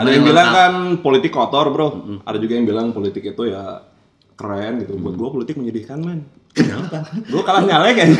Ada 0.00 0.10
yang 0.16 0.24
bilang 0.24 0.48
kan 0.48 0.72
politik 1.04 1.28
kotor 1.28 1.68
bro, 1.68 1.88
ada 2.24 2.38
juga 2.40 2.56
yang 2.56 2.64
bilang 2.64 2.96
politik 2.96 3.20
itu 3.20 3.42
ya 3.52 3.84
keren 4.32 4.80
gitu. 4.80 4.96
Buat 4.96 5.14
gue 5.20 5.28
politik 5.28 5.54
menyedihkan 5.60 6.00
man. 6.00 6.24
Kenapa? 6.50 7.06
Gue 7.30 7.42
kalah 7.46 7.62
nyalek 7.62 7.94
ya. 7.94 8.06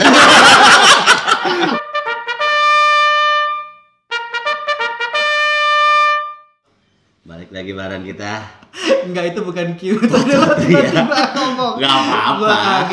Balik 7.26 7.50
lagi 7.50 7.72
bareng 7.74 8.04
kita. 8.06 8.32
Enggak 9.00 9.32
itu 9.32 9.40
bukan 9.42 9.66
cue 9.80 9.98
tadi 9.98 10.32
lo 10.36 10.52
tiba-tiba 10.60 11.18
ngomong. 11.34 11.74
Gak 11.80 11.90
apa-apa. 11.90 12.48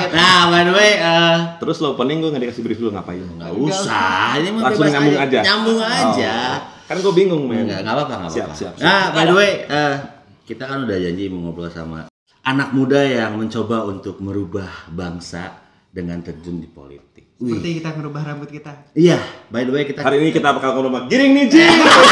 Nah, 0.10 0.42
by 0.50 0.62
the 0.66 0.74
way, 0.74 0.92
eh, 0.98 1.38
Terus 1.60 1.78
lo 1.84 1.94
opening 1.94 2.24
gue 2.24 2.30
nggak 2.32 2.44
dikasih 2.48 2.64
brief 2.64 2.80
dulu 2.80 2.96
ngapain? 2.96 3.22
nggak 3.22 3.54
usah. 3.54 4.40
Ini 4.40 4.50
Langsung 4.56 4.88
nyambung 4.88 5.20
aja. 5.20 5.40
Nyambung 5.44 5.80
aja. 5.84 6.36
Oh. 6.64 6.77
Kan 6.88 7.04
gue 7.04 7.14
bingung 7.14 7.44
men. 7.52 7.68
Enggak, 7.68 7.84
enggak 7.84 7.96
apa-apa, 8.00 8.14
enggak 8.16 8.32
Siap, 8.32 8.46
apa-apa. 8.48 8.60
siap, 8.60 8.74
siap. 8.80 8.88
Nah, 8.88 9.04
by 9.12 9.24
the 9.28 9.36
way, 9.36 9.52
eh, 9.68 9.96
kita 10.48 10.64
kan 10.64 10.88
udah 10.88 10.98
janji 10.98 11.24
mau 11.28 11.40
ngobrol 11.44 11.68
sama 11.68 12.08
anak 12.48 12.70
muda 12.72 13.04
yang 13.04 13.36
mencoba 13.36 13.84
untuk 13.84 14.24
merubah 14.24 14.88
bangsa 14.88 15.52
dengan 15.92 16.24
terjun 16.24 16.64
di 16.64 16.70
politik. 16.72 17.36
Wih. 17.38 17.60
Seperti 17.60 17.84
kita 17.84 17.90
ngerubah 17.92 18.22
rambut 18.24 18.50
kita. 18.50 18.72
Iya, 18.96 19.20
by 19.52 19.68
the 19.68 19.74
way 19.76 19.84
kita 19.84 20.00
Hari 20.02 20.24
ini 20.24 20.32
kita 20.32 20.56
bakal 20.56 20.80
ngomong 20.80 21.12
giring 21.12 21.36
nih 21.36 21.46
Jing. 21.52 21.76
Mas 21.84 22.00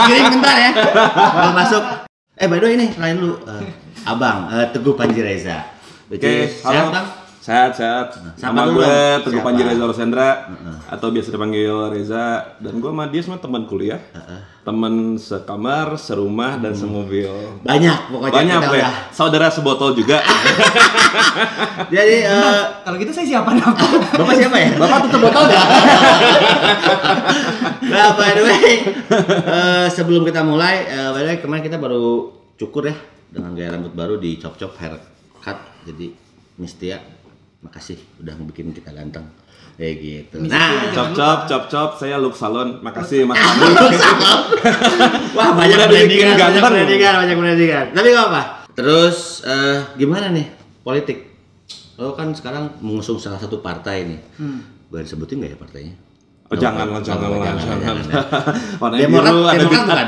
Giring 0.08 0.26
bentar 0.38 0.56
ya. 0.56 0.70
Belum 1.10 1.54
masuk. 1.58 1.82
Eh, 2.38 2.46
by 2.48 2.58
the 2.62 2.66
way 2.70 2.74
ini 2.78 2.86
lain 2.96 3.16
lu 3.18 3.34
eh, 3.44 3.66
Abang 4.08 4.48
eh, 4.54 4.66
Teguh 4.70 4.94
Panji 4.94 5.20
Reza. 5.20 5.58
Oke, 6.06 6.48
Sehat, 6.48 6.70
halo. 6.70 6.92
Bang? 6.92 7.21
Sehat, 7.42 7.74
sehat. 7.74 8.14
Dulu 8.38 8.78
gue? 8.78 9.02
Teguh? 9.26 9.42
Panji 9.42 9.66
Reza 9.66 9.82
Rosendra 9.82 10.46
atau 10.86 11.10
biasa 11.10 11.34
dipanggil 11.34 11.74
Reza 11.90 12.54
dan 12.62 12.78
gue 12.78 12.86
sama 12.86 13.10
dia 13.10 13.18
semua 13.18 13.42
teman 13.42 13.66
kuliah. 13.66 13.98
Teman 14.62 15.18
sekamar, 15.18 15.98
serumah 15.98 16.62
dan 16.62 16.70
semobil. 16.70 17.26
Banyak 17.66 18.14
pokoknya 18.14 18.30
Banyak 18.30 18.60
kita 18.62 18.78
ya. 18.78 18.90
Saudara 19.10 19.50
sebotol 19.50 19.90
juga. 19.98 20.22
Jadi 21.94 22.30
eh, 22.30 22.62
Kalau 22.86 22.94
gitu 23.02 23.10
saya 23.10 23.26
siapa 23.26 23.58
nama? 23.58 23.74
Bapak 23.74 24.34
siapa 24.38 24.56
ya? 24.62 24.78
Bapak 24.78 24.98
tutup 25.10 25.26
botol 25.26 25.50
ya? 25.50 25.62
Nah, 27.92 28.16
by 28.16 28.32
the 28.38 28.42
way, 28.46 28.86
eh, 29.28 29.86
sebelum 29.90 30.22
kita 30.24 30.46
mulai, 30.46 30.86
eh, 30.86 31.10
by 31.10 31.26
the 31.26 31.28
way 31.34 31.38
kemarin 31.42 31.66
kita 31.66 31.76
baru 31.76 32.30
cukur 32.54 32.86
ya 32.86 32.94
dengan 33.34 33.52
gaya 33.58 33.74
rambut 33.74 33.92
baru 33.92 34.14
di 34.16 34.38
Chop 34.38 34.54
Chop 34.56 34.78
Haircut. 34.78 35.58
Jadi 35.84 36.14
Mistia, 36.56 37.02
makasih 37.62 37.98
udah 38.18 38.34
bikin 38.50 38.74
kita 38.74 38.90
ganteng. 38.90 39.22
Kayak 39.78 39.94
gitu. 40.04 40.36
Nah, 40.44 40.92
Cop 40.92 41.16
cop 41.16 41.48
cop 41.48 41.64
cop. 41.72 41.90
Saya 41.96 42.20
Luk 42.20 42.36
Salon. 42.36 42.84
Makasih 42.84 43.24
Mas 43.24 43.40
Andi. 43.40 43.64
wah 45.38 45.56
banyak 45.56 45.80
brandingan, 45.80 46.36
banyak 46.36 46.60
brandingan, 46.60 47.12
banyak 47.24 47.36
brandingan. 47.40 47.86
Tapi 47.96 48.06
gak 48.12 48.26
apa. 48.28 48.42
Terus 48.76 49.40
eh, 49.48 49.80
gimana 49.96 50.28
nih 50.28 50.44
politik? 50.84 51.24
Lo 51.96 52.12
kan 52.12 52.36
sekarang 52.36 52.76
mengusung 52.84 53.16
salah 53.16 53.40
satu 53.40 53.64
partai 53.64 54.04
nih. 54.04 54.20
Boleh 54.92 55.08
disebutin 55.08 55.40
nggak 55.40 55.56
ya 55.56 55.58
partainya? 55.58 55.94
Oh, 56.52 56.56
jangan 56.60 56.84
lah, 56.84 57.00
jangan 57.00 57.32
lah, 57.32 57.56
jangan. 57.56 57.96
Warna 58.82 58.96
biru 59.08 59.48
ada 59.48 59.56
Demokrat 59.56 59.88
bukan? 59.88 59.96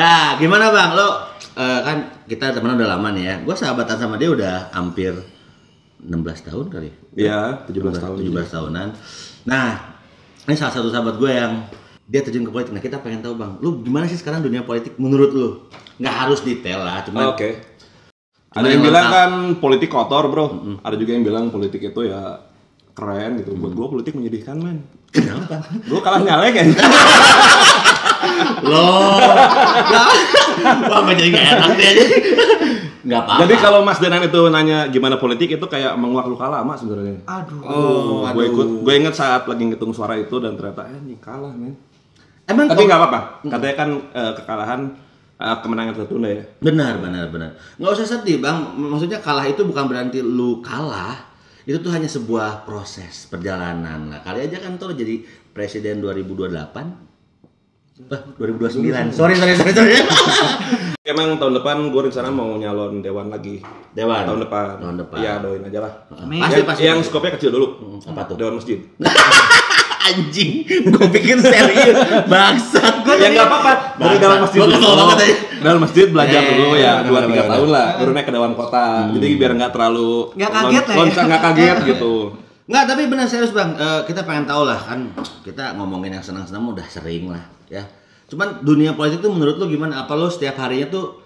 nah, 0.00 0.40
gimana 0.40 0.72
bang? 0.72 0.96
Lo 0.96 1.36
eh, 1.58 1.80
kan 1.82 1.98
kita 2.30 2.54
temenan 2.54 2.78
udah 2.78 2.90
lama 2.94 3.08
nih 3.12 3.24
ya. 3.26 3.34
Gue 3.42 3.54
sahabatan 3.58 3.98
sama 3.98 4.14
dia 4.14 4.30
udah 4.30 4.70
hampir 4.70 5.18
16 5.98 6.46
tahun 6.46 6.66
kali. 6.70 6.90
Iya, 7.18 7.66
17 7.66 7.98
tahun. 7.98 8.16
17 8.22 8.54
tahunan. 8.54 8.88
Nah, 9.50 9.98
ini 10.46 10.54
salah 10.54 10.74
satu 10.78 10.88
sahabat 10.94 11.18
gue 11.18 11.30
yang 11.34 11.66
dia 12.08 12.22
terjun 12.22 12.46
ke 12.46 12.52
politik. 12.54 12.72
Nah, 12.72 12.82
kita 12.82 13.02
pengen 13.02 13.20
tahu 13.20 13.34
bang, 13.34 13.58
lu 13.58 13.82
gimana 13.82 14.06
sih 14.06 14.16
sekarang 14.16 14.40
dunia 14.40 14.62
politik 14.62 14.94
menurut 14.96 15.30
lu? 15.34 15.48
Nggak 15.98 16.14
harus 16.14 16.40
detail 16.46 16.80
lah, 16.86 17.02
cuma 17.02 17.34
Oke. 17.34 17.58
Cuma 18.48 18.64
Ada 18.64 18.66
yang 18.70 18.80
yang 18.80 18.84
bilang 18.88 19.06
kan 19.12 19.30
politik 19.60 19.90
kotor, 19.92 20.24
Bro. 20.30 20.46
Ada 20.80 20.96
juga 20.96 21.10
yang 21.12 21.26
bilang 21.26 21.44
politik 21.52 21.84
itu 21.84 22.00
ya 22.06 22.48
keren 22.96 23.42
gitu. 23.42 23.52
Buat 23.58 23.72
gue 23.74 23.86
politik 23.98 24.12
menyedihkan, 24.16 24.56
man. 24.56 24.78
kenapa? 25.12 25.60
Gue 25.84 26.00
kalah 26.00 26.22
nyalek 26.22 26.54
ya. 26.54 26.64
Loh, 28.66 29.18
wah 30.90 31.00
gue 31.06 31.14
jadi 31.16 31.28
gak 31.30 31.46
enak 31.56 31.70
deh 31.78 31.86
aja. 31.88 32.04
Nggak 33.08 33.20
apa-apa. 33.24 33.40
Jadi 33.46 33.54
kalau 33.62 33.80
Mas 33.86 33.98
Denan 34.02 34.22
itu 34.26 34.40
nanya 34.52 34.78
gimana 34.92 35.16
politik 35.16 35.48
itu 35.56 35.66
kayak 35.70 35.96
menguak 35.96 36.28
luka 36.28 36.50
lama 36.50 36.76
sebenarnya. 36.76 37.24
Aduh. 37.24 37.60
Oh, 37.64 38.28
gue 38.28 38.44
aduh. 38.44 38.52
ikut, 38.52 38.68
gue 38.84 38.94
inget 38.94 39.14
saat 39.16 39.48
lagi 39.48 39.64
ngitung 39.64 39.96
suara 39.96 40.18
itu 40.18 40.36
dan 40.42 40.58
ternyata 40.58 40.84
eh 40.92 40.98
ini 41.00 41.16
kalah, 41.16 41.54
men. 41.56 41.72
Emang 42.48 42.68
Tapi 42.68 42.84
nggak 42.84 43.00
apa-apa. 43.00 43.20
Katanya 43.48 43.74
kan 43.76 43.88
eh, 44.12 44.32
kekalahan 44.36 44.80
eh, 45.40 45.56
kemenangan 45.64 45.94
tertunda 45.96 46.28
ya. 46.28 46.44
Benar, 46.60 47.00
benar, 47.00 47.24
benar. 47.32 47.50
Nggak 47.80 47.92
usah 47.96 48.06
sedih, 48.18 48.44
Bang. 48.44 48.76
Maksudnya 48.76 49.24
kalah 49.24 49.48
itu 49.48 49.64
bukan 49.64 49.84
berarti 49.88 50.20
lu 50.20 50.60
kalah. 50.60 51.16
Itu 51.68 51.84
tuh 51.84 51.92
hanya 51.92 52.08
sebuah 52.08 52.64
proses 52.64 53.28
perjalanan 53.28 54.08
lah. 54.08 54.24
Kali 54.24 54.48
aja 54.48 54.56
kan 54.60 54.80
tuh 54.80 54.96
jadi 54.96 55.20
presiden 55.52 56.00
2028. 56.00 57.07
Wah, 58.00 58.22
2029. 58.38 59.10
Sorry, 59.10 59.34
sorry, 59.34 59.58
sorry, 59.58 59.72
sorry. 59.74 59.94
Emang 61.10 61.34
tahun 61.34 61.58
depan 61.58 61.90
gue 61.90 62.02
rencana 62.04 62.30
mau 62.30 62.54
nyalon 62.54 63.02
dewan 63.02 63.26
lagi. 63.26 63.58
Dewan. 63.90 64.22
Tahun 64.22 64.38
depan. 64.38 64.66
Tahun 64.78 64.96
depan. 64.96 65.16
Iya, 65.18 65.32
doain 65.42 65.62
aja 65.64 65.78
lah. 65.82 65.92
Amin. 66.14 66.38
Pasti, 66.38 66.54
yang, 66.54 66.66
pasti, 66.68 66.82
yang 66.86 66.98
skopnya 67.02 67.34
kecil 67.34 67.50
dulu. 67.50 67.66
Apa 68.06 68.22
tuh? 68.24 68.36
Dewan 68.38 68.54
masjid. 68.54 68.78
Anjing, 70.08 70.64
gue 70.64 71.06
pikir 71.10 71.36
serius. 71.36 71.96
Bangsat. 72.24 73.04
ya 73.04 73.28
nggak 73.28 73.44
apa-apa. 73.44 73.72
Dari 73.98 74.16
dalam 74.16 74.38
masjid 74.40 74.60
Gua 74.62 74.68
dulu. 74.70 74.76
kesel 74.78 74.94
banget 74.94 75.18
aja. 75.18 75.34
Dalam 75.58 75.80
masjid 75.82 76.06
belajar 76.08 76.38
Eh, 76.38 76.48
dulu 76.48 76.68
ya 76.72 76.92
bener, 76.94 77.08
dua 77.10 77.20
tiga 77.26 77.44
tahun 77.44 77.68
lah. 77.68 77.88
Baru 77.98 78.10
naik 78.14 78.24
ke 78.24 78.32
dewan 78.32 78.52
kota. 78.54 78.86
Jadi 79.10 79.28
biar 79.34 79.52
nggak 79.52 79.72
terlalu 79.74 80.10
Nggak 80.32 80.50
kaget 80.54 80.84
lah 80.86 80.94
ya. 80.94 81.00
loncat 81.02 81.24
nggak 81.26 81.42
kaget 81.44 81.76
gitu. 81.92 82.14
Nggak, 82.68 82.84
tapi 82.84 83.02
benar 83.08 83.24
serius 83.24 83.56
bang. 83.56 83.72
Eh, 83.80 84.00
kita 84.04 84.28
pengen 84.28 84.44
tahu 84.44 84.68
lah 84.68 84.76
kan. 84.76 85.08
Kita 85.40 85.72
ngomongin 85.80 86.20
yang 86.20 86.24
senang-senang 86.24 86.68
udah 86.68 86.84
sering 86.84 87.32
lah, 87.32 87.40
ya. 87.72 87.88
Cuman 88.28 88.60
dunia 88.60 88.92
politik 88.92 89.24
tuh 89.24 89.32
menurut 89.32 89.56
lo 89.56 89.72
gimana? 89.72 90.04
Apa 90.04 90.12
lo 90.12 90.28
setiap 90.28 90.60
harinya 90.60 90.92
tuh 90.92 91.24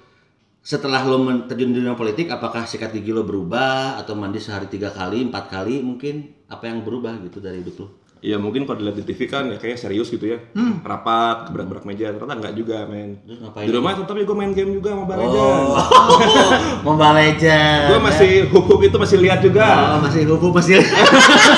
setelah 0.62 1.02
lo 1.02 1.18
terjun 1.50 1.74
di 1.74 1.82
dunia 1.82 1.98
politik, 1.98 2.30
apakah 2.30 2.62
sikat 2.62 2.94
gigi 2.94 3.10
lo 3.10 3.26
berubah 3.26 3.98
atau 3.98 4.14
mandi 4.14 4.38
sehari 4.38 4.70
tiga 4.70 4.94
kali, 4.94 5.26
empat 5.26 5.50
kali 5.50 5.82
mungkin? 5.82 6.46
Apa 6.46 6.70
yang 6.70 6.86
berubah 6.86 7.18
gitu 7.26 7.42
dari 7.42 7.58
hidup 7.58 7.74
lo? 7.82 8.01
Iya 8.22 8.38
mungkin 8.38 8.62
kalau 8.62 8.78
dilihat 8.78 8.96
di 8.96 9.04
TV 9.04 9.26
kan 9.26 9.50
ya 9.50 9.58
kayak 9.58 9.74
serius 9.76 10.06
gitu 10.06 10.22
ya. 10.24 10.38
Rapat, 10.80 11.50
gebrak-gebrak 11.50 11.82
meja. 11.82 12.06
Ternyata 12.08 12.38
nggak 12.38 12.54
juga 12.54 12.86
men. 12.86 13.18
Di 13.26 13.66
rumah 13.68 13.98
tetap 13.98 14.14
ya 14.14 14.22
gue 14.22 14.36
main 14.36 14.54
game 14.54 14.78
juga 14.78 14.94
Mobile 14.94 15.26
Legends. 15.26 15.70
Oh, 15.74 16.18
Mobile 16.86 17.14
Legends. 17.18 17.86
Gue 17.90 17.98
masih 17.98 18.30
hub-hub 18.48 18.78
itu 18.78 18.94
masih 18.94 19.18
lihat 19.18 19.42
juga. 19.42 19.98
Oh, 19.98 20.00
masih 20.00 20.22
hukum 20.24 20.54
masih 20.54 20.78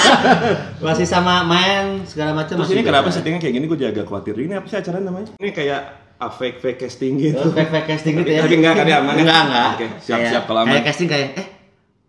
masih 0.88 1.04
sama 1.04 1.44
main 1.44 2.00
segala 2.04 2.32
macam. 2.32 2.56
Terus 2.56 2.64
masih 2.64 2.76
ini 2.76 2.82
kenapa 2.82 3.08
settingnya 3.08 3.40
kayak 3.40 3.54
gini 3.54 3.66
gue 3.68 3.78
jaga 3.78 4.02
khawatir. 4.02 4.32
Ini 4.34 4.56
apa 4.56 4.66
sih 4.66 4.78
acara 4.80 4.98
namanya? 4.98 5.36
Ini 5.36 5.50
kayak 5.52 5.80
a 6.16 6.28
fake 6.32 6.58
fake 6.58 6.78
casting 6.80 7.20
gitu. 7.20 7.44
Oh, 7.44 7.52
fake 7.52 7.68
fake 7.68 7.86
casting 7.86 8.14
gitu 8.24 8.30
ya? 8.30 8.40
Tapi 8.40 8.56
enggak 8.56 8.74
kan 8.74 8.86
ya 8.86 8.96
aman 9.04 9.12
ya? 9.12 9.20
Enggak 9.20 9.40
enggak. 9.44 9.68
Oke, 9.68 9.86
siap 10.00 10.16
Kayak- 10.16 10.32
siap 10.32 10.42
kalau 10.48 10.60
aman. 10.64 10.70
Kayak 10.72 10.84
casting 10.88 11.08
kayak 11.12 11.28
eh 11.36 11.46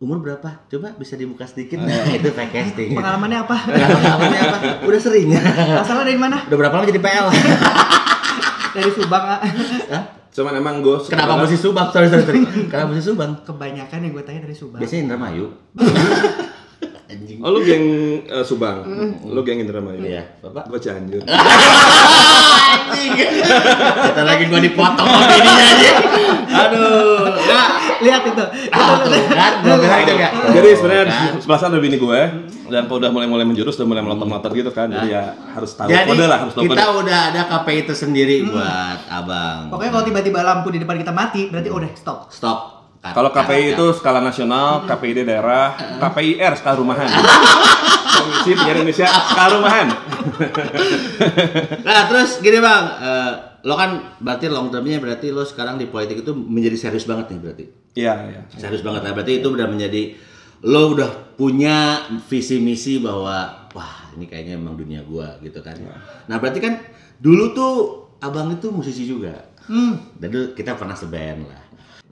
umur 0.04 0.20
berapa? 0.20 0.68
Coba 0.68 0.92
bisa 1.00 1.16
dibuka 1.16 1.48
sedikit. 1.48 1.80
Nah, 1.80 2.12
itu 2.20 2.28
fake 2.28 2.52
casting. 2.52 2.92
Pengalamannya 3.00 3.40
apa? 3.48 3.56
Pengalamannya 3.96 4.40
apa? 4.44 4.58
Udah 4.84 5.00
sering. 5.00 5.32
Asalnya 5.82 6.04
dari 6.04 6.20
mana? 6.20 6.44
Udah 6.52 6.58
berapa 6.60 6.74
lama 6.76 6.86
jadi 6.88 7.00
PL? 7.00 7.28
Dari 8.76 8.92
Subang. 8.92 9.24
ah. 9.24 9.40
Hah? 9.40 10.04
Cuman 10.36 10.52
emang 10.60 10.84
gue 10.84 11.00
Kenapa 11.08 11.40
mesti 11.40 11.56
Subang? 11.56 11.96
Sorry, 11.96 12.12
sorry, 12.12 12.28
sorry. 12.28 12.44
Kenapa 12.68 12.92
mesti 12.92 13.08
Subang? 13.08 13.40
Kebanyakan 13.48 14.00
yang 14.04 14.12
gue 14.12 14.24
tanya 14.28 14.44
dari 14.44 14.56
Subang. 14.56 14.84
Biasanya 14.84 15.02
Indramayu. 15.08 15.48
Anjing. 17.08 17.40
Oh 17.40 17.56
lu 17.56 17.64
geng 17.64 17.86
eh, 18.28 18.44
Subang, 18.44 18.84
lu 19.24 19.40
geng 19.48 19.64
Indramayu. 19.64 20.04
Iya, 20.04 20.28
Bapak. 20.44 20.68
Gue 20.68 20.80
Cianjur. 20.84 21.24
Anjing. 21.24 23.12
Kita 24.12 24.22
lagi 24.28 24.44
gua 24.52 24.60
dipotong 24.60 25.08
bininya 25.08 25.66
aja. 25.72 25.92
Aduh. 26.68 27.32
Enggak. 27.32 27.85
Lihat 28.02 28.22
itu. 28.26 28.44
Ah, 28.70 29.00
kan, 29.06 29.54
bilang 29.62 30.02
itu. 30.02 30.14
Jadi 30.52 30.70
sebenarnya 30.74 31.06
sebelah 31.40 31.60
sana 31.60 31.78
bini 31.78 31.96
gue 31.96 32.22
dan 32.66 32.86
kalau 32.86 32.98
udah 32.98 33.12
mulai-mulai 33.14 33.46
menjurus 33.46 33.78
udah 33.78 33.88
mulai 33.88 34.02
melotot-melotot 34.02 34.52
gitu 34.52 34.72
kan. 34.72 34.88
Jadi 34.88 35.14
ya 35.14 35.24
harus 35.54 35.72
tahu 35.74 35.88
Jadi 35.88 36.10
kode 36.10 36.26
lah, 36.26 36.38
harus 36.42 36.54
tahu 36.54 36.64
kita 36.66 36.84
kode. 36.84 37.00
udah 37.06 37.20
ada 37.30 37.42
KPI 37.46 37.82
tersendiri 37.86 38.38
buat 38.46 39.00
abang. 39.08 39.70
Pokoknya 39.70 39.92
kalau 39.92 40.06
tiba-tiba 40.06 40.40
lampu 40.42 40.68
di 40.70 40.80
depan 40.80 40.96
kita 40.98 41.14
mati, 41.14 41.48
berarti 41.48 41.70
udah 41.70 41.90
stop. 41.94 42.20
stop. 42.30 42.60
Kalau 43.06 43.30
KPI 43.30 43.78
itu 43.78 43.86
skala 43.94 44.18
nasional, 44.18 44.82
KPID 44.84 45.30
daerah, 45.30 45.78
KPIR 46.02 46.58
skala 46.58 46.76
rumahan. 46.76 47.06
Komisi 48.16 48.56
Penyiaran 48.56 48.82
Indonesia 48.82 49.06
skala 49.06 49.50
rumahan. 49.54 49.88
Nah 51.86 52.10
terus 52.10 52.42
gini 52.42 52.58
bang, 52.58 52.84
Eh, 52.98 53.32
lo 53.62 53.74
kan 53.74 54.18
berarti 54.18 54.50
long 54.50 54.70
termnya 54.70 54.98
berarti 54.98 55.30
lo 55.30 55.46
sekarang 55.46 55.78
di 55.78 55.86
politik 55.86 56.22
itu 56.22 56.34
menjadi 56.34 56.90
serius 56.90 57.06
banget 57.06 57.30
nih 57.30 57.40
berarti. 57.40 57.66
Iya, 57.96 58.14
iya. 58.28 58.42
Serius 58.52 58.84
banget 58.84 59.08
lah 59.08 59.16
berarti 59.16 59.40
itu 59.40 59.48
udah 59.48 59.68
menjadi 59.72 60.14
lo 60.68 60.92
udah 60.92 61.36
punya 61.40 62.04
visi 62.28 62.60
misi 62.60 63.00
bahwa 63.00 63.68
wah 63.72 64.12
ini 64.16 64.28
kayaknya 64.28 64.60
emang 64.60 64.76
dunia 64.76 65.04
gua 65.08 65.40
gitu 65.40 65.64
kan. 65.64 65.80
Nah 66.28 66.36
berarti 66.40 66.60
kan 66.60 66.80
dulu 67.20 67.56
tuh 67.56 67.74
abang 68.20 68.52
itu 68.52 68.68
musisi 68.72 69.08
juga. 69.08 69.48
Hmm. 69.66 69.96
Dan 70.20 70.28
dulu 70.30 70.46
kita 70.54 70.76
pernah 70.76 70.94
seband 70.94 71.48
lah. 71.48 71.64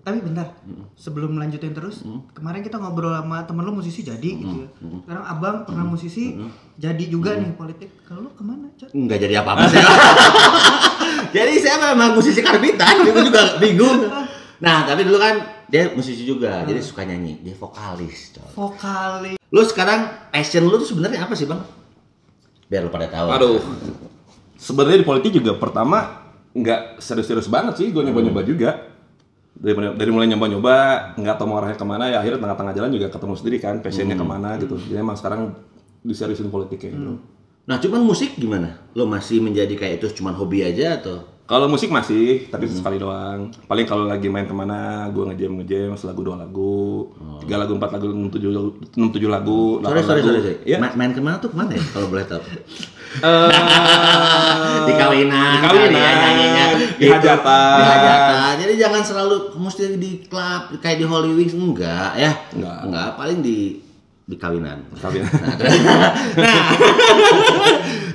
Tapi 0.04 0.20
bentar, 0.20 0.52
sebelum 1.00 1.40
melanjutin 1.40 1.72
terus, 1.72 2.04
kemarin 2.36 2.60
kita 2.60 2.76
ngobrol 2.76 3.16
sama 3.16 3.48
temen 3.48 3.64
lu 3.64 3.72
musisi 3.72 4.04
jadi 4.04 4.36
gitu 4.36 4.68
ya. 4.68 4.70
Sekarang 5.00 5.24
abang 5.24 5.56
pernah 5.64 5.88
musisi, 5.88 6.36
jadi 6.76 7.08
juga 7.08 7.40
nih 7.40 7.56
politik. 7.56 8.04
Kalau 8.04 8.28
lu 8.28 8.36
ke 8.36 8.44
mana, 8.44 8.68
Cot? 8.76 8.92
Nggak 8.92 9.20
jadi 9.24 9.40
apa-apa 9.40 9.64
sih. 9.72 9.80
jadi 11.40 11.56
saya 11.56 11.96
memang 11.96 12.20
musisi 12.20 12.44
karbitan, 12.44 13.00
itu 13.08 13.20
juga 13.32 13.56
bingung. 13.64 14.12
Nah 14.60 14.84
tapi 14.84 15.08
dulu 15.08 15.24
kan 15.24 15.40
dia 15.74 15.90
musisi 15.90 16.22
juga, 16.22 16.62
jadi 16.70 16.78
suka 16.86 17.02
nyanyi, 17.02 17.42
dia 17.42 17.58
vokalis. 17.58 18.38
coy. 18.38 18.46
Vokalis. 18.54 19.42
Lu 19.50 19.66
sekarang 19.66 20.30
passion 20.30 20.70
lu 20.70 20.78
tuh 20.78 20.86
sebenarnya 20.86 21.26
apa 21.26 21.34
sih 21.34 21.50
bang? 21.50 21.66
Biar 22.70 22.86
lu 22.86 22.94
pada 22.94 23.10
tahu. 23.10 23.28
Aduh. 23.34 23.58
Sebenarnya 24.54 25.02
di 25.02 25.08
politik 25.10 25.34
juga 25.34 25.58
pertama 25.58 26.30
nggak 26.54 27.02
serius-serius 27.02 27.50
banget 27.50 27.82
sih, 27.82 27.88
gue 27.90 28.06
nyoba-nyoba 28.06 28.46
juga. 28.46 28.94
Dari, 29.58 29.74
dari 29.98 30.10
mulai 30.14 30.30
nyoba-nyoba, 30.30 30.76
nggak 31.18 31.36
tahu 31.42 31.48
mau 31.50 31.58
arahnya 31.58 31.78
ke 31.82 31.86
mana, 31.90 32.06
ya 32.06 32.22
akhirnya 32.22 32.46
tengah-tengah 32.46 32.74
jalan 32.78 32.92
juga 32.94 33.08
ketemu 33.10 33.34
sendiri 33.34 33.58
kan, 33.58 33.76
passionnya 33.82 34.14
ke 34.14 34.26
mana 34.30 34.50
gitu. 34.62 34.78
Jadi 34.78 35.02
emang 35.02 35.18
sekarang 35.18 35.58
diseriusin 36.06 36.54
politiknya 36.54 36.94
gitu. 36.94 37.14
Nah 37.66 37.82
cuman 37.82 38.02
musik 38.06 38.38
gimana? 38.38 38.78
Lo 38.94 39.10
masih 39.10 39.42
menjadi 39.42 39.74
kayak 39.74 40.06
itu 40.06 40.22
cuman 40.22 40.38
hobi 40.38 40.62
aja 40.62 41.02
atau? 41.02 41.33
Kalau 41.44 41.68
musik 41.68 41.92
masih, 41.92 42.48
tapi 42.48 42.66
sekali 42.66 42.96
doang. 42.96 43.52
Paling 43.68 43.84
kalau 43.84 44.08
lagi 44.08 44.32
main 44.32 44.48
ke 44.48 44.56
mana, 44.56 45.12
gue 45.12 45.28
ngejam 45.28 45.60
ngejam 45.60 45.92
selagu 45.94 46.24
dua 46.24 46.40
lagu, 46.40 47.12
tiga 47.44 47.60
lagu, 47.60 47.76
empat 47.76 47.92
lagu, 47.92 48.10
enam 48.10 48.32
tujuh, 48.32 48.50
enam 48.96 49.12
tujuh 49.12 49.28
lagu, 49.28 49.84
Sorry 49.84 50.02
sorry 50.02 50.22
lagu. 50.24 50.28
sorry. 50.32 50.42
sorry. 50.42 50.58
Iya. 50.64 50.78
Ma- 50.80 50.96
main 50.96 51.12
ke 51.12 51.20
mana 51.20 51.38
tuh 51.38 51.52
ke 51.52 51.58
mana 51.60 51.76
ya 51.76 51.84
kalau 51.92 52.08
boleh 52.08 52.24
tahu? 52.24 52.42
Eh, 53.14 53.30
di 54.90 54.94
kawinan, 54.98 55.54
di 55.54 55.60
kawinan, 55.62 55.86
kali 55.86 55.94
ya, 55.94 56.12
nyanyinya. 56.18 56.66
di 56.98 57.06
hajatan. 57.06 57.78
Di 57.78 57.84
hajatan. 57.86 58.54
Jadi 58.58 58.74
jangan 58.74 59.02
selalu 59.06 59.36
mesti 59.54 59.84
di 60.02 60.12
klub 60.26 60.82
kayak 60.82 60.98
di 60.98 61.06
Holy 61.06 61.30
Wings 61.30 61.54
enggak 61.54 62.18
ya? 62.18 62.34
Enggak. 62.50 62.80
Enggak, 62.90 63.10
paling 63.14 63.46
di 63.46 63.83
di 64.24 64.36
kawinan. 64.40 64.88
Kawinan. 64.96 65.28
nah, 66.44 66.60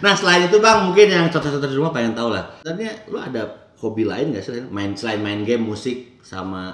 nah 0.01 0.13
selain 0.17 0.49
itu 0.49 0.57
bang 0.57 0.89
mungkin 0.89 1.07
yang 1.13 1.25
contoh-contoh 1.29 1.69
di 1.69 1.77
rumah 1.77 1.93
pengen 1.93 2.17
tahu 2.17 2.33
lah. 2.33 2.49
Sebenarnya 2.65 2.93
lu 3.13 3.19
ada 3.21 3.43
hobi 3.77 4.09
lain 4.09 4.33
nggak 4.33 4.45
sih? 4.45 4.65
Main 4.73 4.97
selain 4.97 5.21
main 5.21 5.45
game, 5.45 5.69
musik 5.69 6.17
sama 6.25 6.73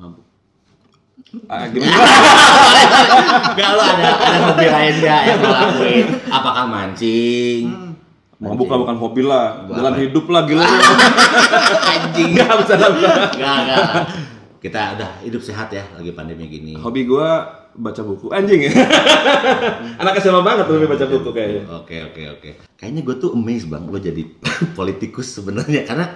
mabuk. 0.00 0.24
Ah, 1.52 1.68
gimana? 1.72 1.92
Enggak 3.52 3.70
lu 3.76 3.82
ada 3.84 4.04
ada 4.16 4.38
hobi 4.50 4.66
lain 4.66 4.94
nggak 5.04 5.20
yang 5.28 5.38
lo 5.38 5.50
lakuin? 5.52 6.06
Apakah 6.32 6.64
mancing? 6.64 7.64
Mabuk 8.42 8.66
lah 8.66 8.78
bukan 8.82 8.96
hobi 8.98 9.22
lah, 9.22 9.46
Buat 9.70 9.76
jalan 9.78 9.92
apa? 9.94 10.02
hidup 10.02 10.26
lah 10.26 10.42
gila. 10.50 10.66
Anjing. 11.94 12.30
Enggak 12.34 12.52
bisa 12.58 12.74
lah. 12.74 12.90
Enggak, 12.90 13.56
enggak. 13.62 13.84
Kita 14.58 14.80
udah 14.98 15.10
hidup 15.22 15.42
sehat 15.44 15.68
ya 15.70 15.84
lagi 15.94 16.10
pandemi 16.10 16.50
gini. 16.50 16.74
Hobi 16.74 17.06
gua 17.06 17.61
baca 17.76 18.02
buku 18.04 18.28
anjing 18.32 18.68
ya. 18.68 18.72
Anak 20.00 20.20
SMA 20.20 20.40
banget 20.44 20.68
tuh 20.68 20.76
baca 20.84 21.06
buku 21.08 21.28
kayaknya. 21.32 21.62
Oke 21.72 21.96
oke 22.04 22.22
oke. 22.38 22.50
Kayaknya 22.76 23.00
gue 23.04 23.16
tuh 23.16 23.30
amazed 23.32 23.68
bang, 23.72 23.84
lo 23.88 23.98
jadi 23.98 24.22
politikus 24.78 25.32
sebenarnya 25.32 25.88
karena 25.88 26.06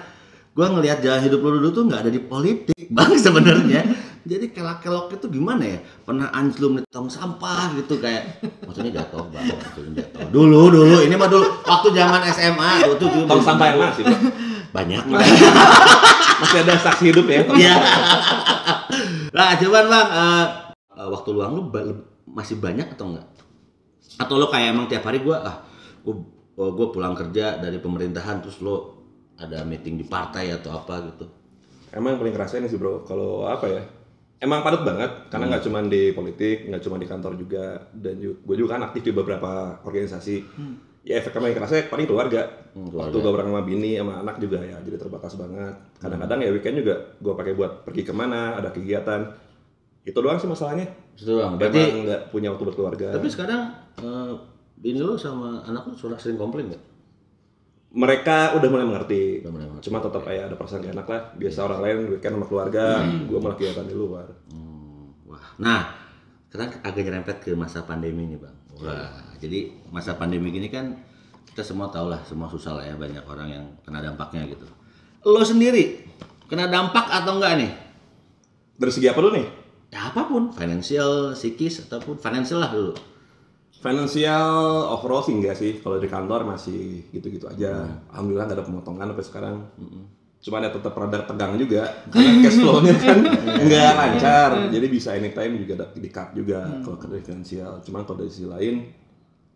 gue 0.57 0.65
ngelihat 0.65 1.05
jalan 1.05 1.21
hidup 1.21 1.39
lo 1.41 1.49
dulu 1.61 1.69
tuh 1.73 1.83
nggak 1.89 2.01
ada 2.05 2.11
di 2.13 2.21
politik 2.21 2.85
bang 2.97 3.11
sebenarnya. 3.17 3.81
Jadi 4.27 4.51
kelak-kelok 4.51 5.15
itu 5.15 5.39
gimana 5.39 5.63
ya? 5.63 5.79
Pernah 6.03 6.27
anjlum 6.35 6.77
di 6.77 6.83
tong 6.91 7.07
sampah 7.07 7.71
gitu 7.79 7.95
kayak 8.03 8.43
maksudnya 8.67 8.99
jatuh 8.99 9.23
bang, 9.31 9.47
maksudnya 9.55 10.03
jatuh. 10.03 10.27
Dulu 10.29 10.67
dulu 10.67 10.97
ini 11.07 11.15
mah 11.15 11.31
dulu 11.31 11.47
waktu 11.63 11.95
zaman 11.95 12.21
SMA 12.35 12.71
tuh 12.91 13.07
tuh 13.07 13.09
Tong 13.23 13.39
sampah 13.39 13.65
yang 13.71 13.79
mana 13.79 13.93
sih? 13.95 14.03
Banyak. 14.75 15.03
Masih 16.37 16.59
ada 16.61 16.75
saksi 16.75 17.03
hidup 17.09 17.25
ya. 17.25 17.41
Iya. 17.55 17.75
nah, 19.31 19.55
cuman 19.57 19.85
bang, 19.89 20.07
eh, 20.11 20.45
eh, 20.97 21.09
waktu 21.09 21.29
luang 21.31 21.51
lu 21.53 21.63
ba- 21.69 21.85
masih 22.27 22.57
banyak 22.57 22.97
atau 22.97 23.13
enggak? 23.13 23.27
Atau 24.17 24.41
lo 24.41 24.49
kayak 24.49 24.73
emang 24.73 24.89
tiap 24.89 25.05
hari 25.05 25.21
gua 25.21 25.37
ah, 25.45 25.57
gua, 26.01 26.17
oh, 26.57 26.71
gua 26.73 26.87
pulang 26.89 27.13
kerja 27.13 27.61
dari 27.61 27.77
pemerintahan 27.77 28.41
terus 28.41 28.59
lo 28.65 28.97
ada 29.37 29.61
meeting 29.61 30.01
di 30.01 30.05
partai 30.05 30.49
atau 30.49 30.73
apa 30.73 31.05
gitu? 31.13 31.25
Emang 31.93 32.17
yang 32.17 32.19
paling 32.25 32.35
kerasa 32.35 32.59
ini 32.59 32.67
sih 32.67 32.81
bro, 32.81 33.05
kalau 33.05 33.45
apa 33.47 33.65
ya? 33.69 33.81
Emang 34.37 34.61
padat 34.61 34.85
banget, 34.85 35.11
karena 35.33 35.49
nggak 35.49 35.63
cuma 35.65 35.81
di 35.81 36.13
politik, 36.13 36.69
nggak 36.69 36.83
cuma 36.85 37.01
di 37.01 37.09
kantor 37.09 37.33
juga, 37.41 37.89
dan 37.89 38.21
gue 38.21 38.55
juga 38.57 38.77
kan 38.77 38.85
aktif 38.85 39.09
di 39.09 39.13
beberapa 39.13 39.81
organisasi. 39.81 40.35
Ya 41.01 41.17
efek 41.17 41.33
yang 41.39 41.57
kerasa 41.57 41.87
paling 41.89 42.05
keluarga. 42.05 42.45
Hmm, 42.77 42.91
Waktu 42.93 43.17
gue 43.17 43.31
bareng 43.33 43.49
sama 43.49 43.63
bini, 43.65 43.97
sama 43.97 44.21
anak 44.21 44.37
juga 44.37 44.61
ya, 44.61 44.77
jadi 44.85 44.99
terbatas 44.99 45.33
banget. 45.41 45.73
Kadang-kadang 45.97 46.43
ya 46.45 46.49
weekend 46.53 46.85
juga 46.85 47.17
gue 47.17 47.33
pakai 47.33 47.53
buat 47.57 47.81
pergi 47.87 48.03
ke 48.05 48.13
mana, 48.13 48.59
ada 48.61 48.69
kegiatan. 48.69 49.25
Itu 50.07 50.23
doang 50.23 50.39
sih 50.39 50.47
masalahnya. 50.47 50.87
Itu 51.19 51.35
doang. 51.35 51.59
Berarti 51.59 52.07
nggak 52.07 52.31
punya 52.31 52.55
waktu 52.55 52.63
buat 52.63 52.77
keluarga. 52.79 53.11
tapi 53.11 53.27
sekarang 53.27 53.75
eh, 53.99 54.31
bini 54.79 55.03
lo 55.03 55.19
sama 55.19 55.59
anak 55.67 55.91
lo 55.91 55.93
sudah 55.99 56.15
sering 56.15 56.39
komplain 56.39 56.71
nggak? 56.71 56.83
mereka 57.97 58.53
udah 58.59 58.67
mulai 58.67 58.85
mengerti. 58.85 59.41
Udah 59.41 59.51
mulai 59.53 59.65
mengerti. 59.65 59.85
Cuma 59.87 60.03
tetap 60.03 60.21
kayak 60.27 60.51
ada 60.51 60.55
perasaan 60.59 60.83
gak 60.83 60.93
enak 60.93 61.07
lah. 61.07 61.21
Biasa 61.39 61.59
orang 61.63 61.79
lain 61.81 61.97
weekend 62.11 62.33
sama 62.35 62.45
keluarga, 62.45 62.85
gue 63.25 63.39
malah 63.39 63.55
kegiatan 63.55 63.87
di 63.87 63.95
luar. 63.95 64.27
Hmm, 64.51 65.15
wah. 65.25 65.45
Nah, 65.57 65.81
sekarang 66.51 66.77
agak 66.83 67.01
nyerempet 67.07 67.37
ke 67.41 67.51
masa 67.55 67.87
pandemi 67.87 68.27
nih 68.27 68.37
bang. 68.37 68.55
Wah, 68.77 69.09
jadi 69.41 69.73
masa 69.89 70.13
pandemi 70.19 70.53
gini 70.53 70.69
kan 70.69 70.93
kita 71.49 71.65
semua 71.65 71.89
tahu 71.89 72.13
lah, 72.13 72.21
semua 72.21 72.45
susah 72.45 72.77
lah 72.77 72.85
ya 72.85 72.93
banyak 72.93 73.25
orang 73.25 73.49
yang 73.49 73.65
kena 73.81 74.03
dampaknya 74.03 74.45
gitu. 74.45 74.67
Lo 75.25 75.41
sendiri 75.41 76.05
kena 76.45 76.69
dampak 76.69 77.09
atau 77.09 77.41
enggak 77.41 77.57
nih? 77.57 77.71
Dari 78.77 78.91
segi 78.93 79.09
apa 79.09 79.17
dulu 79.17 79.33
nih? 79.33 79.47
Ya 79.87 80.11
apa 80.11 80.27
pun, 80.27 80.51
finansial, 80.51 81.31
psikis 81.31 81.87
ataupun 81.87 82.19
finansial 82.19 82.59
lah 82.59 82.71
dulu. 82.75 82.93
Financial 83.77 84.49
overall 84.89 85.23
sih 85.23 85.37
enggak 85.37 85.55
sih. 85.55 85.79
Kalau 85.79 86.01
di 86.01 86.09
kantor 86.11 86.43
masih 86.43 87.07
gitu-gitu 87.13 87.47
aja. 87.47 87.87
Alhamdulillah 88.11 88.45
nggak 88.49 88.57
ada 88.59 88.67
pemotongan 88.67 89.07
sampai 89.13 89.25
sekarang. 89.25 89.55
Cuma 90.37 90.59
ada 90.61 90.69
tetap 90.69 90.93
rada 90.93 91.23
tegang 91.25 91.57
juga 91.57 91.87
karena 92.13 92.31
cash 92.45 92.57
flow-nya 92.61 92.93
kan 92.99 93.19
nggak 93.67 93.91
lancar. 93.95 94.51
Jadi 94.73 94.85
bisa 94.91 95.15
anytime 95.15 95.61
juga 95.61 95.87
di 95.93 96.09
cut 96.09 96.35
juga 96.35 96.67
kalau 96.83 96.97
dari 96.99 97.23
finansial. 97.23 97.79
Cuma 97.85 98.03
kalau 98.03 98.25
dari 98.25 98.31
sisi 98.33 98.49
lain 98.49 98.75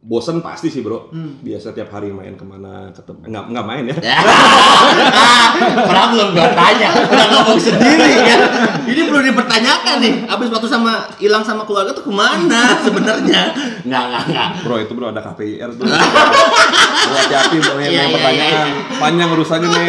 bosen 0.01 0.41
pasti 0.41 0.73
sih 0.73 0.81
bro. 0.81 1.13
Biasa 1.45 1.77
tiap 1.77 1.93
hari 1.93 2.09
main 2.09 2.33
ke 2.33 2.41
mana 2.41 2.89
ketemu 2.89 3.21
nggak 3.21 3.43
nggak 3.53 3.65
main 3.69 3.83
ya. 3.85 3.95
Problem 5.93 6.33
gua 6.33 6.49
tanya, 6.57 6.89
udah 7.05 7.27
ngomong 7.37 7.59
sendiri 7.61 8.11
kan. 8.25 8.39
Ini 8.89 9.01
perlu 9.05 9.21
dipertanyakan 9.21 9.95
nih. 10.01 10.13
Abis 10.25 10.49
waktu 10.49 10.67
sama 10.67 11.05
hilang 11.21 11.45
sama 11.45 11.69
keluarga 11.69 11.93
tuh 11.93 12.09
ke 12.09 12.13
mana 12.13 12.81
sebenarnya? 12.81 13.53
Nggak 13.85 14.03
nggak 14.09 14.23
nggak. 14.33 14.49
Bro 14.65 14.75
itu 14.81 14.91
bro 14.97 15.13
ada 15.13 15.21
KPIR 15.21 15.69
tuh. 15.77 15.85
Hati-hati 17.21 17.57
bro 17.61 17.77
yang 17.77 17.91
Iya, 17.93 18.01
yang 18.01 18.09
iya, 18.09 18.15
pertanyaan. 18.17 18.67
Panjang 18.97 19.29
urusannya 19.37 19.67
nih. 19.69 19.85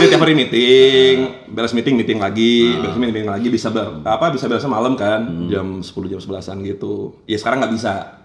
Ini 0.00 0.08
tiap 0.08 0.24
hari 0.24 0.32
meeting, 0.32 1.16
beres 1.52 1.76
meeting 1.76 1.92
meeting 1.92 2.16
lagi, 2.16 2.72
beres 2.80 2.96
meeting 2.96 3.12
meeting 3.20 3.28
lagi 3.28 3.48
bisa 3.52 3.68
ber, 3.68 4.00
apa 4.00 4.32
bisa 4.32 4.48
beresnya 4.48 4.72
malam 4.72 4.96
kan, 4.96 5.28
jam 5.52 5.84
10 5.84 5.92
jam 6.08 6.16
11-an 6.16 6.56
gitu. 6.64 7.20
Ya 7.28 7.36
sekarang 7.36 7.60
nggak 7.60 7.74
bisa. 7.76 8.19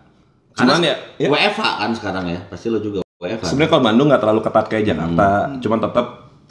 Cuman 0.55 0.79
ya, 0.79 0.95
ya 1.19 1.27
WFH 1.27 1.61
kan 1.61 1.91
sekarang 1.91 2.25
ya, 2.31 2.39
pasti 2.47 2.71
lo 2.71 2.79
juga 2.79 3.03
WFH. 3.19 3.51
sebenarnya 3.51 3.71
kalau 3.71 3.83
Bandung 3.83 4.07
nggak 4.07 4.21
terlalu 4.23 4.41
ketat 4.41 4.65
kayak 4.71 4.85
Jakarta, 4.87 5.27
cuman 5.59 5.79
tetap 5.83 6.05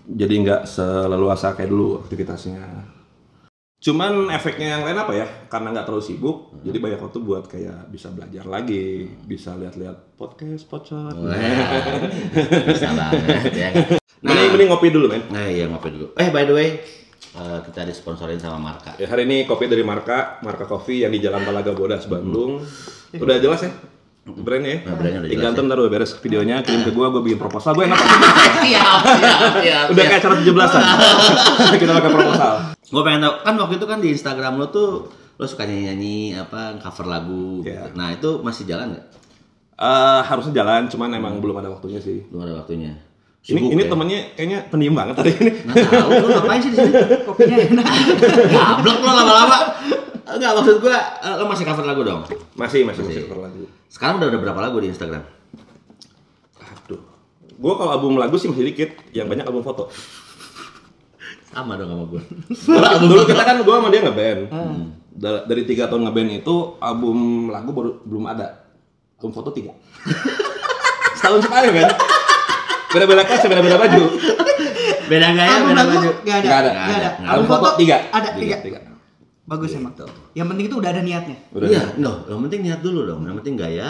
jadi 0.05 0.35
nggak 0.45 0.63
seleluasa 0.69 1.57
kayak 1.57 1.71
dulu 1.73 2.05
aktivitasnya. 2.05 2.61
Cuman 3.81 4.33
efeknya 4.33 4.81
yang 4.81 4.83
lain 4.85 4.97
apa 4.97 5.13
ya? 5.13 5.27
Karena 5.49 5.69
nggak 5.73 5.85
terlalu 5.85 6.05
sibuk, 6.05 6.37
jadi 6.65 6.81
banyak 6.81 7.01
waktu 7.05 7.19
buat 7.21 7.45
kayak 7.45 7.93
bisa 7.93 8.09
belajar 8.09 8.45
lagi, 8.45 9.09
bisa 9.25 9.53
lihat-lihat 9.57 10.17
podcast, 10.17 10.65
pocot. 10.69 11.13
Wah, 11.13 11.37
bisa 12.69 12.89
banget 12.93 13.53
ya. 13.53 13.71
Nah, 14.25 14.33
mending, 14.33 14.57
mending 14.57 14.69
ngopi 14.73 14.89
dulu, 14.89 15.05
men. 15.13 15.21
Nah 15.29 15.45
iya 15.45 15.69
ngopi 15.69 15.93
dulu. 15.93 16.17
Eh 16.17 16.33
by 16.33 16.49
the 16.49 16.57
way, 16.57 16.81
eh, 17.37 17.59
kita 17.61 17.85
disponsorin 17.85 18.41
sama 18.41 18.57
Marka. 18.57 18.97
Ya, 18.97 19.05
hari 19.05 19.29
ini 19.29 19.45
kopi 19.45 19.69
dari 19.69 19.85
Marka, 19.85 20.41
Marka 20.41 20.65
Coffee 20.65 21.05
yang 21.05 21.13
di 21.13 21.21
Jalan 21.21 21.45
Talaga 21.45 21.77
Bodas, 21.77 22.09
Bandung. 22.09 22.65
Udah 23.13 23.37
jelas 23.37 23.69
ya? 23.69 23.73
Brandnya 24.25 24.71
ya? 24.73 24.79
Nah, 24.89 24.95
brandnya 24.97 25.21
udah 25.21 25.31
Tinggal 25.37 25.53
jelas 25.53 25.67
ntar 25.69 25.77
udah 25.77 25.93
beres 25.93 26.13
videonya, 26.25 26.57
kirim 26.65 26.81
ke 26.81 26.93
gua, 26.97 27.13
gua 27.13 27.21
bikin 27.21 27.37
proposal. 27.37 27.77
Gue 27.77 27.85
enak 27.85 28.01
siap, 28.01 29.01
siap, 29.05 29.53
siap. 29.61 29.87
Udah 29.93 30.03
kayak 30.09 30.21
acara 30.25 30.35
17-an. 30.41 30.83
Kita 31.85 31.93
pakai 31.93 32.11
proposal. 32.11 32.53
Gue 32.89 33.03
pengen 33.05 33.21
tahu 33.21 33.35
kan 33.45 33.55
waktu 33.61 33.75
itu 33.77 33.87
kan 33.87 33.99
di 34.01 34.09
Instagram 34.17 34.53
lo 34.57 34.67
tuh 34.73 34.89
lo 35.37 35.45
suka 35.45 35.69
nyanyi-nyanyi 35.69 36.41
apa 36.41 36.81
cover 36.81 37.05
lagu. 37.05 37.61
Iya. 37.61 37.93
gitu. 37.93 38.01
Nah 38.01 38.09
itu 38.17 38.31
masih 38.41 38.65
jalan 38.65 38.97
nggak? 38.97 39.07
Eh, 39.75 40.21
harusnya 40.25 40.53
jalan, 40.57 40.87
cuman 40.89 41.11
emang 41.19 41.35
belum 41.45 41.61
ada 41.61 41.69
waktunya 41.69 42.01
sih. 42.01 42.25
Belum 42.33 42.49
ada 42.49 42.65
waktunya. 42.65 42.97
Ini 43.45 43.61
Sibuk 43.61 43.77
ini 43.77 43.83
ya? 43.85 43.91
temennya 43.93 44.21
kayaknya 44.41 44.59
pendiam 44.73 44.95
banget 44.97 45.15
hari 45.21 45.33
ini. 45.37 45.53
Nggak 45.69 45.85
tahu 45.93 46.11
lo 46.17 46.27
ngapain 46.33 46.61
sih 46.65 46.71
di 46.73 46.77
sini? 46.81 46.93
Kopinya 47.29 47.57
enak. 47.61 47.87
Gablok 48.57 48.99
lo 49.05 49.11
lama-lama. 49.13 49.59
Enggak 50.25 50.53
maksud 50.55 50.77
gua 50.79 50.97
eh, 51.21 51.35
lo 51.35 51.45
masih 51.45 51.65
cover 51.65 51.85
lagu 51.85 52.01
dong. 52.01 52.21
Masih, 52.55 52.81
masih, 52.83 53.05
masih 53.05 53.05
Masih. 53.05 53.23
cover 53.25 53.41
lagu. 53.45 53.65
Sekarang 53.87 54.17
udah 54.17 54.29
ada 54.29 54.39
berapa 54.39 54.61
lagu 54.61 54.77
di 54.79 54.89
Instagram? 54.89 55.23
Aduh. 56.59 57.01
Gue 57.55 57.73
kalau 57.73 57.91
album 57.93 58.17
lagu 58.17 58.35
sih 58.35 58.49
masih 58.49 58.67
dikit, 58.67 58.91
yang 59.11 59.27
banyak 59.27 59.45
album 59.45 59.61
foto. 59.61 59.87
Sama 61.47 61.77
dong 61.77 61.87
sama 61.87 62.05
gua. 62.05 62.23
dulu, 62.99 63.07
dulu 63.07 63.23
kita 63.25 63.43
kan 63.43 63.57
gue 63.59 63.75
sama 63.75 63.89
dia 63.89 64.01
ngeband. 64.03 64.41
Da- 65.15 65.45
Dari 65.45 65.63
tiga 65.63 65.87
tahun 65.87 66.03
ngeband 66.05 66.31
itu 66.37 66.55
album 66.77 67.19
lagu 67.49 67.71
baru 67.71 68.03
belum 68.03 68.25
ada. 68.27 68.67
Album 69.17 69.33
foto 69.33 69.53
tiga. 69.53 69.71
Setahun 71.17 71.41
sekali 71.41 71.69
kan? 71.71 71.95
Beda-beda 72.91 73.23
kelas, 73.23 73.45
beda-beda 73.45 73.77
baju. 73.77 74.03
Beda 75.05 75.29
gaya, 75.31 75.57
beda 75.65 75.83
baju. 75.85 76.11
nggak 76.19 76.35
ada, 76.35 76.43
Nggak 76.43 76.59
ada. 76.59 76.71
nggak 76.73 76.97
ada. 76.97 77.11
Album 77.29 77.47
foto 77.47 77.69
tiga. 77.77 77.97
Ada 78.09 78.29
tiga. 78.35 78.57
tiga. 78.63 78.79
Bagus 79.45 79.77
emang. 79.77 79.93
Yang 80.33 80.47
penting 80.51 80.67
itu 80.73 80.77
udah 80.81 80.91
ada 80.91 81.03
niatnya. 81.05 81.37
Udah. 81.53 81.69
Iya, 81.69 81.83
no, 82.01 82.25
yang 82.25 82.41
penting 82.49 82.61
niat 82.65 82.81
dulu 82.81 83.05
dong. 83.05 83.29
Yang 83.29 83.37
penting 83.45 83.57
gaya. 83.61 83.89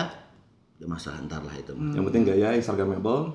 Ya 0.74 0.90
masalah 0.90 1.22
ntar 1.22 1.38
lah 1.46 1.54
itu. 1.54 1.70
mah. 1.70 1.94
Yang 1.94 2.04
penting 2.10 2.22
gaya, 2.26 2.48
Instagramable. 2.58 3.30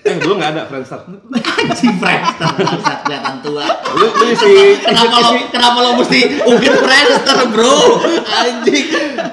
Eh, 0.00 0.16
dulu 0.16 0.40
nggak 0.40 0.56
ada 0.56 0.62
Friendster. 0.64 1.04
Anjing 1.04 2.00
Friendster, 2.00 2.48
bangsat, 2.56 2.98
kelihatan 3.04 3.36
tua. 3.44 3.64
Lu, 3.92 4.06
lu 4.08 4.24
isi, 4.32 4.80
Kenapa 4.80 5.16
lo, 5.20 5.30
kenapa 5.52 5.78
lo 5.84 5.90
mesti 6.00 6.20
ungkit 6.40 6.74
Friendster 6.80 7.38
bro? 7.52 7.76
Anjing. 8.24 8.86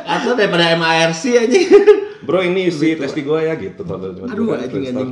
Atau 0.03 0.35
daripada 0.35 0.75
MARC 0.75 1.23
anjing. 1.23 1.67
bro 2.27 2.43
ini 2.43 2.67
isi 2.67 2.99
tes 2.99 3.15
di 3.15 3.23
gue 3.23 3.39
ya 3.39 3.55
gitu. 3.55 3.87
Aduh 3.87 4.45
kan 4.51 4.67
anjing 4.67 4.83
anjing. 4.91 5.11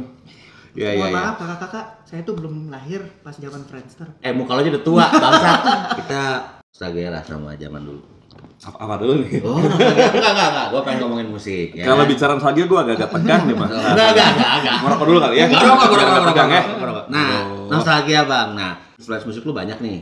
Ya 0.75 0.89
ya 0.91 1.05
Mohon 1.05 1.07
ya. 1.07 1.15
maaf 1.15 1.35
kakak-kakak, 1.39 1.85
saya 2.03 2.21
tuh 2.25 2.33
belum 2.35 2.67
lahir 2.67 2.99
pas 3.23 3.31
zaman 3.31 3.63
Friendster. 3.63 4.11
Eh 4.19 4.35
muka 4.35 4.51
lo 4.51 4.59
aja 4.59 4.75
udah 4.75 4.83
tua, 4.83 5.05
bangsat. 5.07 5.59
Kita 6.03 6.21
Sagera 6.73 7.21
sama 7.21 7.53
zaman 7.53 7.85
dulu. 7.85 8.01
Apa, 8.65 8.77
apa 8.81 8.93
dulu 8.97 9.21
nih? 9.21 9.45
Oh, 9.45 9.61
enggak, 9.61 9.93
enggak, 9.93 10.31
enggak, 10.33 10.49
enggak. 10.49 10.67
Gue 10.73 10.81
pengen 10.81 10.99
ngomongin 11.05 11.29
musik. 11.29 11.69
Ya. 11.77 11.85
Kalau 11.85 12.09
bicara 12.09 12.33
nostalgia 12.33 12.65
gue 12.65 12.79
agak-agak 12.81 13.09
tegang 13.13 13.41
nih 13.45 13.53
mas. 13.53 13.69
Enggak, 13.69 14.07
enggak, 14.09 14.29
enggak, 14.33 14.51
enggak. 14.57 14.75
Ngerokok 14.81 15.05
dulu 15.05 15.19
kali 15.21 15.35
ya. 15.37 15.45
Ngerokok, 15.53 15.87
tegang 16.33 16.49
ya. 16.49 16.61
ngerokok, 16.65 16.79
ngerokok. 16.81 17.05
Nah, 17.13 17.29
nostalgia 17.69 18.21
bang. 18.25 18.49
Nah, 18.57 18.71
influence 18.97 19.25
musik 19.29 19.45
lu 19.45 19.53
banyak 19.53 19.77
nih. 19.85 19.97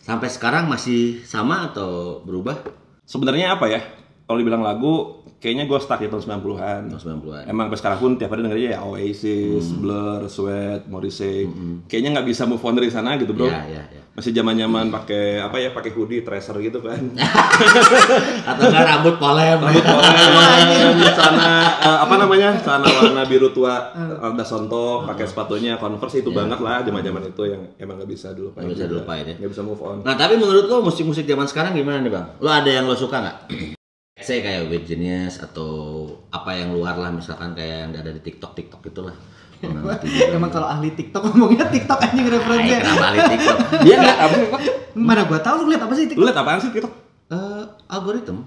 Sampai 0.00 0.28
sekarang 0.32 0.64
masih 0.72 1.20
sama 1.28 1.68
atau 1.68 2.24
berubah? 2.24 2.64
Sebenarnya 3.04 3.52
apa 3.52 3.68
ya? 3.68 3.84
Kalau 4.26 4.42
dibilang 4.42 4.58
lagu, 4.58 5.22
kayaknya 5.38 5.70
gue 5.70 5.78
stuck 5.78 6.02
di 6.02 6.10
tahun 6.10 6.42
90-an. 6.42 6.80
Tahun 6.90 7.22
90-an. 7.22 7.42
Emang 7.46 7.70
sampai 7.70 7.78
sekarang 7.78 7.98
pun 8.00 8.10
tiap 8.18 8.34
hari 8.34 8.42
dengernya 8.42 8.70
ya 8.74 8.80
Oasis, 8.82 9.70
Hmm. 9.70 9.78
Blur, 9.78 10.20
Sweat, 10.26 10.90
Morrissey. 10.90 11.46
Kayaknya 11.86 12.18
nggak 12.18 12.26
bisa 12.26 12.42
move 12.42 12.58
on 12.60 12.74
dari 12.74 12.90
sana 12.90 13.14
gitu 13.14 13.30
bro. 13.30 13.46
Iya, 13.46 13.62
iya, 13.70 13.82
iya. 13.86 14.02
Masih 14.18 14.34
zaman-zaman 14.34 14.90
pakai 14.90 15.38
apa 15.38 15.62
ya? 15.62 15.70
Pakai 15.70 15.94
hoodie, 15.94 16.26
tracer 16.26 16.58
gitu 16.58 16.82
kan. 16.82 16.98
Atau 18.50 18.62
enggak 18.66 18.82
rambut 18.82 19.14
polem. 19.14 19.62
Rambut 19.62 19.84
polem, 19.84 20.94
celana 21.16 21.50
eh, 21.78 21.98
apa 22.02 22.14
namanya? 22.18 22.50
Celana 22.58 22.86
warna 22.90 23.22
biru 23.24 23.54
tua, 23.54 23.94
ada 23.94 24.42
sontok, 24.42 25.06
pakai 25.06 25.22
sepatunya 25.22 25.78
Converse 25.78 26.18
itu 26.18 26.34
banget 26.34 26.58
lah 26.58 26.82
zaman-zaman 26.82 27.30
itu 27.30 27.42
yang 27.46 27.62
emang 27.78 28.02
nggak 28.02 28.10
bisa 28.10 28.34
dulu. 28.34 28.50
Nggak 28.58 28.74
bisa 28.74 28.84
dilupain 28.90 29.22
ya. 29.22 29.34
Nggak 29.38 29.52
bisa 29.54 29.62
move 29.62 29.78
on. 29.78 30.02
Nah, 30.02 30.18
tapi 30.18 30.34
menurut 30.34 30.66
lo 30.66 30.82
musik-musik 30.82 31.22
zaman 31.22 31.46
sekarang 31.46 31.78
gimana 31.78 32.02
nih 32.02 32.10
bang? 32.10 32.26
Lo 32.42 32.50
ada 32.50 32.66
yang 32.66 32.90
lo 32.90 32.98
suka 32.98 33.22
nggak? 33.22 33.38
Saya 34.26 34.42
kayak 34.42 34.62
Weird 34.66 34.90
Genius 34.90 35.38
atau 35.38 35.70
apa 36.34 36.50
yang 36.50 36.74
luar 36.74 36.98
lah 36.98 37.14
misalkan 37.14 37.54
kayak 37.54 37.86
yang 37.86 37.90
ada 37.94 38.10
di 38.10 38.18
TikTok 38.18 38.58
TikTok 38.58 38.82
itulah. 38.82 39.14
Emang 40.34 40.50
kalau 40.50 40.66
ahli 40.66 40.90
TikTok 40.98 41.30
ngomongnya 41.30 41.70
TikTok 41.70 41.94
anjing 42.02 42.26
Ay, 42.26 42.34
referensinya. 42.34 42.78
kenapa 42.82 43.04
ahli 43.06 43.20
TikTok? 43.30 43.58
Dia 43.86 43.94
nggak 44.02 44.18
apa? 44.18 44.36
Mana 44.98 45.22
gua 45.30 45.38
tahu 45.38 45.54
lu 45.62 45.70
lihat 45.70 45.86
apa 45.86 45.94
sih 45.94 46.04
Lu 46.04 46.10
TikTok? 46.10 46.26
liat 46.26 46.38
apaan 46.42 46.58
sih 46.58 46.70
TikTok? 46.74 46.92
Eh, 47.30 47.64
algoritma 47.86 48.42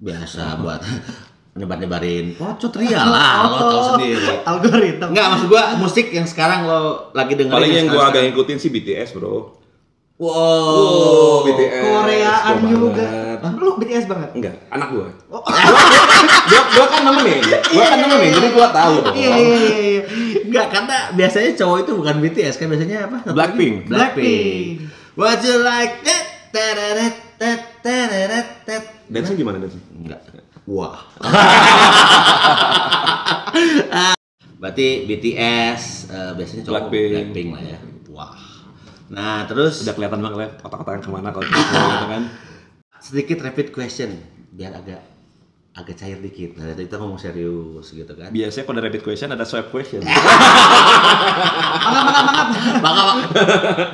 biasa 0.00 0.42
buat 0.62 0.80
nyebar-nyebarin 1.58 2.38
pocot 2.38 2.72
ria 2.78 3.02
lah, 3.02 3.50
lo 3.50 3.58
tau 3.66 3.82
sendiri. 3.98 4.46
Algoritma. 4.46 5.10
Enggak, 5.10 5.26
maksud 5.34 5.46
gua 5.50 5.62
musik 5.74 6.06
yang 6.14 6.24
sekarang 6.24 6.70
lo 6.70 7.10
lagi 7.10 7.34
dengerin. 7.34 7.58
Paling 7.58 7.72
yang 7.74 7.86
gua 7.90 8.14
agak 8.14 8.30
ngikutin 8.30 8.56
sih 8.62 8.70
BTS 8.70 9.18
bro. 9.18 9.58
Wow. 10.22 10.30
Oh, 10.30 11.36
BTS. 11.42 11.82
Koreaan 11.82 12.56
juga. 12.62 13.29
Banget. 13.40 13.58
Lu 13.58 13.70
BTS 13.80 14.06
banget. 14.06 14.30
Enggak, 14.36 14.54
anak 14.70 14.88
gua. 14.92 15.06
Oh. 15.32 15.42
gua, 16.50 16.62
gua 16.76 16.86
kan 16.88 17.02
nemenin, 17.08 17.40
gua 17.44 17.84
kan 17.88 17.98
nemenin, 18.04 18.30
jadi 18.36 18.48
gua 18.52 18.68
tahu. 18.70 18.94
Iya 19.16 19.30
iya 19.36 19.56
iya 19.56 19.78
iya. 19.80 20.02
Enggak, 20.46 20.66
karena 20.70 20.96
biasanya 21.16 21.50
cowok 21.56 21.78
itu 21.82 21.92
bukan 21.96 22.16
BTS 22.20 22.54
kan 22.60 22.68
biasanya 22.68 22.96
apa? 23.08 23.18
Blackpink. 23.32 23.88
Blackpink. 23.88 23.88
Blackpink. 23.88 24.68
What 25.18 25.42
you 25.42 25.56
like 25.64 26.04
that? 26.06 26.24
Tereret, 26.50 27.14
tet, 27.38 27.62
tereret, 27.78 28.46
tet. 28.66 28.82
Dance 29.06 29.30
gimana 29.38 29.62
dance? 29.62 29.78
Enggak. 29.94 30.18
Wah. 30.66 30.98
Berarti 34.60 35.08
BTS 35.08 36.10
eh, 36.10 36.32
biasanya 36.34 36.62
cowok 36.66 36.90
Blackpink. 36.90 37.14
Blackpink 37.14 37.48
lah 37.54 37.62
ya. 37.62 37.78
Wah. 38.10 38.34
Nah, 39.10 39.42
terus 39.50 39.82
Udah 39.82 39.94
kelihatan 39.98 40.22
banget 40.22 40.38
ya 40.38 40.48
otak-otak 40.62 40.92
yang 40.98 41.02
ke 41.02 41.10
mana 41.10 41.28
kalau 41.34 41.46
gitu 41.50 42.06
kan. 42.06 42.22
Sedikit 43.00 43.40
rapid 43.40 43.72
question 43.72 44.20
biar 44.52 44.76
agak 44.76 45.00
agak 45.70 45.96
cair 45.96 46.18
dikit. 46.18 46.58
Nah, 46.58 46.74
tadi 46.74 46.90
kita 46.90 46.98
ngomong 46.98 47.16
serius 47.16 47.94
gitu 47.94 48.12
kan. 48.12 48.28
Biasanya 48.34 48.64
kalau 48.66 48.76
ada 48.76 48.84
rapid 48.90 49.02
question 49.06 49.30
ada 49.32 49.46
swipe 49.46 49.70
question. 49.70 50.02
Mangap 51.80 52.04
mangap 52.04 52.46
mangap. 52.82 53.16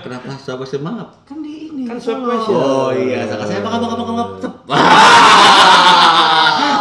Kenapa 0.02 0.32
siapa 0.40 0.64
sih 0.66 0.80
maaf? 0.80 1.22
Kan 1.28 1.44
di 1.44 1.70
ini. 1.70 1.84
Kan 1.86 2.00
swap 2.00 2.18
Solo. 2.18 2.26
question. 2.32 2.56
Oh 2.56 2.90
iya, 2.90 3.28
saka 3.28 3.44
saya 3.46 3.60
bangga 3.62 3.78
bangga 3.78 4.04
bangga. 4.04 4.24
Cep. 4.42 4.54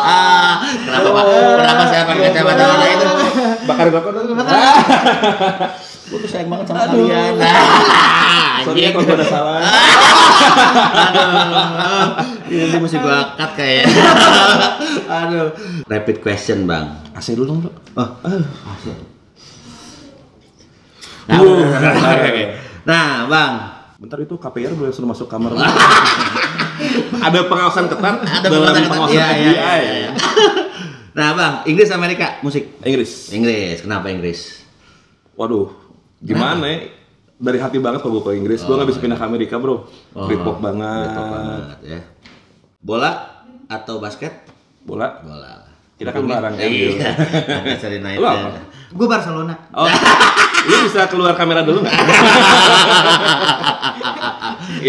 Ah, 0.05 0.61
kenapa 0.61 1.09
Pak? 1.17 1.25
Kenapa 1.65 1.83
saya 1.89 2.05
pakai 2.05 2.29
kacamata? 2.29 2.65
Bakar 3.75 3.91
bakar. 3.91 4.11
Gue 6.05 6.17
tuh 6.23 6.29
sayang 6.29 6.47
banget 6.47 6.65
sama 6.69 6.87
kalian. 6.87 7.33
Nah, 7.35 8.61
Sorry 8.65 8.81
ya 8.81 8.89
kalau 8.89 9.03
gua 9.03 9.15
ada 9.15 9.27
salah. 9.27 9.59
Aduh, 10.95 11.27
ini 12.49 12.59
nanti 12.63 12.77
mesti 12.79 12.97
gua 12.97 13.35
cut 13.35 13.51
kayak. 13.53 13.83
Aduh. 15.05 15.47
Rapid 15.85 16.17
question 16.19 16.63
bang. 16.63 16.85
AC 17.11 17.35
dulu 17.35 17.45
dong, 17.45 17.59
Bro. 17.61 17.71
Oh, 17.95 18.09
Nah, 21.25 21.41
nah, 22.85 23.09
bang. 23.25 23.53
Bentar 23.97 24.19
itu 24.19 24.35
KPR 24.35 24.71
boleh 24.71 24.91
suruh 24.91 25.09
masuk 25.09 25.25
kamar. 25.25 25.51
ada 27.17 27.39
pengawasan 27.47 27.87
ketat 27.87 28.15
Ada 28.21 28.45
dalam 28.45 28.61
pengawasan 28.61 28.77
ketat. 28.77 28.91
pengawasan 28.91 29.15
iya, 29.15 29.25
FBI. 29.25 29.41
iya, 29.41 29.73
iya. 29.81 30.09
Nah, 31.15 31.31
bang, 31.31 31.53
Inggris 31.71 31.87
Amerika 31.95 32.43
musik. 32.43 32.75
Inggris. 32.83 33.31
Inggris, 33.31 33.87
kenapa 33.87 34.11
Inggris? 34.11 34.67
Waduh, 35.39 35.71
gimana 36.19 36.67
ya? 36.67 36.91
Dari 37.39 37.59
hati 37.59 37.79
banget 37.79 38.03
kalau 38.03 38.19
gue 38.19 38.23
ke 38.27 38.31
Inggris, 38.35 38.67
gue 38.67 38.75
nggak 38.75 38.89
bisa 38.91 38.99
pindah 38.99 39.15
ke 39.15 39.23
Amerika 39.23 39.55
bro. 39.55 39.87
Britpop 40.11 40.59
banget. 40.59 41.07
Britpop 41.07 41.27
banget 41.31 41.77
ya. 41.87 41.99
Bola 42.83 43.11
atau 43.71 44.03
basket? 44.03 44.43
Bola. 44.83 45.23
Bola. 45.23 45.63
Kita 45.95 46.11
kan 46.11 46.27
bareng 46.27 46.55
kan. 46.59 46.67
Iya. 46.67 47.11
Manchester 47.63 47.95
United. 47.95 48.19
Lu 48.19 48.27
apa? 48.27 48.59
Gue 48.91 49.07
Barcelona. 49.07 49.55
Oh, 49.71 49.87
lu 50.67 50.75
bisa 50.83 51.07
keluar 51.07 51.31
kamera 51.39 51.63
dulu 51.63 51.79
nggak? 51.79 51.95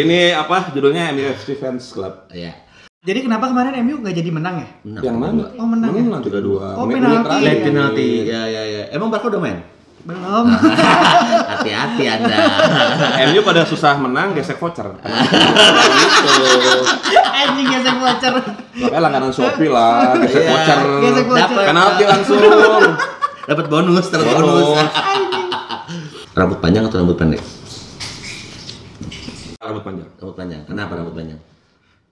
Ini 0.02 0.34
apa 0.34 0.74
judulnya 0.74 1.14
MUFC 1.14 1.54
Fans 1.54 1.94
Club. 1.94 2.26
Iya. 2.34 2.65
Jadi 3.06 3.22
kenapa 3.22 3.46
kemarin 3.54 3.86
MU 3.86 4.02
nggak 4.02 4.18
jadi 4.18 4.30
menang 4.34 4.54
ya? 4.58 4.68
Menang. 4.82 5.02
Yang 5.06 5.16
mana? 5.22 5.42
Oh, 5.62 5.66
menang 5.70 5.90
ya? 5.94 6.02
Menang 6.02 6.22
tiga 6.26 6.42
dua. 6.42 6.74
Oh, 6.74 6.90
penalti. 6.90 7.38
Late 7.38 7.62
penalty. 7.62 8.08
Ya 8.26 8.42
ya 8.50 8.62
ya. 8.66 8.82
Emang 8.90 9.14
Barca 9.14 9.30
udah 9.30 9.38
main? 9.38 9.62
Belum. 10.02 10.46
Hati-hati 11.54 12.02
Anda. 12.02 12.38
MU 13.30 13.46
pada 13.46 13.62
susah 13.62 13.94
menang 14.02 14.34
gesek 14.34 14.58
voucher. 14.58 14.90
gitu. 14.98 16.78
Anjing 17.30 17.66
gesek 17.78 17.94
voucher. 17.94 18.34
Makanya 18.74 18.98
langganan 18.98 19.30
Shopee 19.30 19.70
lah, 19.70 20.18
gesek 20.26 20.42
Iya. 20.42 20.50
voucher. 20.50 20.80
Gesek 21.06 21.26
voucher. 21.30 21.46
Dapat 21.46 21.62
Penalti 21.70 22.04
langsung. 22.10 22.38
Dapat 23.46 23.66
bonus, 23.70 24.06
terus 24.10 24.26
bonus. 24.26 24.66
Bonus. 24.66 24.90
rambut 26.34 26.58
panjang 26.58 26.82
atau 26.90 26.98
rambut 27.00 27.14
pendek? 27.14 27.38
Rambut 29.62 29.82
panjang. 29.86 30.08
Rambut 30.18 30.34
panjang. 30.34 30.60
Kenapa 30.66 30.92
rambut 30.98 31.14
panjang? 31.14 31.38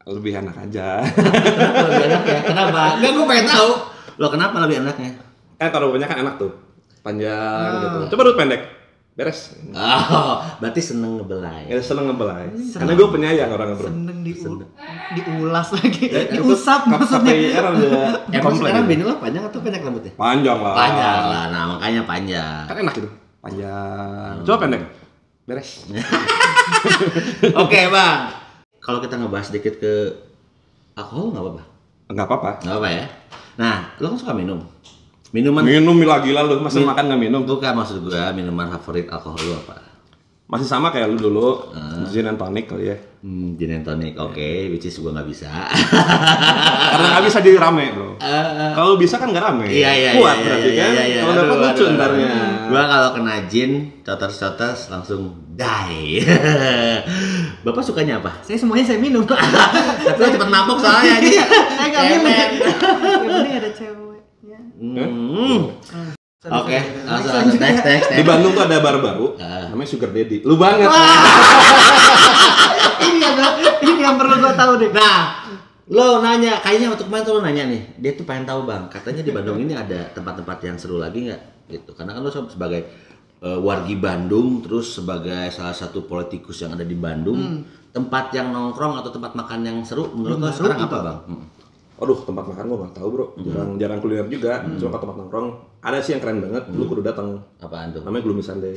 Lebih 0.04 0.32
enak 0.37 0.56
aja. 0.61 1.00
Kenapa 1.00 1.80
lebih 1.88 2.04
enak 2.06 2.23
ya? 2.23 2.40
Kenapa? 2.44 2.80
Enggak, 2.96 3.11
gue 3.11 3.25
pengen 3.25 3.46
tahu. 3.49 3.70
Lo 4.14 4.26
kenapa 4.28 4.56
lebih 4.61 4.76
enaknya? 4.80 5.11
Eh 5.56 5.68
kalau 5.68 5.90
panjang 5.90 6.06
kan 6.06 6.18
enak 6.20 6.34
tuh. 6.37 6.52
Panjang 7.00 7.32
Ah. 7.32 7.80
gitu. 7.80 7.99
Coba 8.12 8.20
rambut 8.23 8.37
pendek. 8.37 8.62
Beres. 9.14 9.54
Oh, 9.70 10.42
berarti 10.58 10.82
seneng 10.82 11.16
ngebelai. 11.16 11.70
Ya 11.70 11.78
seneng 11.78 12.11
ngebelai. 12.11 12.50
Karena 12.50 12.92
gue 12.92 13.08
penyayang 13.08 13.46
orang 13.49 13.78
bro. 13.78 13.87
Seneng 13.87 14.18
di 14.20 14.34
diulas 15.14 15.70
lagi. 15.70 16.04
Ya, 16.11 16.20
Diusap 16.34 16.90
maksudnya. 16.90 17.30
KPIR 17.30 17.62
ada 17.62 17.87
Emang 18.28 18.54
sekarang 18.58 18.84
bini 18.84 19.06
lo 19.06 19.14
panjang 19.16 19.46
atau 19.46 19.62
pendek 19.62 19.87
rambutnya? 19.87 20.11
Panjang 20.18 20.58
lah. 20.58 20.75
Panjang 20.75 21.23
lah, 21.25 21.44
nah 21.49 21.62
makanya 21.70 22.02
panjang. 22.02 22.66
Kan 22.66 22.76
enak 22.76 22.94
itu. 22.99 23.08
Panjang. 23.38 24.34
Coba 24.42 24.56
pendek. 24.66 24.82
Beres. 25.46 25.70
Oke 27.62 27.80
bang, 27.87 28.18
kalau 28.84 29.00
kita 29.00 29.16
ngebahas 29.16 29.48
dikit 29.48 29.80
ke 29.80 29.92
alkohol 30.92 31.32
nggak 31.32 31.40
apa-apa? 31.40 31.62
Nggak 32.12 32.26
apa-apa. 32.28 32.50
Nggak 32.60 32.76
apa 32.76 32.88
ya? 32.92 33.04
Nah, 33.56 33.76
lo 33.96 34.12
kan 34.12 34.18
suka 34.20 34.36
minum. 34.36 34.60
Minuman 35.34 35.66
Minum 35.66 35.98
gila-gila 35.98 36.46
lu, 36.46 36.62
masa 36.62 36.78
makan 36.78 37.10
nggak 37.10 37.22
minum? 37.26 37.42
bukan 37.42 37.74
maksud 37.74 38.06
gua 38.06 38.30
minuman 38.30 38.70
favorit 38.78 39.08
alkohol 39.10 39.40
lu 39.40 39.52
apa? 39.56 39.93
Masih 40.44 40.68
sama 40.68 40.92
kayak 40.92 41.08
lu 41.08 41.16
dulu, 41.16 41.72
gin 42.12 42.28
and 42.28 42.36
tonic 42.36 42.68
kali 42.68 42.92
ya. 42.92 42.96
Hmm, 43.24 43.56
gin 43.56 43.80
and 43.80 43.80
tonic, 43.80 44.12
oke, 44.20 44.48
which 44.68 44.84
is 44.84 45.00
gua 45.00 45.16
nggak 45.16 45.32
bisa. 45.32 45.48
Karena 46.92 47.06
nggak 47.16 47.24
bisa 47.24 47.40
jadi 47.40 47.56
rame 47.56 47.96
bro. 47.96 48.20
Kalau 48.76 49.00
bisa 49.00 49.16
kan 49.16 49.32
nggak 49.32 49.40
rame. 49.40 49.64
Iya 49.72 49.90
iya 49.96 50.10
Kuat 50.20 50.36
iya, 50.36 50.44
berarti 50.44 50.68
iya, 50.68 50.84
kan. 50.84 50.90
iya, 50.92 51.04
iya. 51.08 51.20
Kalau 51.24 51.34
dapat 51.40 51.56
lucu 51.64 51.84
ntarnya. 51.96 52.28
Gua 52.68 52.82
kalau 52.84 53.08
kena 53.16 53.34
gin, 53.48 53.72
cotos-cotos 54.04 54.92
langsung 54.92 55.32
die. 55.56 56.20
Bapak 57.64 57.80
sukanya 57.80 58.20
apa? 58.20 58.44
Saya 58.44 58.60
semuanya 58.60 58.84
saya 58.84 59.00
minum. 59.00 59.24
Tapi 60.04 60.18
lo 60.20 60.28
cepet 60.28 60.50
mabok 60.52 60.76
soalnya 60.76 61.24
ini. 61.24 61.40
Saya 61.40 61.88
nggak 61.88 62.04
minum. 62.12 62.28
Yang 62.28 63.28
penting 63.32 63.54
ada 63.56 63.70
ceweknya. 63.72 64.58
Hmm. 64.76 65.60
Sorry, 65.80 66.24
Oke, 66.44 66.76
sorry. 66.76 67.08
langsung 67.08 67.56
Next, 67.56 67.56
next 67.56 67.84
next 67.84 67.84
next. 67.88 68.20
Di 68.20 68.24
Bandung 68.24 68.52
tuh 68.52 68.68
ada 68.68 68.76
bar 68.84 69.00
baru, 69.00 69.32
Ah. 69.40 69.72
namanya 69.72 69.88
Sugar 69.88 70.12
Daddy. 70.12 70.44
Lu 70.44 70.60
banget. 70.60 70.92
ini 73.00 73.18
yang 73.24 73.36
ini 73.80 74.00
yang 74.04 74.16
perlu 74.20 74.36
gua 74.36 74.52
tahu 74.52 74.72
deh. 74.76 74.92
Nah, 74.92 75.40
lo 75.88 76.20
nanya, 76.20 76.60
kayaknya 76.60 76.92
waktu 76.92 77.08
kemarin 77.08 77.24
tuh 77.24 77.32
lo 77.36 77.40
nanya 77.40 77.64
nih, 77.64 77.82
dia 77.96 78.12
tuh 78.12 78.28
pengen 78.28 78.44
tahu 78.44 78.68
bang, 78.68 78.92
katanya 78.92 79.24
di 79.24 79.32
Bandung 79.32 79.56
ini 79.56 79.72
ada 79.72 80.12
tempat-tempat 80.12 80.58
yang 80.64 80.76
seru 80.76 81.00
lagi 81.00 81.32
nggak? 81.32 81.42
Gitu, 81.64 81.90
karena 81.96 82.12
kan 82.12 82.20
lo 82.20 82.28
sebagai 82.28 82.80
eh, 83.40 83.58
wargi 83.60 83.96
Bandung, 83.96 84.60
terus 84.60 85.00
sebagai 85.00 85.48
salah 85.48 85.72
satu 85.72 86.04
politikus 86.04 86.60
yang 86.60 86.76
ada 86.76 86.84
di 86.84 86.96
Bandung, 86.96 87.64
tempat 87.88 88.36
yang 88.36 88.52
nongkrong 88.52 89.00
atau 89.00 89.08
tempat 89.08 89.32
makan 89.32 89.60
yang 89.64 89.78
seru, 89.80 90.12
menurut 90.12 90.44
lo 90.44 90.48
sekarang 90.52 90.80
apa 90.84 90.96
bang? 91.00 91.18
Hmm. 91.24 91.44
Aduh, 92.04 92.20
tempat 92.20 92.44
makan 92.44 92.64
gua 92.68 92.78
nggak 92.84 92.94
tahu 93.00 93.08
bro. 93.08 93.26
Jarang 93.40 93.70
jarang 93.80 93.99
kuliner 94.04 94.28
juga. 94.28 94.61
Cuma 94.76 94.92
ke 94.92 94.99
tempat 95.00 95.16
nongkrong. 95.16 95.46
Ada 95.80 95.99
sih 96.04 96.12
yang 96.12 96.20
keren 96.20 96.44
banget. 96.44 96.64
Lu 96.76 96.84
kudu 96.84 97.00
datang. 97.00 97.40
Apaan 97.61 97.96
tuh? 97.96 98.04
Namanya 98.04 98.23
Gloomy 98.25 98.44
Sunday. 98.44 98.76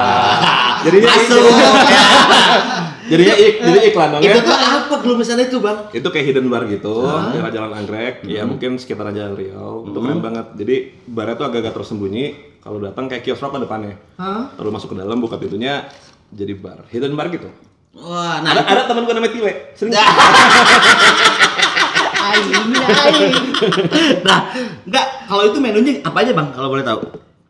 jadinya 0.84 1.08
ik, 1.08 1.20
Masuk. 1.28 1.42
jadinya 3.10 3.34
ik, 3.36 3.54
jadi 3.60 3.78
iklan 3.92 4.08
dong 4.16 4.22
ya. 4.24 4.32
Itu 4.36 4.40
tuh 4.44 4.56
apa 4.56 4.94
belum 5.04 5.16
misalnya 5.20 5.44
itu 5.48 5.58
bang? 5.60 5.78
Itu 5.92 6.08
kayak 6.08 6.26
hidden 6.32 6.46
bar 6.48 6.64
gitu, 6.68 7.02
daerah 7.04 7.50
Jalan 7.50 7.72
Anggrek, 7.72 8.22
ya 8.28 8.44
mungkin 8.44 8.76
sekitaran 8.76 9.16
Jalan 9.16 9.34
Riau. 9.36 9.88
Itu 9.88 9.98
keren 10.00 10.20
banget. 10.20 10.46
Jadi 10.56 10.76
barnya 11.08 11.34
tuh 11.36 11.46
agak-agak 11.48 11.74
tersembunyi. 11.76 12.24
Kalau 12.58 12.78
datang 12.84 13.08
kayak 13.08 13.24
kios 13.24 13.40
rokok 13.40 13.64
depannya. 13.64 13.96
Hah? 14.20 14.52
Lalu 14.60 14.70
masuk 14.76 14.92
ke 14.92 14.96
dalam, 15.00 15.16
buka 15.18 15.40
pintunya, 15.40 15.88
jadi 16.30 16.52
bar. 16.58 16.84
Hidden 16.92 17.16
bar 17.16 17.32
gitu. 17.32 17.48
Wah, 17.96 18.44
nah 18.44 18.52
Ada, 18.52 18.62
ada 18.68 18.82
teman 18.84 19.08
gue 19.08 19.14
namanya 19.16 19.32
Tile, 19.32 19.52
sering 19.74 19.96
Aing, 22.18 22.48
aing. 22.50 23.32
nah, 24.20 24.38
enggak, 24.82 25.06
kalau 25.24 25.42
itu 25.44 25.58
menunya 25.58 26.02
apa 26.02 26.18
aja 26.20 26.32
bang? 26.32 26.48
Kalau 26.50 26.68
boleh 26.68 26.82
tahu? 26.82 27.00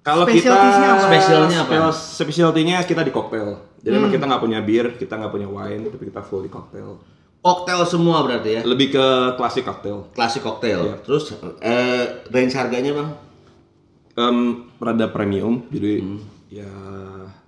Kalau 0.00 0.24
kita 0.24 0.52
apa? 0.52 1.04
Spesialnya 1.04 1.58
apa? 1.60 1.68
Spesial- 1.68 1.96
Specialty-nya 1.96 2.76
kita 2.82 3.00
di 3.00 3.10
koktail. 3.10 3.56
Jadi 3.78 3.94
emang 3.94 4.10
kita 4.10 4.24
nggak 4.24 4.42
punya 4.42 4.58
bir, 4.60 4.96
kita 4.96 5.14
nggak 5.14 5.30
punya 5.30 5.48
wine, 5.48 5.88
tapi 5.88 6.04
kita 6.06 6.20
full 6.20 6.42
di 6.42 6.50
koktail. 6.50 6.96
Koktail 7.38 7.80
semua 7.84 8.20
berarti 8.20 8.50
ya? 8.50 8.62
Lebih 8.62 8.92
ke 8.92 9.06
klasik 9.36 9.62
koktail. 9.62 10.10
Klasik 10.10 10.42
koktail. 10.42 10.80
Iya. 10.82 10.94
Terus 11.00 11.32
eh, 11.60 12.04
range 12.28 12.54
harganya 12.54 12.92
bang? 12.92 13.08
Em, 14.18 14.38
rada 14.76 15.06
premium, 15.06 15.62
jadi 15.70 16.02
ya 16.50 16.66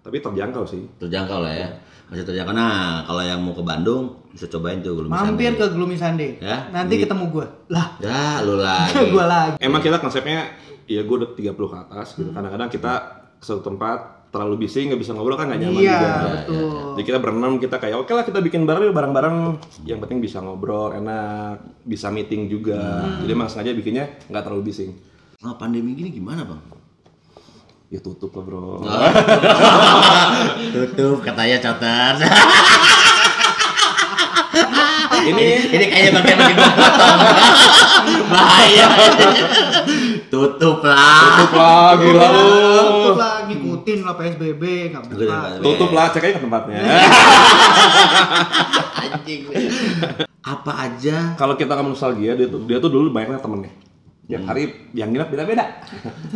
tapi 0.00 0.22
terjangkau 0.22 0.62
sih. 0.64 0.86
Terjangkau 0.96 1.42
lah 1.42 1.50
ya. 1.50 1.68
Masih 2.10 2.24
terjangkau. 2.24 2.50
Nah, 2.50 3.02
kalau 3.02 3.22
yang 3.22 3.38
mau 3.38 3.54
ke 3.54 3.62
Bandung 3.62 4.18
bisa 4.28 4.46
cobain 4.48 4.78
tuh 4.78 4.94
belum 4.96 5.08
Mampir 5.08 5.54
ke 5.54 5.66
Gloomy 5.70 5.94
Sunday. 5.94 6.36
Ya, 6.36 6.66
Nanti 6.68 6.98
di- 6.98 7.02
ketemu 7.02 7.30
gua. 7.30 7.46
Lah, 7.68 7.94
Ya, 7.98 8.42
lu 8.42 8.58
lagi. 8.60 8.98
gua 9.08 9.24
lagi. 9.24 9.56
Emang 9.58 9.78
kita 9.78 9.96
konsepnya 9.96 10.50
ya 10.84 11.00
gue 11.00 11.16
udah 11.16 11.30
30 11.32 11.54
ke 11.54 11.76
atas 11.80 12.06
gitu. 12.14 12.30
Kadang-kadang 12.30 12.66
kita 12.68 12.92
ke 13.38 13.44
suatu 13.44 13.62
tempat 13.64 13.98
terlalu 14.30 14.62
busy 14.62 14.86
nggak 14.86 14.98
bisa 15.00 15.10
ngobrol 15.10 15.34
kan 15.34 15.46
nggak 15.48 15.58
nyaman 15.60 15.80
Iya, 15.80 15.94
juga. 15.96 16.10
betul. 16.32 16.70
Jadi 16.92 17.04
kita 17.04 17.18
berenam 17.18 17.52
kita 17.56 17.76
kayak 17.76 17.96
oke 17.96 18.12
lah 18.12 18.22
kita 18.22 18.38
bikin 18.40 18.62
bareng 18.62 18.90
bareng-bareng 18.90 19.36
yang 19.84 19.98
penting 19.98 20.18
bisa 20.18 20.38
ngobrol 20.38 20.90
enak 20.92 21.58
bisa 21.80 22.10
meeting 22.10 22.46
juga. 22.46 22.78
Jadi 23.18 23.26
emang 23.28 23.46
sengaja 23.46 23.70
bikinnya 23.70 24.06
nggak 24.26 24.42
terlalu 24.44 24.66
bising. 24.66 24.94
Nah, 25.40 25.54
pandemi 25.56 25.94
gini 25.94 26.10
gimana 26.10 26.42
bang? 26.42 26.58
Ya 27.90 27.98
tutup 27.98 28.30
lah 28.38 28.42
bro. 28.46 28.86
Tutup 30.78 31.26
katanya 31.26 31.58
coter. 31.58 32.14
Ini 35.26 35.46
Ini 35.74 35.84
kayaknya 35.90 36.10
bagian 36.22 36.38
lagi 36.38 36.54
potong. 36.54 37.18
Bahaya. 38.30 38.86
Tutup 40.30 40.86
lah. 40.86 41.34
tutup 41.34 41.50
lah 41.58 41.98
gila 41.98 42.26
lu. 42.30 42.46
Tutup 42.78 43.18
lah, 43.18 43.36
ngikutin 43.50 43.98
lah 44.06 44.14
PSBB, 44.14 44.62
nggak 44.94 45.02
buka. 45.10 45.38
Tutup 45.58 45.90
lah 45.90 46.06
cek 46.14 46.22
aja 46.30 46.38
ke 46.38 46.42
tempatnya. 46.46 46.78
Anjing. 49.02 49.40
Apa 50.46 50.72
aja? 50.86 51.34
Kalau 51.34 51.58
kita 51.58 51.74
ngomong 51.74 51.98
nostalgia 51.98 52.38
dia 52.38 52.46
tuh 52.46 52.62
dia 52.70 52.78
tuh 52.78 52.86
dulu 52.86 53.10
banyaknya 53.10 53.42
temennya. 53.42 53.89
Tiap 54.30 54.46
hari 54.46 54.62
yang 54.92 55.10
nginep 55.10 55.26
beda-beda. 55.28 55.64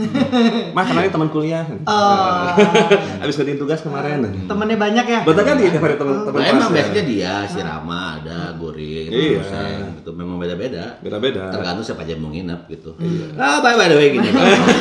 Mah 0.76 0.83
kenalnya 0.83 1.09
teman 1.09 1.30
kuliah. 1.30 1.62
Oh, 1.85 2.50
Habis 3.22 3.38
kerjain 3.38 3.54
tugas 3.54 3.80
kemarin. 3.80 4.18
temennya 4.44 4.74
banyak 4.74 5.07
ya? 5.07 5.20
Betul 5.22 5.42
kan 5.42 5.54
tiap 5.54 5.78
hari 5.78 5.94
teman 5.94 6.26
teman 6.26 6.35
Nah, 6.37 6.50
emang 6.50 6.68
ya? 6.68 6.74
biasanya 6.74 7.02
dia, 7.04 7.35
si 7.46 7.59
Rama 7.59 8.18
ada, 8.18 8.50
Gurin, 8.54 9.09
Iya. 9.09 9.38
Hussein, 9.38 9.78
gitu. 9.94 10.11
Memang 10.11 10.37
beda-beda. 10.37 10.98
Beda-beda. 10.98 11.48
Tergantung 11.48 11.85
siapa 11.85 12.02
aja 12.02 12.12
yang 12.12 12.22
mau 12.22 12.30
nginep 12.30 12.61
gitu. 12.68 12.90
Ah, 13.35 13.62
by 13.62 13.72
by 13.72 13.87
the 13.87 13.96
way 13.96 14.09
gini. 14.11 14.28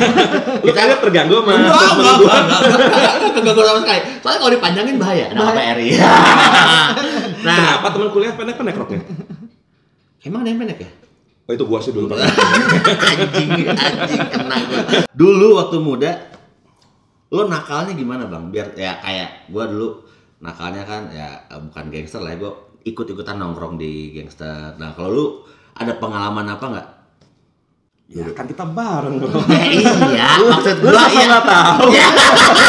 Lu 0.66 0.72
kagak 0.72 0.98
terganggu 1.00 1.38
sama 1.38 1.54
Enggak, 1.54 1.70
enggak, 1.70 2.14
gua? 2.18 2.34
enggak, 2.34 2.60
enggak, 2.60 2.62
enggak, 2.90 3.14
enggak 3.46 3.64
sama 3.64 3.80
sekali. 3.80 4.00
Soalnya 4.20 4.40
kalau 4.40 4.52
dipanjangin 4.52 4.96
bahaya, 4.98 5.26
ada 5.30 5.42
KPRI. 5.46 5.88
nah, 7.44 7.56
Kenapa 7.62 7.88
teman 7.90 8.10
kuliah 8.10 8.34
pendek-pendek 8.34 8.74
roknya? 8.76 9.02
emang 10.24 10.42
ada 10.42 10.50
yang 10.50 10.58
pendek 10.58 10.80
ya? 10.80 10.90
Oh 11.44 11.52
itu 11.52 11.64
gua 11.68 11.80
sih 11.84 11.92
dulu 11.92 12.08
Pak. 12.08 12.18
anjing, 13.20 13.68
anjing 13.68 14.22
kena 14.32 14.58
gua. 14.64 14.82
Dulu 15.12 15.60
waktu 15.60 15.78
muda, 15.84 16.12
lo 17.36 17.52
nakalnya 17.52 17.92
gimana 18.00 18.32
bang? 18.32 18.48
Biar 18.48 18.68
ya 18.80 18.96
kayak 19.04 19.52
gua 19.52 19.68
dulu 19.68 20.08
nakalnya 20.40 20.88
kan 20.88 21.12
ya 21.12 21.44
eh, 21.52 21.60
bukan 21.60 21.92
gangster 21.92 22.24
lah, 22.24 22.32
ya, 22.32 22.40
gua 22.40 22.52
ikut-ikutan 22.88 23.36
nongkrong 23.36 23.76
di 23.76 24.16
gangster. 24.16 24.80
Nah 24.80 24.96
kalau 24.96 25.10
lu 25.12 25.26
ada 25.76 26.00
pengalaman 26.00 26.48
apa 26.48 26.66
nggak? 26.72 26.88
Ya 28.14 28.30
kan 28.30 28.46
kita 28.46 28.62
bareng 28.62 29.18
bro. 29.18 29.42
Ya, 29.50 29.66
iya, 30.14 30.28
maksud 30.38 30.86
Lu 30.86 30.94
gua 30.94 31.10
ya. 31.10 31.26
nggak 31.26 31.44
tahu? 31.50 31.86
Ya. 31.90 32.08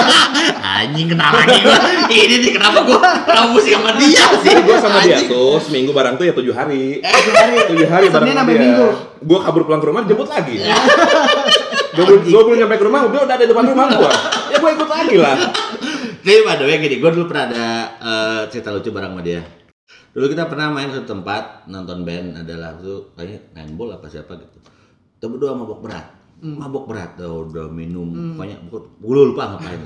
Anjing 0.81 1.13
kenal 1.13 1.37
lagi 1.37 1.61
gua. 1.61 1.79
Ini 2.09 2.35
nih 2.41 2.51
kenapa 2.57 2.81
gua 2.89 3.01
kenapa 3.29 3.53
mesti 3.53 3.77
sama 3.77 3.93
dia 4.01 4.25
sih? 4.41 4.53
Gua 4.65 4.77
sama 4.81 4.99
dia 5.05 5.21
tuh 5.29 5.61
seminggu 5.61 5.93
bareng 5.93 6.17
tuh 6.17 6.25
ya 6.25 6.33
tujuh 6.33 6.57
hari. 6.57 7.05
Tujuh 7.05 7.35
hari. 7.37 7.57
Tujuh 7.77 7.89
hari 7.93 8.07
bareng 8.09 8.33
Senin 8.33 8.41
sama 8.41 8.53
dia. 8.57 8.63
Minggu. 8.65 8.89
Gua 9.21 9.39
kabur 9.45 9.69
pulang 9.69 9.85
ke 9.85 9.87
rumah 9.93 10.01
jemput 10.09 10.29
lagi. 10.33 10.57
Gua 11.93 12.05
belum 12.09 12.21
gua 12.25 12.43
belum 12.49 12.57
nyampe 12.65 12.75
ke 12.81 12.85
rumah, 12.89 13.01
dia 13.05 13.21
udah 13.29 13.35
ada 13.37 13.45
di 13.45 13.51
depan 13.53 13.65
rumah 13.69 13.87
gua. 14.01 14.13
Ya 14.49 14.57
gua 14.65 14.71
ikut 14.73 14.89
lagi 14.89 15.17
lah. 15.21 15.37
Jadi 16.25 16.41
by 16.41 16.57
the 16.57 16.65
way 16.65 16.81
gini, 16.81 16.97
gue 17.05 17.11
dulu 17.13 17.29
pernah 17.29 17.53
ada 17.53 17.67
eh, 18.01 18.43
cerita 18.49 18.73
lucu 18.73 18.89
bareng 18.89 19.13
sama 19.13 19.21
dia. 19.21 19.45
Dulu 20.17 20.25
kita 20.33 20.49
pernah 20.49 20.73
main 20.73 20.89
ke 20.89 21.05
tempat 21.05 21.69
nonton 21.69 22.01
band 22.01 22.41
adalah 22.41 22.81
tuh 22.81 23.13
kayaknya 23.13 23.69
ball 23.77 23.93
apa 23.93 24.09
siapa 24.09 24.33
gitu. 24.41 24.74
Kita 25.25 25.33
berdua 25.33 25.57
mabok 25.57 25.81
berat. 25.81 26.05
Mabok 26.45 26.85
berat, 26.85 27.17
udah, 27.17 27.49
udah 27.49 27.67
minum 27.73 28.37
banyak, 28.37 28.61
gue 28.69 29.15
lupa 29.25 29.57
ngapain. 29.57 29.81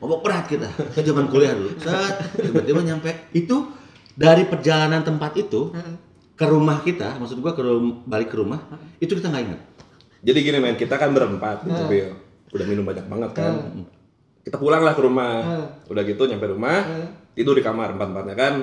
mabok 0.00 0.24
berat 0.24 0.48
kita, 0.48 0.72
zaman 1.04 1.28
kuliah 1.28 1.52
dulu. 1.52 1.76
Set, 1.76 2.40
tiba-tiba 2.40 2.80
nyampe 2.80 3.28
itu 3.36 3.68
dari 4.16 4.48
perjalanan 4.48 5.04
tempat 5.04 5.36
itu 5.36 5.68
ke 6.32 6.46
rumah 6.48 6.80
kita, 6.80 7.20
maksud 7.20 7.44
gua 7.44 7.52
ke 7.52 7.60
rum- 7.60 8.08
balik 8.08 8.32
ke 8.32 8.40
rumah, 8.40 8.56
itu 8.96 9.12
kita 9.12 9.28
nggak 9.28 9.44
ingat. 9.52 9.60
Jadi 10.24 10.38
gini 10.40 10.56
men, 10.64 10.80
kita 10.80 10.96
kan 10.96 11.12
berempat 11.12 11.68
mobil. 11.68 12.16
Udah 12.48 12.64
minum 12.64 12.88
banyak 12.88 13.04
banget 13.04 13.30
kan. 13.36 13.52
Kita 14.40 14.56
pulang 14.56 14.80
lah 14.80 14.96
ke 14.96 15.04
rumah. 15.04 15.44
Udah 15.92 16.08
gitu 16.08 16.24
nyampe 16.24 16.48
rumah, 16.48 16.88
tidur 17.36 17.52
di 17.52 17.60
kamar 17.60 17.92
empat-empatnya 18.00 18.32
kan. 18.32 18.54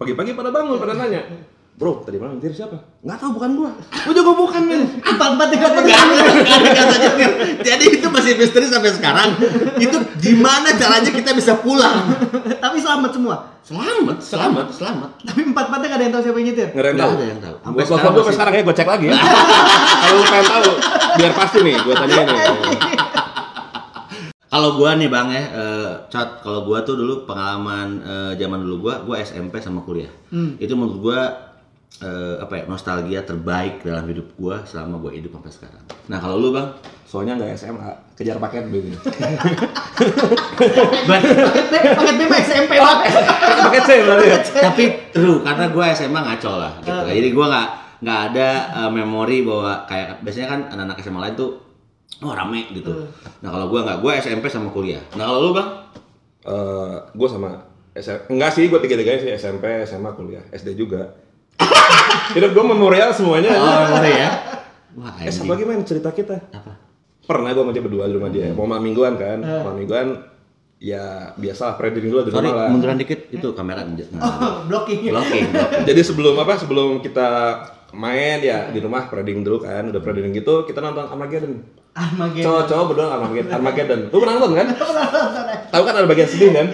Pagi-pagi 0.00 0.32
pada 0.32 0.48
bangun, 0.48 0.80
pada 0.80 0.96
nanya. 0.96 1.20
Bro, 1.76 2.08
tadi 2.08 2.16
malam 2.16 2.40
nyetir 2.40 2.56
siapa? 2.56 2.80
Nggak 3.04 3.20
tahu, 3.20 3.30
bukan 3.36 3.50
gua. 3.52 3.70
Gua 3.76 4.14
juga 4.16 4.32
bukan, 4.32 4.62
men. 4.64 4.96
Gak 4.96 5.12
gak 5.12 5.44
ada 5.44 5.56
kata 5.60 5.80
nyetir. 5.84 7.30
Jadi 7.60 7.84
itu 8.00 8.08
masih 8.08 8.32
misteri 8.40 8.64
sampai 8.64 8.96
sekarang. 8.96 9.36
Itu 9.76 10.00
gimana 10.16 10.72
caranya 10.72 11.12
kita 11.12 11.36
bisa 11.36 11.60
pulang? 11.60 12.16
Tapi 12.64 12.80
selamat 12.80 13.12
semua. 13.12 13.60
Selamat, 13.60 14.16
selamat, 14.24 14.66
selamat. 14.72 15.10
Tapi 15.20 15.52
empat-empatnya 15.52 15.86
nggak 15.92 15.98
ada 16.00 16.04
yang 16.08 16.14
tahu 16.16 16.22
siapa 16.24 16.38
yang 16.40 16.48
nyetir. 16.48 16.68
Nggak 16.72 16.80
ada 16.80 16.88
yang 16.88 16.96
tahu. 16.96 17.12
ada 17.12 17.26
yang 17.28 17.40
tahu. 17.44 17.54
Gua 17.60 17.66
Sampai 17.68 17.84
telepon 17.84 18.00
sekarang 18.00 18.14
gua 18.16 18.32
sekarang 18.32 18.54
ya, 18.56 18.62
gua 18.64 18.74
cek 18.74 18.88
lagi 18.88 19.04
ya. 19.04 19.16
Kalau 20.00 20.16
lu 20.16 20.24
pengen 20.24 20.46
tahu, 20.48 20.70
biar 21.20 21.32
pasti 21.36 21.58
nih, 21.60 21.74
gua 21.84 21.94
tanya 22.00 22.16
nih. 22.24 22.40
Kalau 24.56 24.80
gua 24.80 24.96
nih 24.96 25.08
bang 25.12 25.28
ya, 25.28 25.44
eh, 25.52 25.90
cat. 26.08 26.40
Kalau 26.40 26.64
gua 26.64 26.80
tuh 26.80 26.96
dulu 26.96 27.28
pengalaman 27.28 28.00
eh, 28.00 28.32
zaman 28.40 28.64
dulu 28.64 28.88
gua, 28.88 29.04
gua 29.04 29.20
SMP 29.20 29.60
sama 29.60 29.84
kuliah. 29.84 30.08
Itu 30.56 30.72
menurut 30.72 31.04
gua 31.04 31.45
eh, 32.02 32.36
apa 32.40 32.52
ya 32.60 32.62
nostalgia 32.68 33.20
terbaik 33.24 33.82
dalam 33.86 34.04
hidup 34.08 34.36
gua 34.36 34.62
selama 34.68 35.00
gua 35.00 35.12
hidup 35.14 35.34
sampai 35.38 35.52
sekarang. 35.52 35.84
Nah 36.06 36.18
kalau 36.20 36.36
lu 36.38 36.50
bang, 36.52 36.68
Soalnya 37.06 37.38
nggak 37.38 37.54
SMA, 37.54 37.90
kejar 38.18 38.36
paket 38.42 38.66
dulu. 38.66 38.90
Paket 41.06 41.34
B, 41.70 41.74
paket 41.94 42.14
B 42.18 42.22
mah 42.26 42.40
SMP 42.42 42.72
banget. 42.82 43.10
paket 43.62 43.82
C 43.86 43.90
berarti 44.02 44.26
ya? 44.26 44.38
tapi 44.58 44.84
true 45.14 45.38
karena 45.46 45.64
gua 45.70 45.84
SMA 45.94 46.20
ngaco 46.20 46.52
lah. 46.58 46.72
Gitu. 46.82 47.06
Jadi 47.22 47.28
gua 47.30 47.46
nggak 47.46 47.68
nggak 48.02 48.20
ada 48.34 48.48
eh, 48.74 48.90
memori 48.90 49.46
bahwa 49.46 49.86
kayak 49.86 50.20
biasanya 50.26 50.48
kan 50.50 50.60
anak-anak 50.74 50.98
SMA 50.98 51.20
lain 51.22 51.34
tuh 51.38 51.50
oh 52.26 52.34
rame 52.34 52.66
gitu. 52.74 52.90
Nah 53.40 53.48
kalau 53.54 53.70
gua 53.70 53.86
nggak, 53.86 53.98
gua 54.02 54.18
SMP 54.18 54.50
sama 54.50 54.74
kuliah. 54.74 55.00
Nah 55.14 55.30
kalau 55.30 55.46
lu 55.46 55.50
bang? 55.54 55.86
Eh, 56.46 56.96
gue 57.10 57.28
sama 57.28 57.58
SM, 57.90 58.30
enggak 58.30 58.54
sih, 58.54 58.70
gue 58.70 58.78
tiga-tiganya 58.78 59.18
sih 59.18 59.30
SMP, 59.34 59.82
SMA, 59.82 60.14
kuliah, 60.14 60.44
SD 60.54 60.78
juga. 60.78 61.10
Hidup 62.28 62.50
gue 62.52 62.64
memorial 62.66 63.10
semuanya. 63.10 63.50
Oh 63.52 63.76
memori 63.86 64.12
ya. 64.12 64.30
Wah 64.94 65.12
Eh, 65.18 65.28
satu 65.28 65.48
lagi 65.48 65.64
main 65.64 65.80
cerita 65.82 66.10
kita. 66.10 66.36
Apa? 66.50 66.72
Pernah 67.22 67.50
gue 67.50 67.60
sama 67.60 67.72
dia 67.72 67.80
berdua 67.80 68.04
di 68.04 68.14
rumah 68.14 68.28
dia. 68.28 68.50
Mau 68.50 68.64
malam 68.64 68.82
mingguan 68.82 69.14
kan, 69.14 69.40
malam 69.40 69.76
mingguan 69.76 70.06
ya 70.76 71.32
biasa 71.32 71.62
lah 71.66 71.74
pre-drinking 71.74 72.12
dulu 72.12 72.22
di 72.22 72.30
Sorry, 72.30 72.46
rumah 72.46 72.56
lah. 72.58 72.68
munduran 72.68 72.96
dikit 72.96 73.32
itu 73.32 73.48
kamera 73.50 73.80
Oh, 74.18 74.62
blocking. 74.64 75.08
blocking. 75.08 75.48
blocking. 75.48 75.82
Jadi 75.84 76.00
sebelum 76.02 76.36
apa? 76.36 76.54
Sebelum 76.56 77.00
kita 77.00 77.28
main 77.92 78.38
ya 78.40 78.68
di 78.68 78.78
rumah 78.78 79.08
pre-drinking 79.08 79.42
dulu 79.42 79.58
kan, 79.60 79.88
udah 79.88 79.98
pre-drinking 79.98 80.36
gitu 80.36 80.62
kita 80.62 80.78
nonton 80.78 81.08
Armageddon. 81.08 81.64
Armageddon. 81.92 82.44
Cowok-cowok 82.44 82.84
berdua 82.86 83.06
Armageddon. 83.10 83.52
Armageddon. 83.54 84.00
Lu 84.06 84.18
pernah 84.18 84.34
nonton 84.36 84.52
kan? 84.54 84.66
Tahu 85.72 85.82
kan 85.82 85.94
ada 85.94 86.06
bagian 86.06 86.28
sedih 86.28 86.50
kan? 86.52 86.66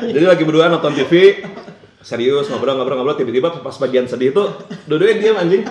Jadi 0.00 0.24
lagi 0.26 0.42
berdua 0.42 0.66
nonton 0.66 0.96
TV, 0.96 1.44
serius 2.02 2.46
ngobrol-ngobrol-ngobrol 2.46 3.18
tiba-tiba 3.18 3.58
pas 3.58 3.74
bagian 3.82 4.06
sedih 4.06 4.30
itu 4.30 4.44
dua-duanya 4.86 5.16
diam 5.18 5.36
anjing. 5.38 5.62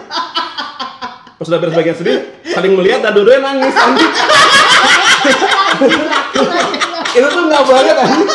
Pas 1.38 1.48
udah 1.48 1.60
beres 1.62 1.78
bagian 1.78 1.96
sedih, 1.96 2.18
saling 2.44 2.74
melihat 2.76 3.00
dan 3.06 3.14
dua-duanya 3.16 3.42
nangis 3.54 3.76
anjing. 3.78 4.12
itu 7.18 7.28
tuh 7.32 7.44
nggak 7.48 7.64
banget 7.64 7.96
anjing. 7.96 8.30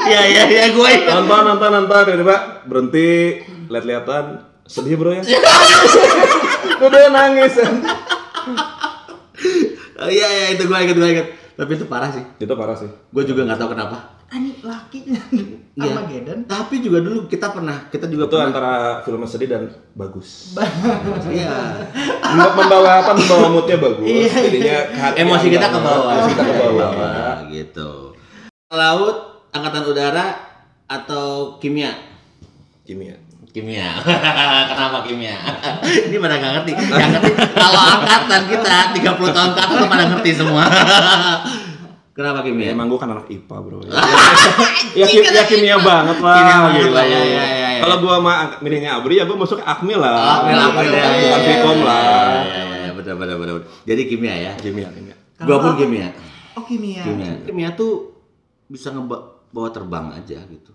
Iya 0.00 0.22
iya 0.26 0.42
iya 0.50 0.64
gue. 0.74 0.92
Nonton 1.06 1.42
nonton 1.46 1.70
nonton 1.70 2.00
tiba-tiba 2.08 2.36
berhenti 2.66 3.08
lihat-lihatan 3.70 4.24
sedih 4.66 4.96
bro 4.96 5.12
ya. 5.14 5.22
dua-duanya 6.80 7.10
nangis. 7.12 7.54
Oh, 10.00 10.08
iya 10.08 10.26
iya 10.26 10.46
itu 10.56 10.64
gue 10.64 10.78
inget 10.80 10.96
gue 10.96 11.10
inget. 11.12 11.28
Tapi 11.60 11.76
itu 11.76 11.84
parah 11.84 12.08
sih. 12.08 12.24
Itu 12.38 12.56
parah 12.56 12.72
sih. 12.72 12.88
Gue 13.12 13.20
juga 13.22 13.44
nggak 13.44 13.60
tahu 13.60 13.70
kenapa. 13.70 14.16
Ani 14.30 14.56
laki 14.62 14.98
Iya. 15.76 15.92
Armageddon. 15.92 16.40
Tapi 16.44 16.80
juga 16.80 16.98
dulu 17.00 17.26
kita 17.26 17.52
pernah 17.52 17.84
kita 17.88 18.06
juga 18.06 18.24
Itu 18.24 18.32
pernah. 18.32 18.48
antara 18.48 18.72
film 19.02 19.20
sedih 19.22 19.48
dan 19.48 19.62
bagus. 19.92 20.56
Iya. 21.28 21.52
Mem- 22.30 22.54
membawa 22.54 23.04
apa 23.04 23.12
membawa 23.12 23.46
moodnya 23.50 23.76
bagus 23.76 24.08
jadinya 24.30 24.76
kehatian 24.88 25.20
Emosi 25.20 25.46
kita 25.48 25.66
ke 25.68 25.78
bawah. 25.78 26.12
emosi 26.14 26.30
kita 26.30 26.42
ke 26.42 26.54
bawah 26.54 26.90
Bawah, 26.90 27.36
gitu. 27.50 27.90
Laut, 28.70 29.16
angkatan 29.50 29.82
udara 29.84 30.26
atau 30.86 31.58
kimia? 31.58 31.92
kimia 32.80 33.14
Kimia. 33.50 33.88
Kenapa 34.70 35.02
kimia? 35.02 35.34
Ini 35.82 36.16
pada 36.16 36.38
nggak 36.38 36.52
ngerti. 36.54 36.72
Yang 36.78 37.10
ngerti 37.18 37.30
kalau 37.50 37.82
angkatan 37.82 38.42
kita 38.46 38.74
30 38.94 39.34
tahun 39.34 39.50
ke 39.50 39.60
atas 39.60 39.80
pada 39.84 40.04
ngerti 40.06 40.30
semua. 40.32 40.64
Kenapa 42.10 42.42
ya, 42.42 42.46
kimia? 42.46 42.68
emang 42.70 42.86
gue 42.86 42.98
kan 42.98 43.08
anak 43.08 43.26
IPA 43.26 43.56
bro 43.64 43.80
ya, 44.92 45.06
kim- 45.08 45.24
ya 45.24 45.44
kimia 45.46 45.78
banget 45.80 46.18
lah 46.20 46.36
Kimia 46.36 46.56
banget 46.60 46.90
lah, 46.92 47.04
ya, 47.06 47.16
ya, 47.16 47.22
ya, 47.24 47.44
ya. 47.48 47.80
kalau 47.80 47.96
gue 47.96 48.12
ang- 48.12 48.60
milihnya 48.60 48.90
Abri 48.92 49.14
ya 49.16 49.24
gue 49.24 49.32
masuk 49.32 49.56
ke 49.56 49.64
Akmi 49.64 49.94
lah 49.94 50.44
bukan 50.44 50.68
oke, 50.68 50.84
ya, 50.84 51.00
ya, 51.00 51.38
ya, 51.40 51.58
lah 51.80 51.96
ya, 52.44 52.60
ya, 52.60 52.76
ya, 52.76 52.90
betul, 52.92 53.14
betul, 53.16 53.36
betul. 53.40 53.56
Jadi 53.88 54.02
kimia 54.04 54.34
ya. 54.36 54.52
kimia 54.54 54.90
kimia 54.92 55.16
Gua 55.40 55.56
pun 55.56 55.72
kimia. 55.74 56.12
Oh 56.52 56.62
kimia. 56.62 57.00
Kimia. 57.00 57.32
Kimia 57.40 57.68
tuh 57.72 58.12
bisa 58.68 58.92
ngebawa 58.92 59.68
terbang 59.72 60.12
aja 60.12 60.44
gitu. 60.44 60.72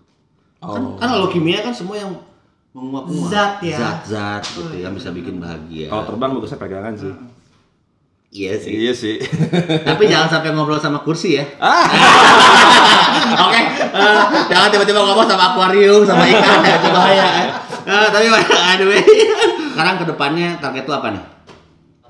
Kan, 0.58 0.82
Oh. 0.82 0.98
kan 0.98 1.08
kalau 1.12 1.28
kimia 1.30 1.62
kan 1.62 1.70
semua 1.70 1.94
yang 1.94 2.10
menguap-nguap. 2.76 3.30
Zat 3.32 3.54
ya. 3.64 3.76
Zat-zat 3.80 4.42
gitu 4.52 4.76
yang 4.76 4.92
bisa 4.92 5.08
bikin 5.08 5.40
bahagia. 5.40 5.88
kalau 5.88 6.04
terbang 6.04 6.30
bagusnya 6.36 6.60
pegangan 6.60 6.92
sih 6.92 7.14
Iya 8.26 8.52
sih. 8.60 8.72
iya 8.76 8.92
sih 8.92 9.16
Tapi 9.80 10.12
jangan 10.12 10.28
sampai 10.28 10.52
ngobrol 10.52 10.76
sama 10.76 11.00
kursi 11.00 11.40
ya. 11.40 11.44
Oke, 13.48 13.60
eh, 13.80 14.22
jangan 14.46 14.68
tiba-tiba 14.68 15.00
ngomong 15.00 15.24
sama 15.24 15.56
akuarium, 15.56 16.04
sama 16.04 16.20
ikan 16.26 16.60
ya, 16.60 16.76
itu 16.76 16.88
bahaya. 16.92 17.26
Eh, 17.86 18.08
tapi 18.12 18.26
anyway, 18.76 19.00
sekarang 19.72 19.94
ke 19.96 20.04
depannya 20.04 20.48
target 20.60 20.84
lu 20.84 20.92
apa 20.92 21.08
nih? 21.10 21.24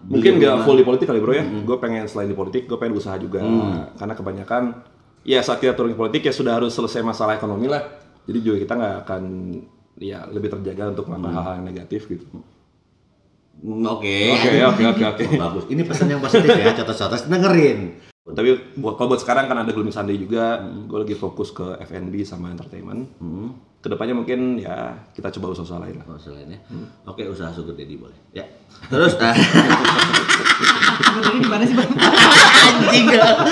mungkin 0.06 0.38
Beli 0.38 0.40
nggak 0.46 0.54
rumah. 0.54 0.64
full 0.64 0.78
di 0.78 0.86
politik 0.86 1.06
kali 1.10 1.18
bro 1.18 1.34
ya 1.34 1.42
gue 1.42 1.76
pengen 1.82 2.06
selain 2.06 2.30
di 2.30 2.36
politik 2.38 2.70
gue 2.70 2.78
pengen 2.78 2.94
usaha 2.94 3.18
juga 3.18 3.42
karena 3.98 4.14
kebanyakan 4.14 4.62
ya 5.26 5.42
saat 5.42 5.58
kita 5.58 5.74
turun 5.74 5.92
ke 5.92 5.98
politik 5.98 6.22
ya 6.22 6.30
sudah 6.30 6.62
harus 6.62 6.70
selesai 6.70 7.02
masalah 7.02 7.34
ekonomi 7.34 7.66
lah 7.66 7.82
jadi 8.22 8.38
juga 8.38 8.56
kita 8.62 8.72
nggak 8.78 8.94
akan 9.02 9.22
ya 9.96 10.28
lebih 10.28 10.52
terjaga 10.52 10.92
untuk 10.92 11.08
melakukan 11.08 11.32
hal-hal 11.32 11.54
yang 11.62 11.66
negatif 11.66 12.08
gitu 12.08 12.26
Hmm, 13.56 13.88
Oke. 13.88 14.36
Oke, 14.36 14.52
oke, 14.68 14.82
oke, 14.84 15.04
oke. 15.16 15.24
Bagus. 15.48 15.64
Ini 15.72 15.80
pesan 15.88 16.12
yang 16.12 16.20
positif 16.20 16.52
ya, 16.52 16.76
cotos-cotos 16.76 17.24
dengerin. 17.24 17.96
Tapi 18.28 18.76
buat 18.76 19.00
kalau 19.00 19.16
buat 19.16 19.24
sekarang 19.24 19.48
kan 19.48 19.56
ada 19.64 19.72
Gloomy 19.72 19.88
Sunday 19.88 20.20
juga, 20.20 20.60
gue 20.60 20.98
lagi 21.00 21.16
fokus 21.16 21.56
ke 21.56 21.78
F&B 21.80 22.20
sama 22.20 22.52
entertainment. 22.52 23.08
Hmm. 23.16 23.56
Ke 23.80 23.88
depannya 23.88 24.12
mungkin 24.12 24.60
ya 24.60 24.98
kita 25.14 25.32
coba 25.40 25.56
usaha 25.56 25.80
lain 25.80 25.96
lah. 25.96 26.04
Oh, 26.04 26.20
selainnya. 26.20 26.60
Oke, 27.08 27.24
usaha 27.24 27.48
sugar 27.48 27.72
daddy 27.72 27.96
boleh. 27.96 28.18
Ya. 28.36 28.44
Terus 28.92 29.16
ah, 29.24 29.32
Sebenarnya 31.00 31.40
di 31.40 31.48
mana 31.48 31.64
sih 31.64 31.76
bang? 31.78 31.90
anjing 32.66 33.06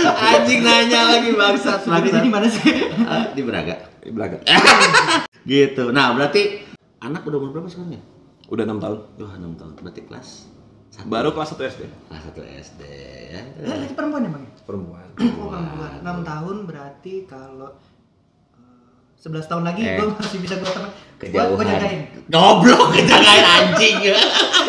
anjing 0.05 0.61
nanya 0.61 1.01
lagi 1.17 1.31
bangsat. 1.33 1.79
Sebenarnya 1.87 2.21
di 2.21 2.33
mana 2.35 2.47
sih? 2.51 2.73
Ah, 3.09 3.33
di 3.33 3.41
Braga. 3.41 3.75
Eh, 4.05 4.13
Belaga. 4.13 4.37
Gitu. 5.45 5.85
Nah, 5.91 6.13
berarti 6.13 6.65
anak 6.99 7.23
udah 7.23 7.37
umur 7.37 7.51
berapa 7.53 7.69
sekarang 7.69 7.95
ya? 7.95 8.03
Udah 8.47 8.65
enam 8.65 8.79
tahun. 8.79 8.99
Wah, 9.19 9.35
6 9.35 9.55
tahun. 9.55 9.73
Berarti 9.79 10.01
kelas 10.03 10.29
satu. 10.91 11.07
Baru 11.07 11.31
kelas 11.31 11.49
1 11.53 11.65
SD. 11.67 11.83
kelas 12.07 12.23
1 12.31 12.41
SD 12.63 12.81
ya. 13.29 13.43
Nah, 13.63 13.83
itu 13.83 13.93
perempuan 13.93 14.23
ya 14.23 14.31
bang? 14.31 14.45
Perempuan. 14.63 15.07
Oh 15.41 15.49
perempuan. 15.49 15.91
6 16.01 16.25
tahun 16.25 16.57
berarti 16.65 17.15
kalau 17.25 17.71
eh, 18.55 19.21
11 19.21 19.45
tahun 19.47 19.65
lagi 19.65 19.81
Eh. 19.83 19.97
gue 19.97 20.07
masih 20.11 20.39
bisa 20.39 20.55
gue 20.55 20.67
teman. 20.67 20.91
Gue 21.15 21.29
Kejauhan. 21.31 21.65
jagain. 21.67 22.01
Goblok 22.27 22.93
kejagain 22.93 23.45
anjing. 23.45 23.97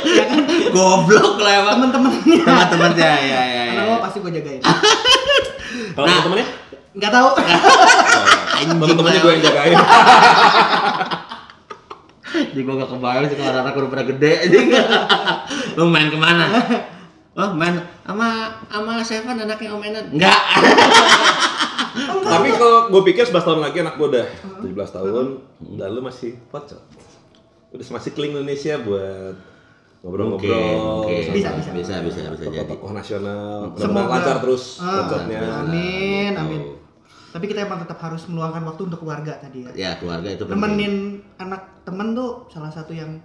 Goblok 0.75 1.35
lah 1.37 1.53
emang. 1.57 1.75
Temen-temennya. 1.87 2.43
Teman-temannya 2.43 3.11
ya 3.21 3.21
ya 3.21 3.41
ya. 3.45 3.63
Karena 3.69 3.83
gue 3.85 3.99
pasti 4.01 4.17
gue 4.19 4.31
jagain. 4.33 4.61
Kalau 4.61 6.03
Nah. 6.03 6.13
teman-temannya? 6.15 6.47
Nggak 6.95 7.11
tahu. 7.11 7.29
Lah. 8.55 9.15
gue 9.17 9.31
yang 9.31 9.43
jagain. 9.43 9.75
Jadi 12.35 12.61
gue 12.61 12.73
gak 12.75 12.89
kebayang 12.89 13.25
sih 13.25 13.35
kalau 13.35 13.49
anak-anak 13.49 13.73
udah 13.77 13.89
pada 13.89 14.03
gede 14.05 14.31
anjing. 14.41 14.67
Lu 15.77 15.87
main 15.87 16.07
ke 16.07 16.17
mana? 16.17 16.45
Oh 17.35 17.51
main 17.51 17.75
sama 18.03 18.27
sama 18.67 19.03
Seven 19.03 19.35
anaknya 19.37 19.69
Om 19.71 19.83
Enan? 19.83 20.05
Enggak. 20.11 20.39
Tapi 22.25 22.49
kalau 22.51 22.91
gue 22.91 23.01
pikir 23.05 23.23
11 23.23 23.39
tahun 23.39 23.59
lagi 23.61 23.77
anak 23.79 23.95
gue 23.95 24.07
udah 24.09 24.25
17 24.63 24.95
tahun, 24.95 25.25
dan 25.75 25.89
lu 25.91 26.03
masih 26.03 26.35
pocot. 26.47 26.79
Udah 27.71 27.85
masih 27.87 28.11
kling 28.11 28.35
Indonesia 28.35 28.75
buat 28.79 29.35
ngobrol-ngobrol. 29.99 31.07
Mungkin, 31.07 31.23
sama 31.23 31.35
Bisa, 31.35 31.49
bisa. 31.55 31.71
bisa 31.71 31.93
bisa 32.03 32.19
bisa 32.27 32.43
jadi. 32.43 32.51
Tokoh-tokoh 32.51 32.91
nasional. 32.91 33.71
Semoga. 33.75 34.11
Lancar 34.11 34.37
terus 34.39 34.63
Ah, 34.77 35.07
pocotnya. 35.07 35.39
Amin, 35.63 36.31
amin. 36.35 36.61
Tapi 37.35 37.45
kita 37.45 37.67
emang 37.67 37.83
tetap 37.83 37.99
harus 37.99 38.23
meluangkan 38.25 38.63
waktu 38.63 38.87
untuk 38.87 39.03
keluarga 39.03 39.35
tadi 39.35 39.67
ya. 39.67 39.71
Ya 39.75 39.91
keluarga 39.99 40.31
itu 40.31 40.41
penting. 40.41 40.55
Nemenin 40.55 40.93
anak 41.35 41.83
temen 41.83 42.15
tuh 42.15 42.47
salah 42.47 42.71
satu 42.71 42.95
yang 42.95 43.19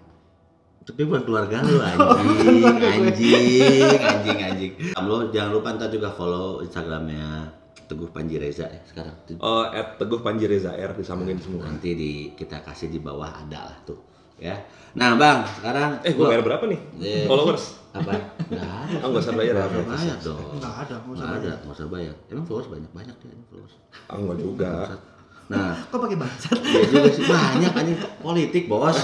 Tapi 0.81 1.07
bukan 1.07 1.23
keluarga 1.23 1.62
lu 1.62 1.79
anjing, 1.85 2.66
anjing, 2.66 4.01
anjing, 4.03 4.38
anjing. 4.42 4.73
Lo 4.99 5.31
jangan 5.31 5.51
lupa 5.53 5.79
ntar 5.79 5.88
juga 5.88 6.11
follow 6.11 6.59
Instagramnya 6.61 7.55
Teguh 7.87 8.11
Panji 8.11 8.35
Reza 8.35 8.66
ya 8.66 8.83
sekarang. 8.85 9.14
Oh, 9.38 9.62
at 9.62 9.94
Teguh 9.94 10.18
Panji 10.18 10.46
Reza 10.46 10.73
R 10.73 10.90
disambungin 10.92 11.38
semua. 11.38 11.64
Nanti 11.64 11.94
di 11.94 12.12
kita 12.33 12.59
kasih 12.61 12.87
di 12.87 12.99
bawah 12.99 13.31
ada 13.31 13.61
lah 13.64 13.77
tuh, 13.85 13.99
ya. 14.37 14.59
Nah 14.92 15.14
bang, 15.14 15.42
sekarang 15.53 15.90
Eh, 16.01 16.11
gue 16.11 16.18
lo- 16.18 16.31
bayar 16.31 16.42
berapa 16.44 16.64
nih? 16.66 16.81
Eh. 16.99 17.27
Followers? 17.27 17.80
Apa? 17.90 18.12
Nggak 18.50 18.64
ada. 18.66 18.96
Oh, 19.03 19.09
nggak 19.11 19.22
usah 19.24 19.35
bayar 19.35 19.55
ya? 19.55 19.64
Nggak 19.66 19.83
usah 19.83 19.90
bayar 19.90 20.18
dong. 20.22 20.40
nggak 20.59 20.74
ada, 20.74 20.94
nggak 20.94 21.12
usah 21.14 21.24
Nggak 21.24 21.31
ada, 21.35 21.53
nggak 21.62 21.76
usah 21.76 21.88
bayar. 21.90 22.14
Emang 22.31 22.44
followers 22.46 22.68
banyak 22.70 22.90
banyak 22.94 23.16
ya 23.18 23.31
ini 23.31 23.44
followers. 23.50 23.74
Ah, 24.07 24.16
enggak 24.18 24.38
juga. 24.38 24.72
Nah, 25.50 25.74
Kok 25.90 25.98
pakai 25.98 26.18
bangsat? 26.18 26.59
Iya 26.62 26.83
juga 26.87 27.09
sih 27.11 27.24
banyak 27.26 27.72
anjing 27.74 27.98
politik 28.22 28.64
bos. 28.70 28.98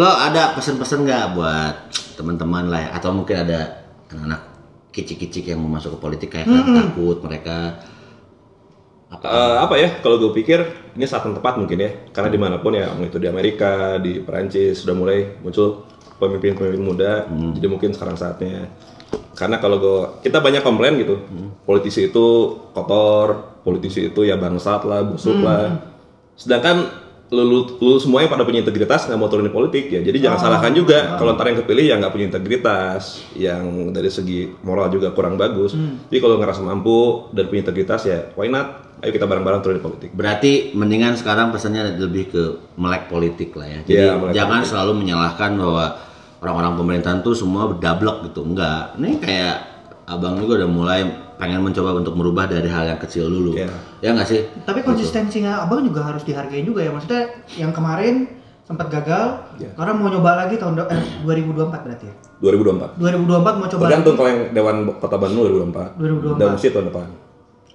Lo 0.00 0.08
ada 0.08 0.56
pesan-pesan 0.56 1.04
nggak 1.04 1.24
buat 1.36 1.74
teman-teman 2.16 2.72
lah 2.72 2.80
ya? 2.82 2.90
atau 2.96 3.12
mungkin 3.12 3.36
ada 3.46 3.84
anak-anak 4.08 4.40
kicik-kicik 4.90 5.52
yang 5.52 5.60
mau 5.60 5.76
masuk 5.78 5.94
ke 5.94 5.98
politik 6.00 6.28
kayak 6.34 6.48
kan 6.48 6.64
takut 6.74 7.20
mereka 7.22 7.78
Eh, 9.08 9.56
apa 9.56 9.72
ya 9.80 10.04
kalau 10.04 10.20
gue 10.20 10.36
pikir 10.36 10.60
ini 10.92 11.08
saat 11.08 11.24
yang 11.24 11.32
tepat 11.32 11.56
mungkin 11.56 11.80
ya 11.80 11.90
karena 12.12 12.28
di 12.28 12.36
mana 12.36 12.60
pun 12.60 12.76
ya 12.76 12.92
itu 13.00 13.16
di 13.16 13.24
Amerika 13.24 13.96
di 13.96 14.20
Perancis 14.20 14.84
sudah 14.84 14.92
mulai 14.92 15.32
muncul 15.40 15.88
pemimpin-pemimpin 16.18 16.82
muda 16.82 17.24
jadi 17.56 17.66
mungkin 17.70 17.94
sekarang 17.94 18.18
saatnya. 18.18 18.68
Karena 19.38 19.62
kalau 19.62 19.78
gue 19.78 19.98
kita 20.26 20.42
banyak 20.42 20.66
komplain 20.66 20.98
gitu. 20.98 21.22
Politisi 21.62 22.10
itu 22.10 22.26
kotor 22.74 23.58
politisi 23.62 24.10
itu 24.10 24.26
ya 24.26 24.34
bangsat 24.34 24.82
lah 24.82 25.06
busuk 25.06 25.38
lah. 25.46 25.78
Sedangkan 26.34 26.90
lu, 27.28 27.44
lu, 27.44 27.58
lu 27.78 27.94
semuanya 28.00 28.32
pada 28.32 28.42
punya 28.42 28.64
integritas 28.64 29.04
nggak 29.06 29.18
mau 29.20 29.30
turunin 29.30 29.52
politik 29.52 29.92
ya. 29.94 30.00
Jadi 30.02 30.18
jangan 30.18 30.38
salahkan 30.42 30.72
juga 30.74 31.14
kalau 31.20 31.36
ntar 31.36 31.54
yang 31.54 31.60
kepilih 31.62 31.84
yang 31.86 31.98
nggak 32.02 32.12
punya 32.12 32.26
integritas. 32.34 33.22
Yang 33.38 33.64
dari 33.94 34.10
segi 34.10 34.40
moral 34.66 34.90
juga 34.90 35.14
kurang 35.14 35.38
bagus. 35.38 35.76
Jadi 36.10 36.18
kalau 36.18 36.40
ngerasa 36.42 36.60
mampu 36.66 37.30
dan 37.30 37.46
punya 37.46 37.62
integritas 37.68 38.10
ya 38.10 38.34
why 38.34 38.50
not? 38.50 38.90
Ayo 38.98 39.14
kita 39.14 39.30
bareng-bareng 39.30 39.62
turunin 39.62 39.78
politik. 39.78 40.10
Berarti 40.10 40.74
mendingan 40.74 41.14
sekarang 41.14 41.54
pesannya 41.54 42.02
lebih 42.02 42.34
ke 42.34 42.42
melek 42.74 43.06
politik 43.06 43.54
lah 43.54 43.70
ya. 43.70 43.80
Jadi 43.86 43.94
Iya, 43.94 44.18
melek 44.18 44.34
jangan 44.34 44.60
selalu 44.66 44.92
menyalahkan 45.06 45.54
bahwa 45.54 46.07
orang-orang 46.38 46.72
pemerintahan 46.78 47.18
tuh 47.22 47.34
semua 47.34 47.70
berdablek 47.70 48.30
gitu. 48.30 48.46
Enggak. 48.46 48.94
Ini 48.98 49.18
kayak 49.18 49.56
abang 50.08 50.38
juga 50.40 50.64
udah 50.64 50.70
mulai 50.70 51.00
pengen 51.38 51.62
mencoba 51.62 51.94
untuk 52.02 52.18
merubah 52.18 52.50
dari 52.50 52.66
hal 52.66 52.88
yang 52.88 52.98
kecil 52.98 53.30
dulu. 53.30 53.54
Iya. 53.54 53.70
Ya 54.02 54.10
nggak 54.14 54.28
sih? 54.28 54.40
Tapi 54.66 54.82
konsistensinya 54.82 55.62
abang 55.62 55.86
juga 55.86 56.06
harus 56.06 56.26
dihargai 56.26 56.66
juga 56.66 56.82
ya. 56.82 56.90
Maksudnya 56.90 57.22
yang 57.54 57.70
kemarin 57.70 58.38
sempat 58.68 58.92
gagal, 58.92 59.48
Iya. 59.56 59.72
sekarang 59.72 59.96
mau 59.96 60.12
nyoba 60.12 60.44
lagi 60.44 60.60
tahun 60.60 60.76
eh, 60.92 61.24
2024 61.24 61.86
berarti 61.88 62.04
ya. 62.04 62.14
2024 62.38 63.00
2024 63.00 63.58
mau 63.58 63.66
coba 63.66 63.82
tergantung 63.88 64.14
kalau 64.14 64.28
yang 64.28 64.42
Dewan 64.52 64.76
Kota 65.00 65.16
Bandung 65.16 65.40
2024 65.48 65.96
2024. 65.96 66.38
Dewan 66.38 66.52
Musik 66.54 66.70
tahun 66.76 66.86
depan 66.92 67.06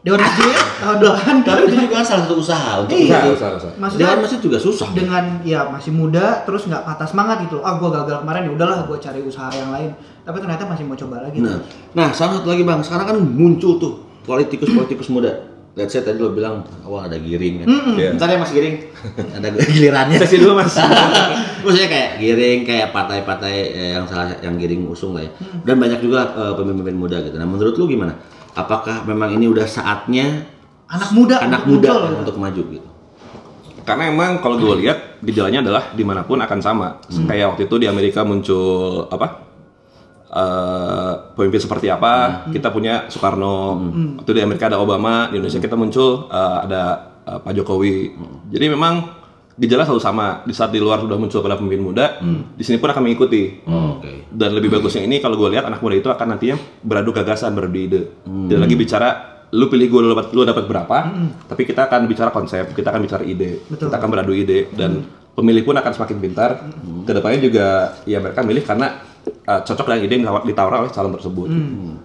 Dewan 0.04 0.20
Masjid 0.20 0.52
tahun 0.84 0.98
depan 1.00 1.36
Tapi 1.48 1.62
itu 1.64 1.76
juga 1.88 2.04
salah 2.04 2.28
satu 2.28 2.36
usaha 2.36 2.72
untuk 2.84 2.92
Iya. 2.92 3.24
Usaha, 3.24 3.32
usaha, 3.32 3.50
usaha. 3.56 3.74
Maksudnya 3.80 4.04
Dewan 4.12 4.20
masjid 4.20 4.40
juga 4.44 4.58
susah. 4.60 4.88
dengan 4.92 5.24
ya 5.48 5.60
masih 5.72 5.92
muda 5.96 6.44
terus 6.44 6.68
nggak 6.68 6.84
patah 6.84 7.08
semangat 7.08 7.48
gitu. 7.48 7.64
Ah 7.64 7.80
gua 7.80 8.04
gagal 8.04 8.20
kemarin 8.20 8.44
ya 8.44 8.52
udahlah 8.52 8.78
gua 8.84 9.00
cari 9.00 9.24
usaha 9.24 9.48
yang 9.56 9.72
lain. 9.72 9.96
Tapi 10.28 10.38
ternyata 10.44 10.68
masih 10.68 10.84
mau 10.84 11.00
coba 11.00 11.24
lagi. 11.24 11.40
Nah, 11.40 11.56
nah 11.96 12.12
salah 12.12 12.44
satu 12.44 12.52
lagi 12.52 12.68
bang, 12.68 12.84
sekarang 12.84 13.06
kan 13.16 13.18
muncul 13.24 13.80
tuh 13.80 14.04
politikus-politikus 14.28 15.08
muda. 15.08 15.32
Lihat 15.74 15.90
saya 15.90 16.04
tadi 16.06 16.22
lo 16.22 16.36
bilang 16.36 16.68
awal 16.84 17.08
ada 17.08 17.16
giring 17.16 17.64
kan. 17.64 17.68
Iya. 17.96 18.14
Bentar 18.14 18.28
ya 18.28 18.38
mas 18.38 18.52
giring, 18.52 18.76
ada 19.40 19.48
gilirannya. 19.56 20.20
Sesi 20.20 20.38
dulu 20.38 20.60
mas 20.60 20.76
Maksudnya 21.64 21.88
kayak 21.90 22.10
giring, 22.20 22.60
kayak 22.68 22.92
partai-partai 22.92 23.56
eh, 23.72 23.90
yang 23.96 24.06
salah 24.06 24.36
yang 24.44 24.60
giring 24.60 24.84
usung 24.86 25.16
lah 25.16 25.24
ya. 25.24 25.32
Dan 25.64 25.80
banyak 25.80 26.04
juga 26.04 26.28
eh, 26.36 26.54
pemimpin 26.60 26.94
muda 26.94 27.24
gitu. 27.24 27.40
Nah 27.40 27.48
menurut 27.48 27.74
lu 27.80 27.88
gimana? 27.88 28.14
Apakah 28.54 29.02
memang 29.10 29.34
ini 29.34 29.50
udah 29.50 29.66
saatnya 29.66 30.46
Anak 30.94 31.10
muda 31.10 31.42
anak 31.42 31.66
untuk 31.66 31.82
muda 31.82 31.90
muncul, 31.90 32.22
untuk 32.22 32.36
maju 32.38 32.62
gitu? 32.70 32.90
Karena 33.84 34.04
emang 34.14 34.32
kalau 34.40 34.56
gue 34.62 34.86
lihat 34.86 35.20
gejalanya 35.26 35.60
adalah 35.66 35.84
di 35.92 36.06
mana 36.06 36.22
pun 36.24 36.40
akan 36.40 36.60
sama. 36.62 37.02
Kayak 37.28 37.58
waktu 37.58 37.66
itu 37.66 37.76
di 37.82 37.88
Amerika 37.90 38.22
muncul 38.24 39.10
apa? 39.10 39.44
eh, 40.34 41.14
pemimpin 41.38 41.62
seperti 41.62 41.88
apa? 41.94 42.46
Kita 42.50 42.74
punya 42.74 43.08
Soekarno. 43.08 43.80
Waktu 44.22 44.32
di 44.34 44.42
Amerika 44.42 44.68
ada 44.68 44.82
Obama, 44.82 45.30
di 45.30 45.38
Indonesia 45.38 45.62
kita 45.62 45.78
muncul 45.78 46.28
eh, 46.28 46.58
ada 46.66 46.84
eh, 47.24 47.40
Pak 47.40 47.54
Jokowi. 47.54 47.98
Jadi 48.50 48.66
memang 48.68 49.23
gejala 49.58 49.86
selalu 49.86 50.02
sama. 50.02 50.28
Di 50.46 50.54
saat 50.56 50.74
di 50.74 50.80
luar 50.82 51.02
sudah 51.02 51.18
muncul 51.18 51.40
pada 51.42 51.58
pemimpin 51.58 51.82
muda, 51.82 52.20
di 52.54 52.64
sini 52.66 52.78
pun 52.82 52.90
akan 52.90 53.02
mengikuti. 53.06 53.64
Oh, 53.70 54.00
Oke. 54.00 54.28
Dan 54.30 54.58
lebih 54.58 54.74
bagusnya 54.74 55.06
ini 55.06 55.22
kalau 55.22 55.38
gue 55.38 55.54
lihat 55.54 55.66
anak 55.70 55.80
muda 55.80 55.96
itu 55.98 56.10
akan 56.10 56.38
nantinya 56.38 56.58
beradu 56.82 57.14
gagasan, 57.14 57.54
beradu 57.54 57.78
ide. 57.78 58.02
Tidak 58.26 58.60
lagi 58.60 58.76
bicara 58.78 59.10
lu 59.54 59.70
pilih 59.70 59.86
gue 59.86 60.00
lu 60.02 60.10
dapat 60.18 60.34
lu 60.34 60.42
dapat 60.42 60.66
berapa, 60.66 60.98
tapi 61.46 61.62
kita 61.70 61.86
akan 61.86 62.10
bicara 62.10 62.34
konsep, 62.34 62.74
kita 62.74 62.90
akan 62.90 63.02
bicara 63.06 63.22
ide, 63.22 63.62
Betul. 63.70 63.94
kita 63.94 64.02
akan 64.02 64.10
beradu 64.10 64.34
ide 64.34 64.66
dan 64.74 65.06
pemilih 65.38 65.62
pun 65.62 65.78
akan 65.78 65.92
semakin 65.94 66.18
pintar. 66.18 66.50
Ke 67.06 67.14
depannya 67.14 67.38
juga 67.38 67.94
ya 68.10 68.18
mereka 68.18 68.42
milih 68.42 68.66
karena 68.66 69.13
uh, 69.24 69.62
cocok 69.64 69.86
dengan 69.88 70.02
ide 70.04 70.14
yang 70.20 70.26
ditawar- 70.44 70.82
oleh 70.84 70.92
calon 70.92 71.14
tersebut. 71.16 71.48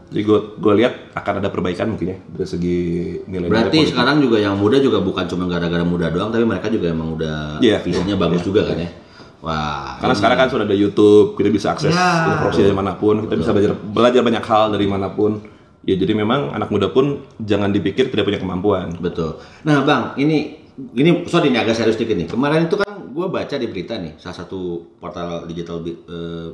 Jadi 0.09 0.23
gue 0.25 0.39
gue 0.57 0.73
lihat 0.83 1.13
akan 1.15 1.35
ada 1.43 1.49
perbaikan 1.51 1.93
mungkin 1.93 2.15
ya 2.15 2.19
dari 2.25 2.49
segi 2.49 2.79
nilai. 3.27 3.49
Berarti 3.51 3.79
sekarang 3.89 4.23
juga 4.23 4.39
yang 4.39 4.57
muda 4.57 4.79
juga 4.79 5.03
bukan 5.03 5.27
cuma 5.27 5.45
gara-gara 5.47 5.85
muda 5.85 6.09
doang, 6.09 6.31
tapi 6.31 6.45
mereka 6.47 6.71
juga 6.71 6.91
emang 6.91 7.15
udah 7.15 7.61
Iya. 7.61 7.83
visinya 7.83 8.15
bagus 8.17 8.43
juga 8.43 8.67
kan 8.67 8.79
ya. 8.79 8.91
Wah. 9.39 10.03
Karena 10.03 10.15
sekarang 10.19 10.37
kan 10.39 10.49
sudah 10.51 10.67
ada 10.67 10.75
YouTube, 10.75 11.39
kita 11.39 11.49
bisa 11.51 11.71
akses 11.71 11.95
Ya. 11.95 12.35
informasi 12.35 12.67
dari 12.67 12.75
mana 12.75 12.99
pun, 12.99 13.23
kita 13.23 13.35
bisa 13.39 13.51
belajar 13.55 13.73
belajar 13.79 14.21
banyak 14.27 14.45
hal 14.45 14.65
dari 14.75 14.87
mana 14.91 15.09
pun. 15.15 15.39
Ya 15.87 15.95
jadi 15.95 16.13
memang 16.13 16.53
anak 16.53 16.69
muda 16.69 16.91
pun 16.91 17.23
jangan 17.41 17.71
dipikir 17.71 18.11
tidak 18.11 18.27
punya 18.29 18.43
kemampuan. 18.43 18.93
Betul. 18.99 19.39
Nah, 19.63 19.87
Bang, 19.87 20.19
ini 20.19 20.59
ini 20.95 21.25
sorry 21.27 21.49
ini 21.51 21.59
agak 21.59 21.75
serius 21.75 21.97
dikit 21.97 22.19
nih. 22.19 22.29
Kemarin 22.29 22.67
itu 22.67 22.77
kan 22.77 23.09
gue 23.09 23.27
baca 23.31 23.55
di 23.57 23.67
berita 23.67 23.97
nih, 23.97 24.19
salah 24.21 24.37
satu 24.43 24.85
portal 25.01 25.47
digital 25.49 25.81
eh, 25.87 26.49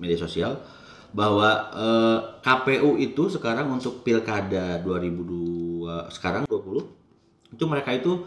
media 0.00 0.16
sosial 0.16 0.56
bahwa 1.12 1.48
eh, 1.70 2.18
KPU 2.40 2.96
itu 2.96 3.28
sekarang 3.28 3.68
untuk 3.68 4.00
pilkada 4.00 4.80
2002 4.80 6.10
sekarang 6.10 6.42
20 6.48 7.54
itu 7.54 7.64
mereka 7.66 7.90
itu 7.92 8.24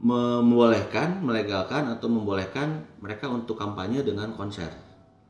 membolehkan, 0.00 1.20
melegalkan 1.20 1.84
atau 1.92 2.08
membolehkan 2.08 2.80
mereka 3.04 3.28
untuk 3.28 3.60
kampanye 3.60 4.00
dengan 4.00 4.32
konser 4.32 4.72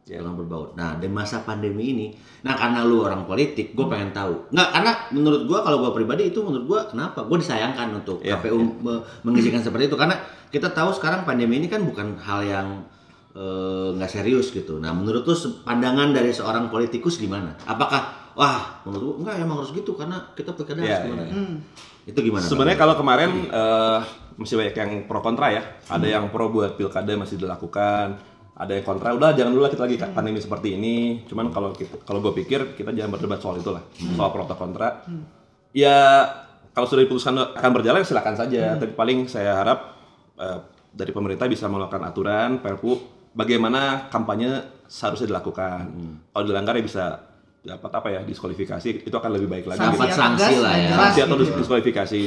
dengan 0.06 0.34
berbaut. 0.34 0.74
Nah, 0.74 0.98
di 0.98 1.06
masa 1.06 1.46
pandemi 1.46 1.94
ini, 1.94 2.06
nah 2.42 2.58
karena 2.58 2.82
lu 2.82 3.06
orang 3.06 3.30
politik, 3.30 3.78
gue 3.78 3.86
pengen 3.86 4.10
tahu. 4.10 4.50
Nggak, 4.50 4.68
karena 4.74 4.92
menurut 5.14 5.42
gue 5.46 5.58
kalau 5.62 5.78
gue 5.86 5.92
pribadi 6.02 6.34
itu 6.34 6.42
menurut 6.42 6.66
gue 6.66 6.80
kenapa? 6.90 7.22
Gue 7.30 7.38
disayangkan 7.38 7.94
untuk 7.94 8.18
Iya, 8.18 8.34
KPU 8.42 8.58
me- 8.58 9.02
mengizinkan 9.22 9.62
seperti 9.62 9.86
itu 9.86 9.94
karena 9.94 10.18
kita 10.50 10.74
tahu 10.74 10.90
sekarang 10.98 11.22
pandemi 11.22 11.62
ini 11.62 11.70
kan 11.70 11.86
bukan 11.86 12.18
hal 12.26 12.42
yang 12.42 12.68
eh, 13.32 13.88
nggak 13.92 14.10
serius 14.10 14.50
gitu. 14.50 14.76
Nah, 14.76 14.90
menurut 14.90 15.22
lu 15.22 15.32
se- 15.32 15.62
pandangan 15.62 16.10
dari 16.10 16.30
seorang 16.30 16.66
politikus 16.66 17.16
gimana? 17.16 17.54
Apakah 17.62 18.32
wah 18.32 18.82
menurut 18.82 19.02
gue 19.04 19.14
enggak 19.22 19.36
emang 19.38 19.56
harus 19.58 19.70
gitu 19.70 19.92
karena 19.92 20.32
kita 20.32 20.50
pilkada 20.52 20.80
harus 20.80 20.88
Iya, 20.88 20.98
gimana 21.04 21.22
iya. 21.22 21.30
ya? 21.30 21.42
Itu 22.06 22.18
gimana? 22.20 22.42
Sebenarnya 22.42 22.76
kalau 22.76 22.94
kemarin 22.94 23.30
eh, 23.46 23.98
masih 24.34 24.56
banyak 24.56 24.74
yang 24.74 24.90
pro 25.04 25.20
kontra 25.20 25.46
ya. 25.50 25.62
Ada 25.86 26.06
yang 26.08 26.24
pro 26.28 26.48
buat 26.48 26.74
pilkada 26.74 27.12
masih 27.12 27.36
dilakukan, 27.36 28.18
ada 28.52 28.72
yang 28.72 28.82
kontra. 28.82 29.12
Udah 29.12 29.30
jangan 29.30 29.52
dulu 29.52 29.62
lah 29.62 29.70
kita 29.70 29.82
lagi 29.84 29.96
pandemi 30.10 30.38
seperti 30.38 30.74
ini. 30.74 31.22
Cuman 31.24 31.50
kalau 31.50 31.70
kita- 31.70 32.02
kalau 32.02 32.18
gue 32.20 32.32
pikir 32.36 32.74
kita 32.74 32.90
jangan 32.90 33.12
berdebat 33.12 33.38
soal 33.38 33.56
itu 33.56 33.68
lah, 33.68 33.84
soal 33.92 34.30
pro 34.30 34.42
atau 34.42 34.56
kontra. 34.56 35.04
Ya 35.70 36.26
kalau 36.70 36.86
sudah 36.86 37.02
diputuskan 37.02 37.34
akan 37.36 37.70
berjalan 37.72 38.02
silakan 38.02 38.34
saja. 38.34 38.74
Tapi 38.74 38.90
paling 38.90 39.26
saya 39.26 39.54
harap 39.54 39.78
eh, 40.34 40.58
dari 40.90 41.12
pemerintah 41.12 41.46
bisa 41.46 41.68
melakukan 41.68 42.02
aturan, 42.02 42.58
perpu 42.58 43.19
bagaimana 43.32 44.08
kampanye 44.08 44.50
seharusnya 44.86 45.30
dilakukan. 45.30 45.86
Kalau 46.28 46.44
dilanggar 46.44 46.74
ya 46.74 46.82
bisa 46.82 47.04
dapat 47.60 47.90
apa 47.92 48.08
ya 48.08 48.20
diskualifikasi 48.22 49.04
itu 49.04 49.12
akan 49.12 49.30
lebih 49.32 49.48
baik 49.48 49.66
lagi. 49.66 49.78
Sanksi 49.78 50.08
sanksi 50.10 50.54
lah 50.58 50.74
ya. 50.74 50.90
sanksi 50.90 51.20
atau 51.20 51.36
gitu 51.36 51.44
dis- 51.44 51.56
diskualifikasi 51.58 52.22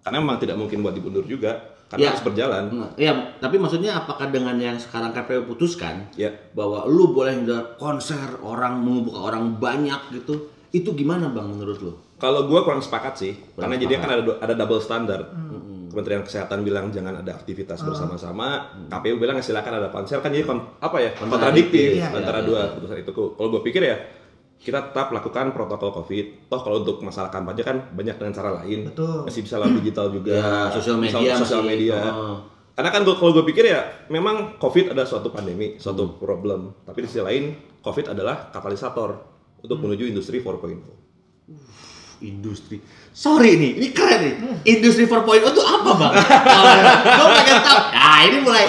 karena 0.00 0.16
memang 0.18 0.38
tidak 0.38 0.56
mungkin 0.56 0.80
buat 0.80 0.94
diundur 0.94 1.22
juga 1.22 1.52
karena 1.88 2.00
Ya. 2.00 2.08
harus 2.12 2.20
berjalan 2.22 2.64
Iya, 2.96 3.12
tapi 3.38 3.56
maksudnya 3.56 3.96
apakah 3.98 4.28
dengan 4.28 4.56
yang 4.56 4.76
sekarang 4.76 5.12
KPU 5.12 5.44
putuskan 5.46 6.08
ya 6.14 6.32
bahwa 6.52 6.84
lu 6.84 7.12
boleh 7.12 7.32
ada 7.38 7.76
konser 7.76 8.40
orang 8.40 8.76
membuka 8.78 9.20
orang 9.22 9.56
banyak 9.56 9.96
gitu, 10.12 10.36
itu 10.70 10.88
gimana 10.94 11.28
bang 11.28 11.44
menurut 11.44 11.78
lu? 11.78 11.92
kalau 12.18 12.44
gue 12.44 12.60
kurang 12.60 12.80
sepakat 12.80 13.14
sih 13.14 13.32
karena 13.54 13.78
jadi 13.78 13.94
kan 13.96 14.10
ada 14.10 14.22
ada 14.38 14.54
double 14.56 14.82
standar 14.82 15.28
Kementerian 15.88 16.22
Kesehatan 16.22 16.62
bilang 16.62 16.88
jangan 16.88 17.18
ada 17.18 17.32
aktivitas 17.32 17.80
bersama-sama. 17.82 18.68
KPU 18.86 19.16
bilang 19.16 19.40
silakan 19.40 19.80
ada 19.80 19.88
konser 19.88 20.20
kan 20.20 20.28
jadi 20.28 20.44
kon- 20.44 20.76
apa 20.78 20.96
ya 20.98 21.10
kontradiktif. 21.12 21.98
Iya, 21.98 22.12
antara 22.12 22.40
iya, 22.40 22.46
dua 22.46 22.60
keputusan 22.70 22.96
itu. 23.00 23.10
Kalau 23.12 23.48
gue 23.48 23.62
pikir 23.64 23.82
ya 23.82 23.96
kita 24.58 24.90
tetap 24.90 25.14
lakukan 25.14 25.54
protokol 25.54 25.94
covid. 25.94 26.50
Toh 26.50 26.60
kalau 26.60 26.82
untuk 26.82 26.98
masalah 27.00 27.30
kampanye 27.30 27.62
kan 27.62 27.78
banyak 27.94 28.18
dengan 28.18 28.32
cara 28.34 28.50
lain. 28.62 28.90
Betul. 28.90 29.24
masih 29.24 29.42
bisa 29.42 29.56
lewat 29.56 29.74
digital 29.80 30.06
juga. 30.16 30.32
Ya, 30.34 30.52
sosial 30.70 30.96
media 30.98 31.34
sosial 31.34 31.62
media. 31.64 31.98
oh. 32.10 32.38
Karena 32.78 32.94
kan 32.94 33.02
kalau 33.02 33.34
gue 33.34 33.42
pikir 33.42 33.66
ya, 33.74 33.82
memang 34.06 34.54
COVID 34.62 34.94
ada 34.94 35.02
suatu 35.02 35.34
pandemi, 35.34 35.74
suatu 35.82 36.14
problem. 36.14 36.70
Tapi 36.86 37.02
di 37.02 37.10
sisi 37.10 37.18
lain, 37.18 37.50
COVID 37.82 38.14
adalah 38.14 38.54
katalisator 38.54 39.18
untuk 39.58 39.82
menuju 39.82 40.06
industri 40.06 40.38
4.0. 40.38 40.78
Industri. 42.20 42.82
Sorry 43.14 43.58
nih, 43.58 43.78
ini 43.78 43.88
keren 43.94 44.20
nih. 44.22 44.34
Industri 44.78 45.06
4.0 45.06 45.42
itu 45.42 45.62
apa 45.62 45.90
bang? 45.94 46.12
Gue 47.18 47.28
pengen 47.42 47.58
tahu. 47.62 47.80
Nah 47.94 48.20
ini 48.26 48.38
mulai. 48.42 48.64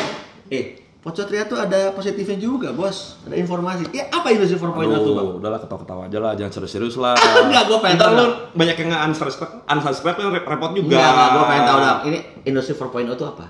Eh, 0.50 0.64
Pocotria 1.00 1.48
tuh 1.48 1.56
ada 1.56 1.96
positifnya 1.96 2.36
juga 2.36 2.76
bos. 2.76 3.16
Ada 3.24 3.40
informasi. 3.40 3.88
Ya 3.96 4.12
apa 4.12 4.36
industri 4.36 4.60
4.0 4.60 5.00
tuh 5.00 5.14
bang? 5.16 5.28
Udahlah 5.40 5.60
ketawa-ketawa 5.64 6.02
aja 6.12 6.20
lah, 6.20 6.32
jangan 6.36 6.52
serius-serius 6.60 7.00
lah. 7.00 7.16
Enggak, 7.48 7.72
gua 7.72 7.80
pengen 7.80 7.98
tahu, 8.04 8.14
banyak 8.52 8.76
yang 8.76 8.88
nggak 8.92 9.04
unsubscribe, 9.08 9.54
unsubscribe 9.64 10.18
kan 10.20 10.28
repot 10.44 10.76
juga. 10.76 11.00
Enggak, 11.00 11.28
gue 11.32 11.44
pengen 11.48 11.64
tahu 11.64 11.78
dong. 11.80 12.00
Ini 12.12 12.18
industri 12.52 12.74
4.0 12.76 13.16
itu 13.16 13.26
apa? 13.26 13.46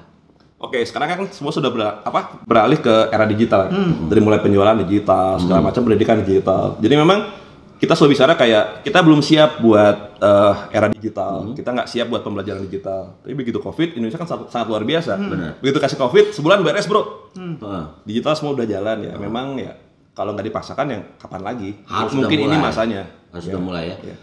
Oke, 0.59 0.83
sekarang 0.83 1.07
kan 1.07 1.19
semua 1.33 1.49
sudah 1.55 1.71
ber, 1.71 1.81
apa, 2.03 2.43
beralih 2.45 2.77
ke 2.83 3.09
era 3.09 3.25
digital. 3.25 3.71
Dari 4.05 4.21
mulai 4.21 4.43
penjualan 4.43 4.75
digital, 4.85 5.41
segala 5.41 5.65
macam 5.65 5.81
pendidikan 5.87 6.21
digital. 6.21 6.77
Jadi 6.77 6.95
memang 6.99 7.33
kita 7.79 7.95
selalu 7.95 8.11
bicara 8.19 8.33
kayak 8.35 8.83
kita 8.83 8.99
belum 8.99 9.23
siap 9.23 9.63
buat 9.63 10.19
eh, 10.19 10.53
era 10.75 10.91
digital. 10.91 11.55
Kita 11.55 11.71
nggak 11.71 11.87
siap 11.87 12.11
buat 12.11 12.21
pembelajaran 12.21 12.67
digital. 12.67 13.15
Tapi 13.23 13.33
begitu 13.33 13.63
COVID, 13.63 13.95
Indonesia 13.95 14.19
kan 14.19 14.27
sangat, 14.27 14.51
sangat 14.51 14.67
luar 14.67 14.83
biasa. 14.83 15.15
Benar. 15.15 15.51
Begitu 15.63 15.79
kasih 15.79 15.97
COVID, 15.97 16.25
sebulan 16.35 16.59
beres 16.59 16.85
bro. 16.91 17.31
Heeh. 17.39 17.83
Digital 18.03 18.35
semua 18.35 18.51
udah 18.51 18.67
jalan 18.67 18.97
ya. 19.07 19.15
Memang 19.15 19.55
ya 19.55 19.73
kalau 20.11 20.35
nggak 20.35 20.51
dipaksakan 20.51 20.85
ya 20.91 20.99
kapan 21.15 21.41
lagi? 21.41 21.69
Harus 21.87 22.11
Mungkin 22.19 22.39
ini 22.51 22.57
masanya. 22.59 23.07
Harus 23.31 23.47
udah 23.47 23.63
mulai 23.63 23.95
ya. 23.95 23.97
Iya. 24.11 24.15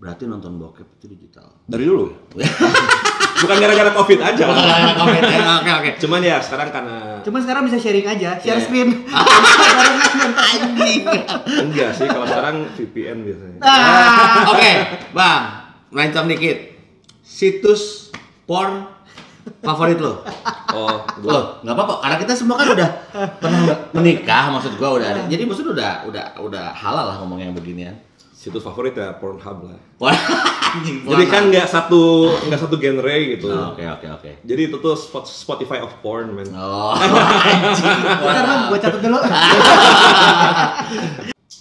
Berarti 0.00 0.24
nonton 0.24 0.56
bokep 0.56 0.96
itu 0.96 1.06
digital. 1.12 1.60
Dari 1.68 1.84
dulu. 1.84 2.08
Bukan 3.40 3.56
gara-gara 3.56 3.92
COVID 3.92 4.20
aja. 4.20 4.44
Oke 5.60 5.70
oke. 5.70 5.90
Cuman 5.96 6.20
ya 6.20 6.36
sekarang 6.40 6.68
karena 6.68 7.20
Cuma 7.24 7.40
sekarang 7.40 7.64
bisa 7.64 7.80
sharing 7.80 8.04
aja, 8.04 8.36
share 8.36 8.60
Iya. 8.60 8.64
screen. 8.64 8.88
Anjing. 10.52 11.04
enggak 11.68 11.90
sih 11.96 12.04
kalau 12.04 12.28
sekarang 12.28 12.68
VPN 12.76 13.24
biasanya. 13.24 13.58
Ah. 13.60 14.52
Oke, 14.52 14.70
Bang. 15.12 15.42
Merancang 15.88 16.28
dikit. 16.28 16.76
Situs 17.20 18.12
porn 18.44 18.84
favorit 19.60 19.96
lo? 19.96 20.20
Oh, 20.76 21.00
gua 21.20 21.30
Loh, 21.32 21.44
nggak 21.64 21.74
apa-apa. 21.74 21.94
Karena 22.04 22.16
kita 22.20 22.32
semua 22.36 22.60
kan 22.60 22.68
udah 22.72 22.88
pernah 23.40 23.60
menikah, 23.96 24.52
maksud 24.52 24.76
gua 24.76 25.00
udah 25.00 25.06
ada. 25.16 25.20
Jadi 25.28 25.42
maksud 25.48 25.64
udah 25.64 26.04
udah 26.04 26.24
udah 26.40 26.64
halal 26.76 27.04
lah 27.08 27.16
ngomong 27.24 27.40
yang 27.40 27.52
beginian. 27.56 27.96
Situs 28.40 28.64
favorit 28.64 28.96
ya 28.96 29.12
Pornhub 29.12 29.68
lah. 29.68 29.76
Anjing. 30.70 31.04
Jadi 31.04 31.24
kan 31.26 31.52
nggak 31.52 31.66
satu 31.66 32.00
nggak 32.48 32.56
satu 32.56 32.80
genre 32.80 33.12
gitu. 33.28 33.52
Oke 33.52 33.84
oke 33.84 34.06
oke. 34.08 34.30
Jadi 34.40 34.62
itu 34.64 34.76
tuh 34.78 34.96
spot- 34.96 35.28
Spotify 35.28 35.76
of 35.78 35.92
porn, 36.00 36.32
man. 36.32 36.48
Oh, 36.50 36.96
anjing. 36.96 37.84
Bentar 38.00 38.44
bang, 38.46 38.60
gue 38.66 38.78
catat 38.80 39.00
dulu. 39.02 39.18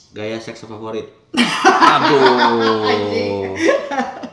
Gaya 0.09 0.37
seks 0.39 0.63
favorit. 0.63 1.11
Aduh. 1.67 3.53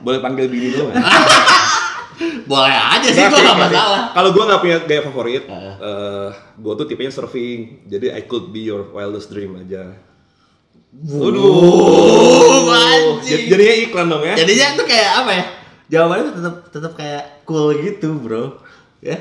Boleh 0.01 0.21
panggil 0.23 0.47
bini 0.47 0.71
dulu 0.71 0.89
nggak? 0.89 1.03
Boleh 2.47 2.73
aja 2.73 3.09
sih, 3.11 3.27
gua 3.27 3.41
nggak 3.43 3.59
masalah. 3.61 4.01
Kalau 4.15 4.31
gue 4.31 4.45
nggak 4.47 4.61
punya 4.63 4.77
gaya 4.87 5.03
favorit, 5.03 5.43
Heeh. 5.45 5.75
eh 5.77 6.29
gue 6.57 6.73
tuh 6.79 6.87
tipenya 6.87 7.11
surfing. 7.11 7.85
Jadi 7.85 8.09
I 8.09 8.23
could 8.23 8.49
be 8.49 8.63
your 8.63 8.87
wildest 8.89 9.29
dream 9.29 9.59
aja. 9.59 9.93
Waduh. 10.94 12.70
anjing. 12.70 13.51
Jadinya 13.51 13.75
iklan 13.87 14.07
dong 14.09 14.22
ya. 14.25 14.35
Jadinya 14.38 14.66
tuh 14.79 14.87
kayak 14.87 15.11
apa 15.25 15.31
ya? 15.35 15.44
Jawabannya 15.87 16.35
tetap 16.35 16.55
tetap 16.70 16.92
kayak 16.99 17.25
cool 17.46 17.75
gitu, 17.79 18.18
bro. 18.18 18.59
Ya. 19.03 19.18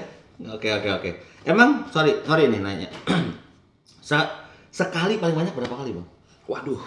Oke 0.52 0.70
oke 0.72 0.90
oke. 0.92 1.10
Emang 1.46 1.88
sorry 1.94 2.22
sorry 2.26 2.50
nih 2.50 2.60
nanya. 2.62 2.90
Se- 4.10 4.32
sekali 4.70 5.18
paling 5.18 5.36
banyak 5.38 5.54
berapa 5.54 5.74
kali 5.74 5.94
bang? 5.94 6.08
Waduh. 6.46 6.82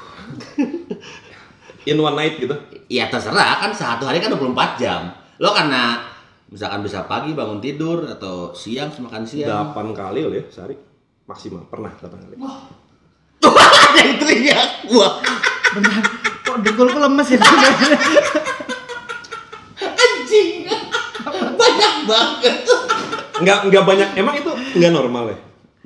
In 1.88 1.98
one 1.98 2.16
night 2.18 2.38
gitu. 2.38 2.54
Ya 2.90 3.08
terserah 3.08 3.58
kan 3.62 3.70
satu 3.72 4.06
hari 4.06 4.20
kan 4.20 4.30
24 4.34 4.78
jam. 4.78 5.14
Lo 5.38 5.54
karena 5.54 6.02
misalkan 6.50 6.82
bisa 6.82 7.06
pagi 7.06 7.32
bangun 7.36 7.62
tidur 7.62 8.06
atau 8.06 8.50
siang 8.54 8.90
makan 8.90 9.22
siang. 9.24 9.74
8 9.74 9.94
kali 9.94 10.26
kali 10.26 10.36
ya 10.42 10.44
sehari. 10.50 10.74
Maksimal 11.26 11.64
pernah 11.70 11.90
8 11.94 12.08
kali. 12.18 12.36
Tuh 13.38 13.52
ada 13.54 13.98
yang 13.98 14.16
teriak. 14.16 14.68
Wah 14.88 15.12
Benar. 15.68 16.00
Kok 16.42 16.56
dengkulku 16.64 16.98
lemes 16.98 17.28
ya? 17.28 17.38
anjing. 19.78 20.50
Banyak 21.54 21.94
banget. 22.04 22.54
Enggak 23.38 23.58
enggak 23.68 23.84
banyak. 23.84 24.08
Emang 24.16 24.34
itu 24.34 24.50
enggak 24.74 24.90
normal 24.90 25.30
ya? 25.30 25.38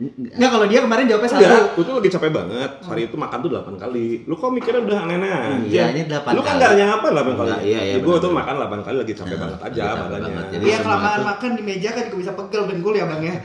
Enggak 0.02 0.50
kalau 0.50 0.66
dia 0.66 0.80
kemarin 0.80 1.04
jawabnya 1.04 1.28
satu. 1.28 1.44
Enggak, 1.44 1.64
gue 1.76 1.84
tuh 1.84 1.94
lagi 2.00 2.10
capek 2.10 2.30
banget. 2.32 2.70
Sehari 2.80 3.02
itu 3.04 3.14
makan 3.14 3.38
tuh 3.38 3.50
8 3.52 3.76
kali. 3.76 4.24
Lu 4.24 4.34
kok 4.34 4.48
mikirnya 4.48 4.80
udah 4.82 4.98
aneh-aneh 5.04 5.30
aja? 5.30 5.52
Iya, 5.68 5.84
ini 5.92 6.00
8 6.08 6.32
Lu 6.32 6.40
kan 6.40 6.48
kali. 6.48 6.56
enggak 6.56 6.72
nyapa 6.80 7.06
8 7.12 7.36
kali. 7.36 7.50
Iya, 7.68 7.80
iya, 7.84 7.94
Gue 8.00 8.16
tuh 8.16 8.32
makan 8.32 8.54
8 8.56 8.80
kali 8.82 8.96
lagi 9.04 9.12
capek 9.12 9.36
banget 9.36 9.60
aja 9.60 9.82
badannya. 9.98 10.42
Iya 10.62 10.76
kelamaan 10.80 11.20
makan 11.26 11.50
di 11.58 11.62
meja 11.62 11.88
kan 11.92 12.02
juga 12.08 12.18
bisa 12.18 12.32
pegel 12.32 12.62
dengkul 12.64 12.94
ya 12.96 13.04
bang 13.04 13.20
ya. 13.20 13.36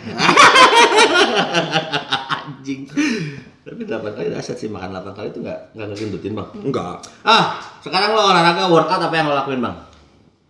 anjing. 2.48 2.88
Tapi 3.68 3.84
8 3.84 4.16
kali 4.16 4.28
dahsyat 4.32 4.56
sih 4.56 4.72
makan 4.72 4.96
8 4.96 5.12
kali 5.12 5.28
itu 5.28 5.44
enggak 5.44 5.60
enggak 5.76 5.88
ngegendutin, 5.92 6.32
Bang. 6.32 6.48
Enggak. 6.56 7.04
Ah, 7.22 7.60
sekarang 7.84 8.16
lo 8.16 8.22
olahraga 8.24 8.72
workout 8.72 9.02
apa 9.02 9.12
yang 9.12 9.28
lo 9.28 9.36
lakuin, 9.36 9.60
Bang? 9.60 9.76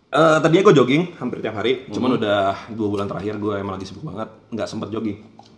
Eh 0.07 0.37
tadinya 0.37 0.63
gue 0.63 0.75
jogging 0.77 1.03
hampir 1.17 1.41
tiap 1.41 1.57
hari, 1.57 1.83
cuman 1.89 2.15
Hmm. 2.15 2.19
udah 2.21 2.39
dua 2.71 2.87
bulan 2.87 3.07
terakhir 3.09 3.35
gue 3.35 3.53
emang 3.57 3.75
lagi 3.75 3.89
sibuk 3.89 4.05
banget, 4.05 4.29
nggak 4.53 4.67
sempet 4.69 4.87
jogging. 4.87 5.17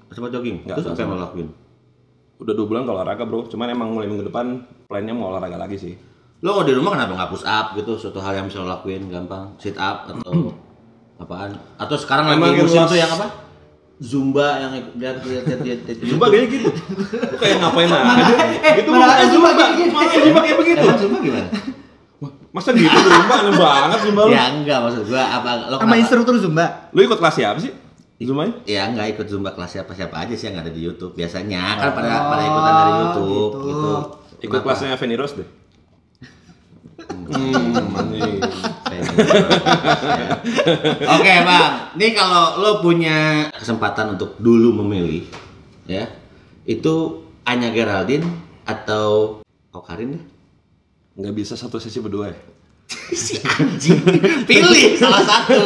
Sempat 0.10 0.32
jogging. 0.32 0.65
Nggak, 0.65 0.82
Terus 0.82 0.89
apa 0.89 1.00
yang 1.00 1.12
lo 1.13 1.19
lakuin? 1.22 1.48
Udah 2.39 2.54
dua 2.56 2.65
bulan 2.65 2.82
gak 2.82 2.95
olahraga 2.95 3.24
bro, 3.28 3.45
cuman 3.45 3.67
emang 3.69 3.91
mulai 3.91 4.08
minggu 4.08 4.26
depan 4.26 4.45
plannya 4.88 5.13
mau 5.13 5.30
olahraga 5.30 5.60
lagi 5.60 5.78
sih. 5.78 5.93
Lo 6.39 6.56
kalau 6.56 6.65
di 6.65 6.74
rumah 6.74 6.95
kenapa 6.95 7.13
nggak 7.13 7.30
push 7.30 7.43
up 7.43 7.76
gitu? 7.76 8.00
Suatu 8.00 8.17
hal 8.17 8.34
yang 8.34 8.48
bisa 8.48 8.63
lo 8.63 8.72
lakuin 8.72 9.06
gampang. 9.06 9.54
Sit 9.60 9.76
up 9.76 10.08
atau 10.08 10.56
apaan? 11.22 11.52
Atau 11.76 12.00
sekarang 12.00 12.32
Emang 12.32 12.50
lagi 12.50 12.63
musim 12.63 12.88
tuh 12.88 12.95
yang 12.95 13.12
apa? 13.12 13.28
Zumba 14.00 14.64
yang 14.64 14.72
ikut 14.80 14.96
lihat 14.96 15.18
lihat 15.22 15.44
lihat 15.44 15.60
lihat. 15.60 15.80
lihat. 15.84 15.98
Zumba 16.08 16.26
kayaknya 16.32 16.48
gitu, 16.56 16.70
lu 17.04 17.36
kayak 17.36 17.58
ngapain 17.60 17.92
aja? 17.92 18.36
eh, 18.64 18.74
gitu 18.80 18.90
malah 18.96 19.18
Zumba 19.28 19.50
Zumba, 19.52 19.64
gini-gini. 19.76 19.92
malah 19.92 20.12
Zumba 20.16 20.40
kayak 20.40 20.58
begitu. 20.58 20.80
Emang 20.80 21.00
Zumba 21.04 21.18
gimana? 21.20 21.48
Masa 22.50 22.70
gitu 22.72 22.88
Zumba 22.90 23.36
aneh 23.38 23.54
banget 23.54 24.00
Zumba 24.08 24.22
lu. 24.24 24.32
ya 24.32 24.44
enggak 24.50 24.78
maksud 24.82 25.04
gua 25.06 25.24
apa 25.28 25.50
lo 25.68 25.76
Sama 25.84 25.96
instruktur 26.00 26.36
Zumba. 26.40 26.66
Lu 26.96 27.00
ikut 27.04 27.20
kelas 27.20 27.36
siapa 27.36 27.60
sih? 27.60 27.72
Zumba 28.20 28.48
Ya 28.64 28.88
enggak 28.88 29.20
ikut 29.20 29.28
Zumba 29.28 29.52
kelas 29.52 29.72
siapa 29.76 29.92
siapa 29.92 30.16
aja 30.16 30.32
sih 30.32 30.48
yang 30.48 30.64
ada 30.64 30.72
di 30.72 30.80
YouTube. 30.80 31.12
Biasanya 31.14 31.60
kan 31.78 31.92
pada 31.92 32.32
pada 32.32 32.42
ikutan 32.42 32.74
dari 32.74 32.92
YouTube 33.04 33.28
gitu. 33.28 33.68
gitu. 33.68 33.92
Ikut 34.48 34.60
kelasnya 34.64 34.96
Feni 34.96 35.20
Rose 35.20 35.44
deh. 35.44 35.50
Hmm, 37.30 37.76
Oke 41.16 41.34
bang, 41.46 41.74
nih 41.96 42.12
kalau 42.16 42.60
lo 42.60 42.72
punya 42.84 43.50
kesempatan 43.56 44.20
untuk 44.20 44.36
dulu 44.40 44.84
memilih, 44.84 45.24
ya, 45.90 46.08
itu 46.68 47.24
Anya 47.48 47.72
Geraldine 47.74 48.26
atau 48.68 49.40
Okarin 49.74 50.18
deh. 50.18 50.24
Nggak 51.20 51.36
bisa 51.36 51.54
satu 51.58 51.82
sesi 51.82 52.00
berdua 52.00 52.32
ya? 52.32 52.38
Si 53.10 53.42
anjing, 53.42 54.02
pilih 54.46 54.94
salah 54.98 55.26
satu. 55.26 55.58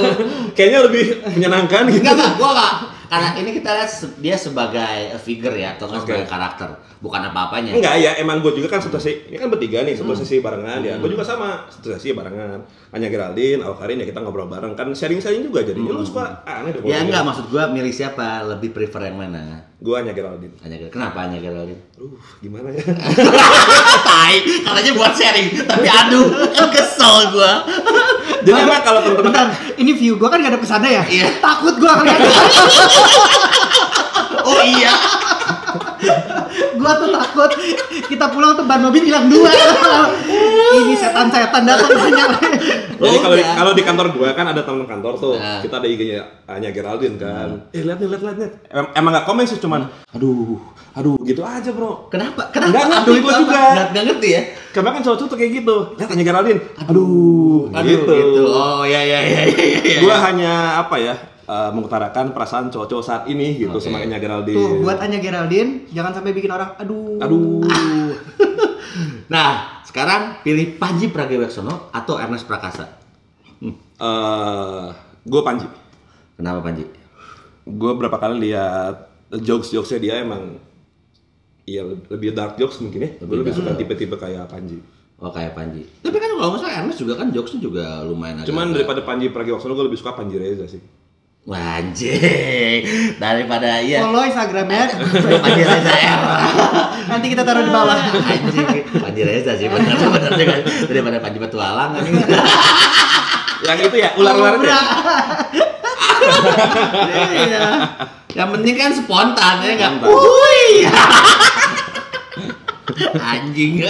Kayaknya 0.55 0.79
lebih 0.87 1.03
menyenangkan 1.35 1.83
gitu. 1.91 2.03
Enggak 2.03 2.39
gua 2.39 2.49
enggak. 2.55 2.73
Karena 3.13 3.29
ini 3.37 3.49
kita 3.53 3.69
lihat 3.77 3.89
dia 4.17 4.35
sebagai 4.35 4.97
figure 5.21 5.53
ya, 5.53 5.77
atau 5.77 5.85
nggak 5.85 6.01
Oke. 6.01 6.09
sebagai 6.09 6.27
karakter, 6.27 6.69
bukan 6.97 7.21
apa-apanya. 7.29 7.77
Enggak 7.77 7.95
ya, 8.01 8.11
emang 8.17 8.41
gue 8.41 8.57
juga 8.57 8.73
kan 8.73 8.81
satu 8.81 8.97
sesi, 8.97 9.29
ini 9.29 9.37
kan 9.37 9.53
bertiga 9.53 9.85
nih, 9.85 9.93
Hmm. 9.93 10.01
satu 10.01 10.25
sesi 10.25 10.41
barengan 10.41 10.81
ya. 10.81 10.97
Gue 10.97 11.13
juga 11.13 11.21
sama, 11.21 11.69
satu 11.69 11.93
sesi 11.93 12.17
barengan. 12.17 12.65
Hanya 12.89 13.07
Geraldine, 13.13 13.61
Awkarin 13.61 14.01
ya 14.01 14.05
kita 14.09 14.17
ngobrol 14.21 14.49
bareng 14.49 14.73
kan 14.73 14.89
sharing-sharing 14.89 15.45
juga 15.45 15.61
jadinya 15.61 15.93
lu 15.93 16.01
suka 16.01 16.41
aneh 16.45 16.73
deh. 16.73 16.81
Ya 16.89 17.05
enggak, 17.05 17.21
maksud 17.21 17.53
gua 17.53 17.69
milih 17.69 17.93
siapa, 17.93 18.41
lebih 18.49 18.73
prefer 18.73 19.13
yang 19.13 19.21
mana? 19.21 19.61
Gue 19.83 19.99
hanya 19.99 20.15
Geraldine. 20.15 20.55
Anya 20.63 20.79
Geraldine. 20.79 20.95
Kenapa 20.95 21.27
Anya 21.27 21.43
Geraldine? 21.43 21.81
Aduh, 21.99 22.15
gimana 22.39 22.71
ya? 22.71 22.79
Tai, 24.07 24.35
katanya 24.63 24.91
buat 24.95 25.11
sharing, 25.11 25.47
tapi 25.67 25.87
aduh, 25.91 26.27
kan 26.55 26.71
kesel 26.71 27.35
gua. 27.35 27.67
Jadi 28.47 28.59
emang 28.63 28.79
kalau 28.79 29.03
temen-temen 29.03 29.27
Bentar, 29.35 29.51
ini 29.75 29.91
view 29.91 30.15
gua 30.15 30.31
kan 30.31 30.39
gak 30.39 30.55
ada 30.55 30.61
pesannya 30.63 30.87
ya? 30.87 31.03
Iya. 31.03 31.27
Takut 31.43 31.75
gua 31.83 31.99
kalian. 31.99 32.15
Oh 34.43 34.59
iya. 34.59 34.91
Gua 36.83 36.93
tuh 36.93 37.09
takut 37.09 37.51
kita 38.05 38.25
pulang 38.27 38.53
tuh 38.53 38.65
ban 38.65 38.79
mobil 38.79 39.03
hilang 39.03 39.25
dua. 39.25 39.47
ini 40.73 40.93
setan-setan 40.93 41.63
datang 41.63 41.91
banyak. 41.93 42.29
Jadi 42.93 43.17
kalau 43.17 43.35
di, 43.35 43.41
enggak. 43.41 43.55
kalau 43.55 43.71
di 43.71 43.83
kantor 43.83 44.07
gua 44.11 44.29
kan 44.31 44.45
ada 44.45 44.61
teman 44.61 44.83
kantor 44.83 45.13
tuh, 45.15 45.35
Nah. 45.35 45.59
kita 45.59 45.75
ada 45.77 45.87
IG-nya 45.87 46.21
hanya 46.45 46.69
Geraldine 46.69 47.15
kan. 47.15 47.47
Eh 47.69 47.81
lihat 47.81 47.97
nih, 47.97 48.07
lihat 48.07 48.21
lihat 48.21 48.37
lihat. 48.37 48.53
Em- 48.69 48.91
emang 48.93 49.11
nggak 49.11 49.25
komen 49.25 49.43
sih 49.43 49.57
cuman, 49.57 49.85
aduh, 50.09 50.59
aduh 50.93 51.15
gitu 51.21 51.41
aja 51.41 51.69
bro. 51.69 52.07
Kenapa? 52.07 52.47
Kenapa? 52.49 52.71
Nggak 52.71 52.85
ngerti 52.85 53.03
Aduh, 53.03 53.13
itu 53.13 53.23
gua 53.23 53.31
apa? 53.31 53.41
juga. 53.41 53.61
Nggak, 53.65 53.87
nggak 53.91 54.03
ngerti 54.07 54.27
ya? 54.29 54.41
Karena 54.71 54.89
kan 54.89 55.01
cowok-cowok 55.01 55.29
tuh 55.29 55.37
kayak 55.37 55.51
gitu. 55.53 55.75
Lihat 55.95 56.09
hanya 56.09 56.23
Geraldine, 56.23 56.59
aduh, 56.81 57.61
Aduh, 57.69 57.87
gitu. 57.87 58.13
gitu. 58.13 58.43
Oh 58.47 58.83
ya 58.83 59.01
ya 59.01 59.19
ya 59.19 59.41
ya 59.43 59.43
ya. 59.45 59.81
ya. 59.83 59.97
Gua 59.99 60.15
hanya 60.21 60.51
apa 60.79 60.95
ya? 60.97 61.15
Eh, 61.47 61.71
mengutarakan 61.71 62.31
perasaan 62.31 62.71
cowok-cowok 62.71 63.03
saat 63.03 63.23
ini 63.27 63.59
gitu 63.59 63.75
Oke. 63.77 63.83
sama 63.83 64.03
Anya 64.03 64.19
Geraldine. 64.19 64.57
Tuh, 64.57 64.81
buat 64.83 64.99
Anya 64.99 65.19
Geraldine, 65.19 65.87
jangan 65.91 66.11
sampai 66.15 66.31
bikin 66.31 66.51
orang 66.51 66.75
aduh. 66.79 67.19
Aduh. 67.19 67.61
Nah, 69.23 69.81
sekarang 69.81 70.45
pilih 70.45 70.77
Panji 70.77 71.09
Pragiwaksono 71.09 71.89
atau 71.89 72.21
Ernest 72.21 72.45
Prakasa. 72.45 72.85
Eh, 73.63 74.85
gue 75.25 75.41
Panji. 75.41 75.65
Kenapa 76.37 76.61
Panji? 76.61 76.85
Gue 77.65 77.91
berapa 77.97 78.21
kali 78.21 78.51
lihat 78.51 79.09
jokes-jokesnya 79.33 79.97
dia 79.97 80.15
emang 80.21 80.61
Iya 81.63 81.87
lebih 82.11 82.35
dark 82.35 82.59
jokes 82.59 82.83
mungkin 82.83 83.07
ya. 83.07 83.11
Gue 83.23 83.39
lebih 83.39 83.55
suka 83.55 83.71
tipe-tipe 83.79 84.19
kayak 84.19 84.51
Panji. 84.51 84.83
Oh 85.23 85.31
kayak 85.31 85.55
Panji. 85.55 85.87
Tapi 86.03 86.17
kan 86.19 86.35
kalau 86.35 86.51
nggak 86.51 86.59
salah 86.59 86.75
Ernest 86.83 86.99
juga 86.99 87.13
kan 87.15 87.31
jokesnya 87.31 87.61
juga 87.63 87.85
lumayan 88.03 88.43
agak. 88.43 88.51
Cuman 88.51 88.75
daripada 88.75 88.99
Panji 89.07 89.31
Pragiwaksono 89.31 89.71
gue 89.71 89.87
lebih 89.87 89.95
suka 89.95 90.11
Panji 90.11 90.35
Reza 90.35 90.67
sih. 90.67 90.83
Anjing. 91.43 92.81
Daripada 93.19 93.83
iya. 93.83 93.99
Follow 93.99 94.23
Instagramnya. 94.23 94.95
Panji 95.43 95.63
Reza 95.67 95.91
R. 95.91 96.21
Nanti 97.11 97.25
kita 97.27 97.43
taruh 97.43 97.67
di 97.67 97.71
bawah. 97.71 97.99
Anjing. 97.99 98.67
Panji 98.95 99.21
Reza 99.27 99.51
sih 99.59 99.67
benar 99.67 99.99
benar 99.99 100.31
juga. 100.39 100.55
Daripada 100.87 101.17
Panji 101.19 101.39
Petualang 101.43 101.99
anjing. 101.99 102.15
Yang 103.63 103.79
itu 103.91 103.95
ya, 103.99 104.09
ular-ular 104.15 104.59
itu 104.59 104.67
ya? 104.71 104.81
Iya. 107.31 107.67
Yang 108.39 108.49
penting 108.59 108.75
kan 108.79 108.91
spontan 108.95 109.55
ya 109.67 109.71
enggak. 109.75 109.91
Wuih. 110.07 110.87
Anjing. 113.19 113.83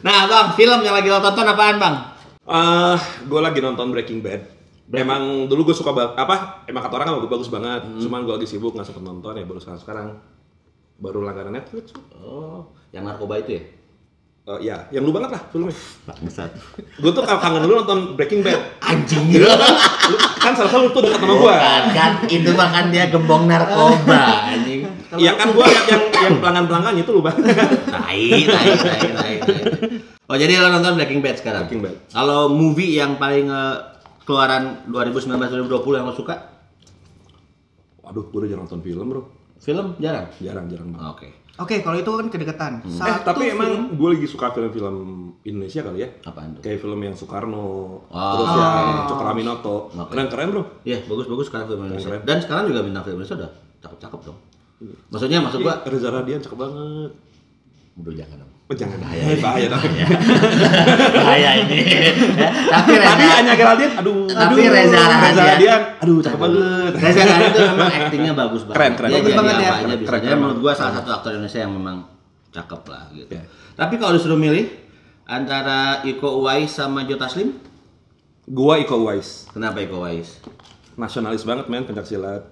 Nah, 0.00 0.24
Bang, 0.24 0.56
film 0.56 0.80
yang 0.86 0.94
lagi 0.96 1.08
lo 1.10 1.20
tonton 1.20 1.50
apaan, 1.52 1.76
Bang? 1.76 1.96
Eh, 2.46 2.96
gue 3.26 3.40
lagi 3.42 3.58
nonton 3.58 3.90
Breaking 3.90 4.22
Bad. 4.22 4.55
Emang 4.86 5.50
dulu 5.50 5.72
gue 5.72 5.76
suka 5.76 5.90
banget, 5.90 6.14
apa? 6.14 6.62
Emang 6.70 6.86
kata 6.86 6.94
orang 6.94 7.06
kan 7.10 7.14
bagus, 7.18 7.30
bagus 7.30 7.50
banget. 7.50 7.82
Cuman 7.98 8.22
gue 8.22 8.34
lagi 8.38 8.46
sibuk 8.46 8.70
nggak 8.70 8.86
sempet 8.86 9.02
nonton 9.02 9.34
ya 9.34 9.42
baru 9.42 9.58
sekarang 9.58 9.80
sekarang. 9.82 10.06
Baru 11.02 11.26
langganan 11.26 11.58
Netflix. 11.58 11.92
Oh, 12.14 12.70
yang 12.94 13.04
narkoba 13.04 13.42
itu 13.42 13.58
ya? 13.58 13.62
Eh, 14.46 14.70
ya, 14.70 14.78
yang 14.94 15.02
lu 15.02 15.10
banget 15.10 15.34
lah 15.34 15.42
filmnya. 15.50 15.74
Bangsat. 16.06 16.54
Gue 17.02 17.10
tuh 17.10 17.26
kangen 17.26 17.66
dulu 17.66 17.82
nonton 17.82 18.14
Breaking 18.14 18.46
Bad. 18.46 18.62
Anjing. 18.94 19.42
Lu 19.42 20.16
kan 20.38 20.54
salah 20.54 20.70
satu 20.70 20.86
tuh 20.94 21.02
dekat 21.02 21.18
sama 21.18 21.34
gue. 21.34 21.50
Bukan 21.50 21.84
kan 21.90 22.10
itu 22.30 22.50
mah 22.54 22.68
kan 22.70 22.84
dia 22.94 23.10
gembong 23.10 23.50
narkoba 23.50 24.54
anjing. 24.54 24.86
Iya 25.18 25.34
kan 25.42 25.50
gue 25.50 25.66
yang 25.66 25.86
yang, 25.90 26.02
yang 26.14 26.34
pelanggan 26.38 26.64
pelanggannya 26.70 27.02
itu 27.02 27.10
lu 27.10 27.26
banget. 27.26 27.58
Tai, 27.90 28.22
tai, 28.46 28.66
tai, 28.78 29.08
tai. 29.18 29.34
Oh 30.30 30.38
jadi 30.38 30.62
lo 30.62 30.70
nonton 30.70 30.94
Breaking 30.94 31.26
Bad 31.26 31.42
sekarang? 31.42 31.66
Breaking 31.66 31.82
Bad. 31.82 31.94
Kalau 32.14 32.46
movie 32.46 32.94
yang 32.94 33.18
paling 33.18 33.50
eh, 33.50 33.76
keluaran 34.26 34.62
2019-2020 34.86 35.70
yang 35.94 36.04
lo 36.04 36.12
suka? 36.12 36.34
Waduh, 38.02 38.24
gue 38.24 38.38
udah 38.38 38.48
jarang 38.48 38.64
nonton 38.66 38.82
film 38.82 39.06
bro. 39.06 39.22
Film 39.56 39.94
jarang. 39.96 40.26
Jarang, 40.36 40.66
jarang 40.66 40.88
banget. 40.90 41.08
Oke. 41.08 41.28
Oke, 41.56 41.80
kalau 41.80 41.96
itu 41.96 42.10
kan 42.12 42.28
kedekatan. 42.28 42.72
Eh, 42.82 42.92
Satu 42.92 43.24
tapi 43.24 43.48
film- 43.48 43.56
emang 43.56 43.70
gue 43.96 44.08
lagi 44.12 44.26
suka 44.28 44.52
film-film 44.52 44.96
Indonesia 45.42 45.80
kali 45.80 46.04
ya. 46.04 46.08
Apaan 46.22 46.52
tuh? 46.52 46.60
Kayak 46.60 46.84
film 46.84 47.00
yang 47.00 47.16
Soekarno, 47.16 47.64
Oh. 48.04 48.32
terus 48.36 48.52
yang 48.52 49.08
Cokraminoto. 49.08 49.76
Oke. 49.88 50.10
Keren-keren 50.12 50.52
bro. 50.52 50.62
Iya 50.82 51.00
bagus-bagus 51.02 51.48
sekarang 51.48 51.66
film 51.66 51.80
Indonesia. 51.82 52.08
Keren. 52.12 52.22
Dan 52.22 52.38
sekarang 52.38 52.64
juga 52.68 52.80
bintang 52.82 53.02
film 53.02 53.16
Indonesia 53.16 53.36
udah 53.40 53.50
cakep-cakep 53.80 54.20
dong. 54.22 54.38
Maksudnya 55.08 55.38
maksud 55.40 55.58
gua, 55.62 55.74
Ih, 55.78 55.88
Reza 55.88 56.08
Radian 56.10 56.40
cakep 56.42 56.58
banget. 56.60 57.10
udah 57.96 58.12
jangan 58.14 58.36
dong. 58.36 58.52
Oh, 58.66 58.74
jangan 58.74 58.98
bahaya, 58.98 59.38
bahaya 59.38 59.66
tapi. 59.70 59.94
Bahaya 61.14 61.50
ini. 61.62 61.78
Ya, 62.34 62.50
Tapi 62.50 62.98
Tapi 62.98 63.24
hanya 63.30 63.54
Geraldine, 63.54 63.94
aduh. 63.94 64.26
Tapi 64.26 64.58
aduh, 64.58 64.74
Reza. 64.74 65.02
Radian, 65.38 65.82
aduh 66.02 66.18
cakep 66.18 66.38
banget. 66.42 66.92
Reza 66.98 67.22
Radian 67.22 67.40
itu 67.46 67.60
memang 67.62 67.90
aktingnya 67.94 68.32
bagus 68.34 68.62
banget. 68.66 68.74
Keren, 68.74 68.92
keren. 68.98 69.08
Dia 69.14 69.20
jadi 69.22 69.38
banget 69.38 69.54
apa 69.54 69.62
ya. 69.62 69.70
aja 69.70 69.94
bisa. 69.94 70.08
Keren, 70.10 70.20
keren 70.26 70.38
menurut 70.42 70.58
gua 70.58 70.72
salah 70.74 70.98
satu 70.98 71.08
aktor 71.14 71.30
Indonesia 71.38 71.60
yang 71.62 71.72
memang 71.78 71.96
cakep 72.50 72.82
lah 72.90 73.02
gitu. 73.14 73.30
Ya. 73.38 73.42
Tapi 73.78 73.94
kalau 74.02 74.12
disuruh 74.18 74.40
milih 74.40 74.66
antara 75.30 76.02
Iko 76.02 76.42
Uwais 76.42 76.66
sama 76.66 77.06
Joe 77.06 77.22
Taslim, 77.22 77.54
Gua 78.50 78.82
Iko 78.82 78.98
Uwais. 78.98 79.46
kenapa 79.54 79.78
Iko 79.78 80.02
Uwais? 80.02 80.42
Nasionalis 80.98 81.46
banget 81.46 81.70
men, 81.70 81.86
pencak 81.86 82.02
silat. 82.02 82.42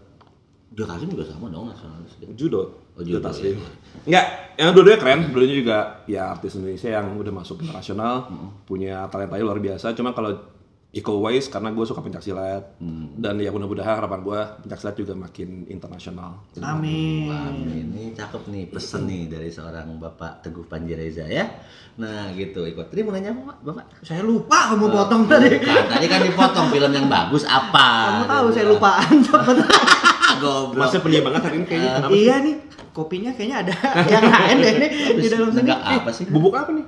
Joe 0.71 0.87
Taslim 0.87 1.11
juga 1.11 1.27
sama 1.27 1.51
dong 1.51 1.75
nasionalis. 1.75 2.15
Judo. 2.39 2.84
Oh, 2.95 3.03
judo, 3.03 3.19
Taslim. 3.19 3.59
Enggak, 4.07 4.55
yang 4.55 4.71
dua-duanya 4.71 5.01
keren. 5.03 5.21
Dulunya 5.35 5.57
juga 5.59 5.79
ya 6.07 6.31
artis 6.31 6.55
Indonesia 6.55 6.95
yang 6.95 7.11
udah 7.19 7.33
masuk 7.35 7.67
internasional, 7.67 8.31
punya 8.63 9.11
talentanya 9.11 9.43
luar 9.43 9.59
biasa. 9.59 9.99
Cuma 9.99 10.15
kalau 10.15 10.55
Iko 10.95 11.19
Uwais 11.19 11.51
karena 11.51 11.75
gue 11.75 11.83
suka 11.83 11.99
pencak 12.07 12.23
silat 12.23 12.79
dan 13.19 13.35
ya 13.43 13.51
mudah-mudahan 13.51 13.99
harapan 13.99 14.23
gue 14.23 14.41
pencak 14.63 14.79
silat 14.79 14.95
juga 14.95 15.19
makin 15.19 15.67
internasional. 15.67 16.39
Amin. 16.63 17.35
Wah, 17.35 17.51
ini 17.51 18.15
cakep 18.15 18.47
nih 18.47 18.71
pesen 18.71 19.11
nih 19.11 19.27
dari 19.27 19.51
seorang 19.51 19.99
Bapak 19.99 20.47
Teguh 20.47 20.63
Panji 20.71 20.95
Reza 20.95 21.27
ya. 21.27 21.51
Nah 21.99 22.31
gitu 22.39 22.63
ikut. 22.63 22.95
Tadi 22.95 23.03
mau 23.03 23.11
nanya 23.11 23.35
apa 23.35 23.43
Pak? 23.43 23.57
Bapak? 23.67 23.85
Saya 24.07 24.23
lupa 24.23 24.71
kamu 24.71 24.87
potong 24.87 25.27
tadi. 25.27 25.59
Tadi 25.67 26.07
kan 26.07 26.21
dipotong 26.31 26.71
film 26.71 26.91
yang 26.95 27.11
bagus 27.11 27.43
apa? 27.43 27.87
Kamu 28.15 28.25
tahu 28.31 28.47
saya 28.55 28.67
lupaan. 28.71 29.15
Goblok. 30.43 30.79
Masih 30.79 30.99
pendiam 31.03 31.27
banget 31.27 31.43
hari 31.43 31.57
ini 31.59 31.67
kayaknya. 31.67 31.91
Kenapa? 31.91 32.11
Iya 32.15 32.35
nih, 32.43 32.55
kopinya 32.95 33.35
kayaknya 33.35 33.67
ada 33.67 33.75
yang 34.15 34.25
lain 34.25 34.57
deh 34.63 34.75
nih 34.79 34.91
di 35.19 35.29
dalam 35.29 35.51
sini. 35.51 35.67
Enggak 35.67 35.81
apa 35.83 36.11
sih? 36.15 36.25
Bubuk 36.31 36.55
apa 36.55 36.71
nih? 36.71 36.85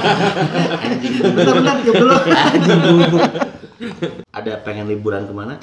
Anjing. 0.88 1.12
Bentar-bentar, 1.20 1.76
tiup 1.84 1.94
dulu. 2.00 2.14
Anjing 2.48 2.80
bubuk. 2.80 3.22
Ada 4.32 4.52
pengen 4.64 4.88
liburan 4.88 5.28
ke 5.28 5.34
mana? 5.36 5.60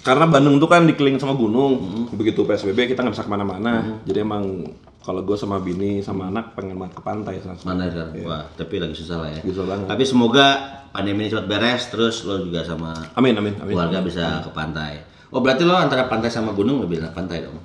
Karena 0.00 0.24
Bandung 0.28 0.60
tuh 0.60 0.68
kan 0.68 0.84
dikeliling 0.84 1.16
sama 1.16 1.32
gunung. 1.32 2.06
Begitu 2.12 2.44
PSBB 2.44 2.92
kita 2.92 3.00
nggak 3.00 3.16
bisa 3.16 3.24
ke 3.24 3.32
mana-mana. 3.32 4.00
Jadi 4.04 4.18
emang 4.20 4.68
kalau 5.00 5.24
gue 5.24 5.36
sama 5.36 5.56
bini 5.60 6.04
sama 6.04 6.28
anak 6.28 6.52
pengen 6.52 6.76
banget 6.76 7.00
ke 7.00 7.02
pantai. 7.04 7.34
Mana 7.64 7.88
sekarang? 7.88 8.20
Wah, 8.28 8.44
tapi 8.52 8.80
lagi 8.80 8.96
susah 8.96 9.16
lah 9.24 9.28
ya. 9.32 9.40
Susah 9.44 9.64
banget. 9.64 9.86
Tapi 9.88 10.04
semoga 10.04 10.46
pandemi 10.92 11.24
ini 11.24 11.32
cepat 11.32 11.46
beres, 11.48 11.82
terus 11.88 12.24
lo 12.26 12.42
juga 12.42 12.66
sama 12.66 12.92
Amin 13.16 13.32
amin 13.38 13.56
amin. 13.62 13.72
keluarga 13.72 14.04
bisa 14.04 14.44
ke 14.44 14.50
pantai. 14.52 15.00
Oh 15.30 15.38
berarti 15.38 15.62
lo 15.62 15.78
antara 15.78 16.10
pantai 16.10 16.28
sama 16.28 16.50
gunung 16.52 16.82
lebih 16.82 17.00
enak 17.00 17.12
pantai 17.14 17.46
dong? 17.46 17.56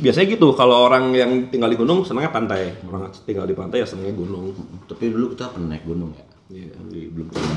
Biasanya 0.00 0.26
gitu. 0.34 0.48
Kalau 0.58 0.90
orang 0.90 1.14
yang 1.14 1.30
tinggal 1.50 1.70
di 1.70 1.78
gunung 1.78 2.02
senangnya 2.02 2.34
pantai. 2.34 2.74
Orang 2.86 3.10
tinggal 3.22 3.46
di 3.46 3.54
pantai 3.54 3.82
ya 3.82 3.86
senangnya 3.86 4.14
gunung. 4.18 4.50
Tapi 4.90 5.14
dulu 5.14 5.34
kita 5.34 5.54
pernah 5.54 5.74
naik 5.74 5.86
gunung 5.86 6.10
ya? 6.14 6.24
Iya. 6.52 6.76
Belum 7.14 7.26
pernah. 7.30 7.56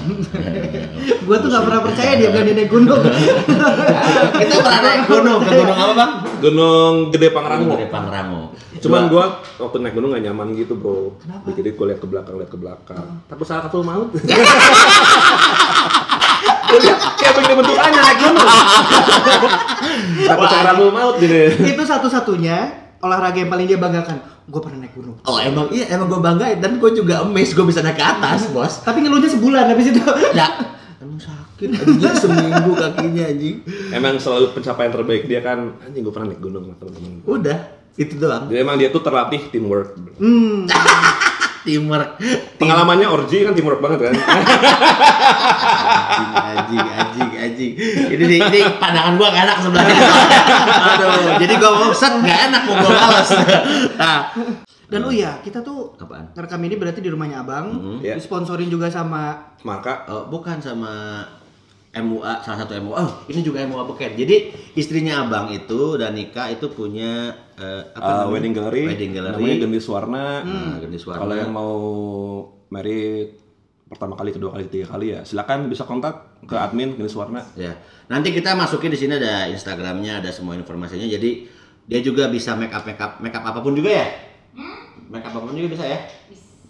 Gua 1.27 1.35
tuh 1.43 1.49
gak 1.51 1.63
pernah 1.65 1.81
percaya 1.83 2.11
dia 2.15 2.29
berani 2.31 2.51
naik 2.53 2.69
gunung. 2.71 3.01
kita 4.41 4.55
pernah 4.63 4.81
naik 4.85 5.03
gunung 5.09 5.39
ke 5.43 5.51
gunung 5.51 5.77
apa 5.77 5.93
bang? 5.97 6.11
Gunung 6.39 6.93
Gede 7.11 7.27
Pangrango. 7.33 7.73
Gede 7.73 7.89
Pangrango. 7.89 8.43
Cuman 8.77 9.09
gua 9.09 9.41
waktu 9.57 9.77
naik 9.81 9.93
gunung 9.97 10.13
gak 10.13 10.23
nyaman 10.29 10.53
gitu 10.53 10.77
bro. 10.77 11.17
Kenapa? 11.17 11.49
Jadi 11.51 11.69
gua 11.73 11.85
lihat 11.89 11.99
ke 11.99 12.07
belakang, 12.07 12.33
lihat 12.37 12.51
ke 12.53 12.59
belakang. 12.59 13.05
Takut 13.25 13.45
salah 13.49 13.65
satu 13.65 13.81
maut. 13.81 14.13
Kayak 17.17 17.33
begini 17.39 17.53
bentukannya 17.57 17.99
naik 18.03 18.17
gunung. 18.21 18.47
Takut 20.27 20.47
salah 20.51 20.65
satu 20.73 20.83
maut 20.91 21.15
gini. 21.17 21.41
Itu 21.63 21.83
satu-satunya 21.87 22.57
olahraga 23.01 23.37
yang 23.39 23.51
paling 23.51 23.65
dia 23.69 23.79
banggakan. 23.79 24.17
Gue 24.47 24.61
pernah 24.63 24.83
naik 24.83 24.93
gunung. 24.95 25.15
Oh 25.27 25.39
emang 25.39 25.71
iya 25.71 25.91
emang 25.95 26.07
gue 26.11 26.19
banggain 26.19 26.59
dan 26.59 26.79
gue 26.79 26.91
juga 26.91 27.23
amazed 27.23 27.55
gue 27.55 27.65
bisa 27.67 27.79
naik 27.83 27.99
ke 27.99 28.05
atas 28.05 28.51
bos. 28.51 28.83
Tapi 28.83 29.03
ngeluhnya 29.03 29.31
sebulan 29.31 29.71
habis 29.71 29.91
itu. 29.91 30.01
Ya 30.35 30.47
emang 31.03 31.19
sakit 31.19 31.69
anjing 31.71 32.15
seminggu 32.15 32.71
kakinya 32.75 33.23
anjing. 33.27 33.57
Emang 33.93 34.15
selalu 34.19 34.55
pencapaian 34.55 34.91
terbaik 34.91 35.23
dia 35.29 35.39
kan 35.43 35.77
anjing 35.83 36.03
gua 36.03 36.13
pernah 36.15 36.35
naik 36.35 36.41
gunung 36.41 36.63
sama 36.67 36.75
teman-teman. 36.79 37.11
Udah 37.23 37.57
itu 37.97 38.13
doang. 38.21 38.45
Jadi 38.45 38.59
emang 38.61 38.75
dia 38.77 38.89
tuh 38.93 39.01
terlatih 39.01 39.41
teamwork. 39.49 39.97
Hmm. 40.21 40.69
Teamwork. 41.67 42.15
Pengalamannya 42.55 43.07
orgy 43.11 43.43
kan 43.43 43.51
teamwork 43.51 43.83
banget 43.83 44.07
kan. 44.07 44.13
anjing, 46.55 46.79
anjing, 46.79 47.29
anjing. 47.35 47.71
Ini 48.07 48.23
nih, 48.23 48.39
ini 48.39 48.59
pandangan 48.79 49.19
gua 49.19 49.27
gak 49.35 49.43
enak 49.43 49.57
sebenarnya. 49.59 49.99
Aduh, 50.95 51.35
jadi 51.43 51.53
gua 51.59 51.71
mau 51.75 51.91
set 51.91 52.13
gak 52.23 52.39
enak 52.47 52.61
mau 52.63 52.75
gua 52.79 52.91
balas. 52.95 53.29
Nah, 53.99 54.21
Dan 54.87 55.03
oh 55.03 55.11
iya, 55.11 55.43
kita 55.43 55.59
tuh 55.67 55.99
Apaan? 55.99 56.31
ngerekam 56.31 56.63
ini 56.63 56.79
berarti 56.79 57.03
di 57.03 57.11
rumahnya 57.11 57.43
Abang. 57.43 57.99
Iya. 57.99 58.15
Disponsorin 58.15 58.71
juga 58.71 58.87
sama 58.87 59.51
Maka 59.67 60.07
oh, 60.07 60.31
bukan 60.31 60.63
sama 60.63 61.27
MUA 62.03 62.33
salah 62.45 62.59
satu 62.65 62.73
MUA. 62.77 62.97
Oh, 62.97 63.11
ini 63.29 63.39
juga 63.41 63.63
MUA 63.65 63.83
Beken. 63.93 64.11
Jadi 64.17 64.35
istrinya 64.77 65.25
Abang 65.25 65.49
itu 65.53 65.95
dan 65.97 66.13
Nika 66.13 66.49
itu 66.51 66.69
punya 66.71 67.33
eh, 67.57 67.81
apa 67.93 68.05
uh, 68.05 68.11
namanya? 68.25 68.33
wedding 68.33 68.53
gallery, 68.53 68.83
Wedding 68.85 69.11
gallery. 69.15 69.35
namanya 69.37 69.57
Gendis 69.65 69.87
Warna. 69.89 70.25
Nah, 70.45 70.75
Gendis 70.81 71.03
Warna. 71.05 71.21
Kalau 71.25 71.35
yang 71.35 71.51
mau 71.53 71.75
merit 72.69 73.39
pertama 73.87 74.19
kali, 74.19 74.35
kedua 74.35 74.51
kali, 74.51 74.67
ketiga 74.67 74.87
kali 74.91 75.15
ya 75.15 75.23
silakan 75.23 75.71
bisa 75.71 75.87
kontak 75.87 76.43
ke 76.43 76.55
admin 76.55 76.93
Gendis 76.99 77.15
Warna. 77.15 77.41
Ya. 77.55 77.73
Nanti 78.07 78.31
kita 78.35 78.53
masukin 78.53 78.93
di 78.93 78.99
sini 78.99 79.17
ada 79.17 79.49
Instagramnya, 79.49 80.21
ada 80.21 80.29
semua 80.29 80.53
informasinya. 80.55 81.07
Jadi 81.07 81.47
dia 81.87 81.99
juga 82.03 82.27
bisa 82.27 82.53
make 82.59 82.75
up 82.75 82.83
make 82.83 82.99
up 82.99 83.23
make 83.23 83.35
up 83.35 83.43
apa 83.47 83.59
pun 83.63 83.73
juga 83.73 83.91
ya. 83.95 84.07
Make 85.07 85.23
up 85.23 85.33
apa 85.33 85.45
pun 85.47 85.55
juga 85.55 85.71
bisa 85.71 85.85
ya. 85.87 85.99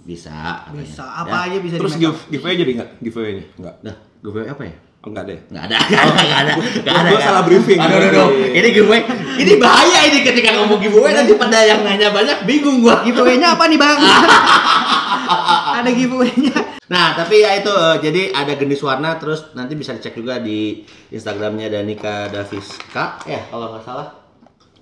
Bisa. 0.07 0.63
katanya. 0.63 0.79
bisa 0.87 1.03
apa 1.03 1.37
aja 1.51 1.57
bisa 1.59 1.75
Terus 1.75 1.99
give, 1.99 2.19
giveaway 2.31 2.55
jadi 2.55 2.71
nggak? 2.79 2.89
Giveaway-nya? 3.03 3.45
Enggak. 3.59 3.75
Nah, 3.83 3.95
giveaway 4.23 4.47
apa 4.47 4.63
ya? 4.63 4.75
Oh, 5.07 5.15
enggak 5.15 5.25
deh. 5.31 5.39
Nggak 5.55 5.63
ada, 5.71 5.77
nggak 5.79 6.03
ada, 6.03 6.11
nggak 6.11 6.41
ada, 6.43 6.53
nggak 6.83 6.95
ada. 6.99 7.09
Gua 7.15 7.19
salah 7.23 7.43
briefing. 7.47 7.79
Aduh, 7.79 7.95
aduh, 7.95 8.09
aduh. 8.11 8.27
Ini 8.51 8.67
giveaway, 8.75 9.01
ini 9.39 9.53
bahaya 9.55 9.99
ini 10.11 10.19
ketika 10.19 10.49
ngomong 10.59 10.83
giveaway 10.83 11.15
nanti 11.15 11.31
pada 11.39 11.63
yang 11.63 11.79
nanya 11.87 12.11
banyak 12.11 12.43
bingung 12.43 12.83
gua. 12.83 13.07
Giveaway-nya 13.07 13.55
apa 13.55 13.71
nih, 13.71 13.79
Bang? 13.79 13.97
Ada 15.79 15.89
giveaway-nya. 15.95 16.59
Nah, 16.91 17.15
tapi 17.15 17.39
ya 17.39 17.55
itu 17.55 17.71
eh, 17.71 17.95
jadi 17.99 18.21
ada 18.31 18.55
gendis 18.55 18.79
warna 18.79 19.19
terus 19.19 19.51
nanti 19.55 19.75
bisa 19.75 19.91
dicek 19.91 20.15
juga 20.15 20.39
di 20.39 20.83
Instagramnya 21.11 21.67
Danika 21.67 22.31
Daviska 22.31 23.27
ya 23.27 23.43
kalau 23.47 23.75
nggak 23.75 23.83
salah. 23.83 24.07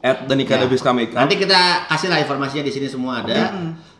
At 0.06 0.30
Danika 0.30 0.54
Ya. 0.54 0.66
Daviska 0.66 0.94
Makeup. 0.94 1.18
Nanti 1.18 1.42
kita 1.42 1.90
kasih 1.90 2.14
lah 2.14 2.22
informasinya 2.22 2.62
di 2.62 2.74
sini 2.74 2.86
semua 2.86 3.26
ada. 3.26 3.54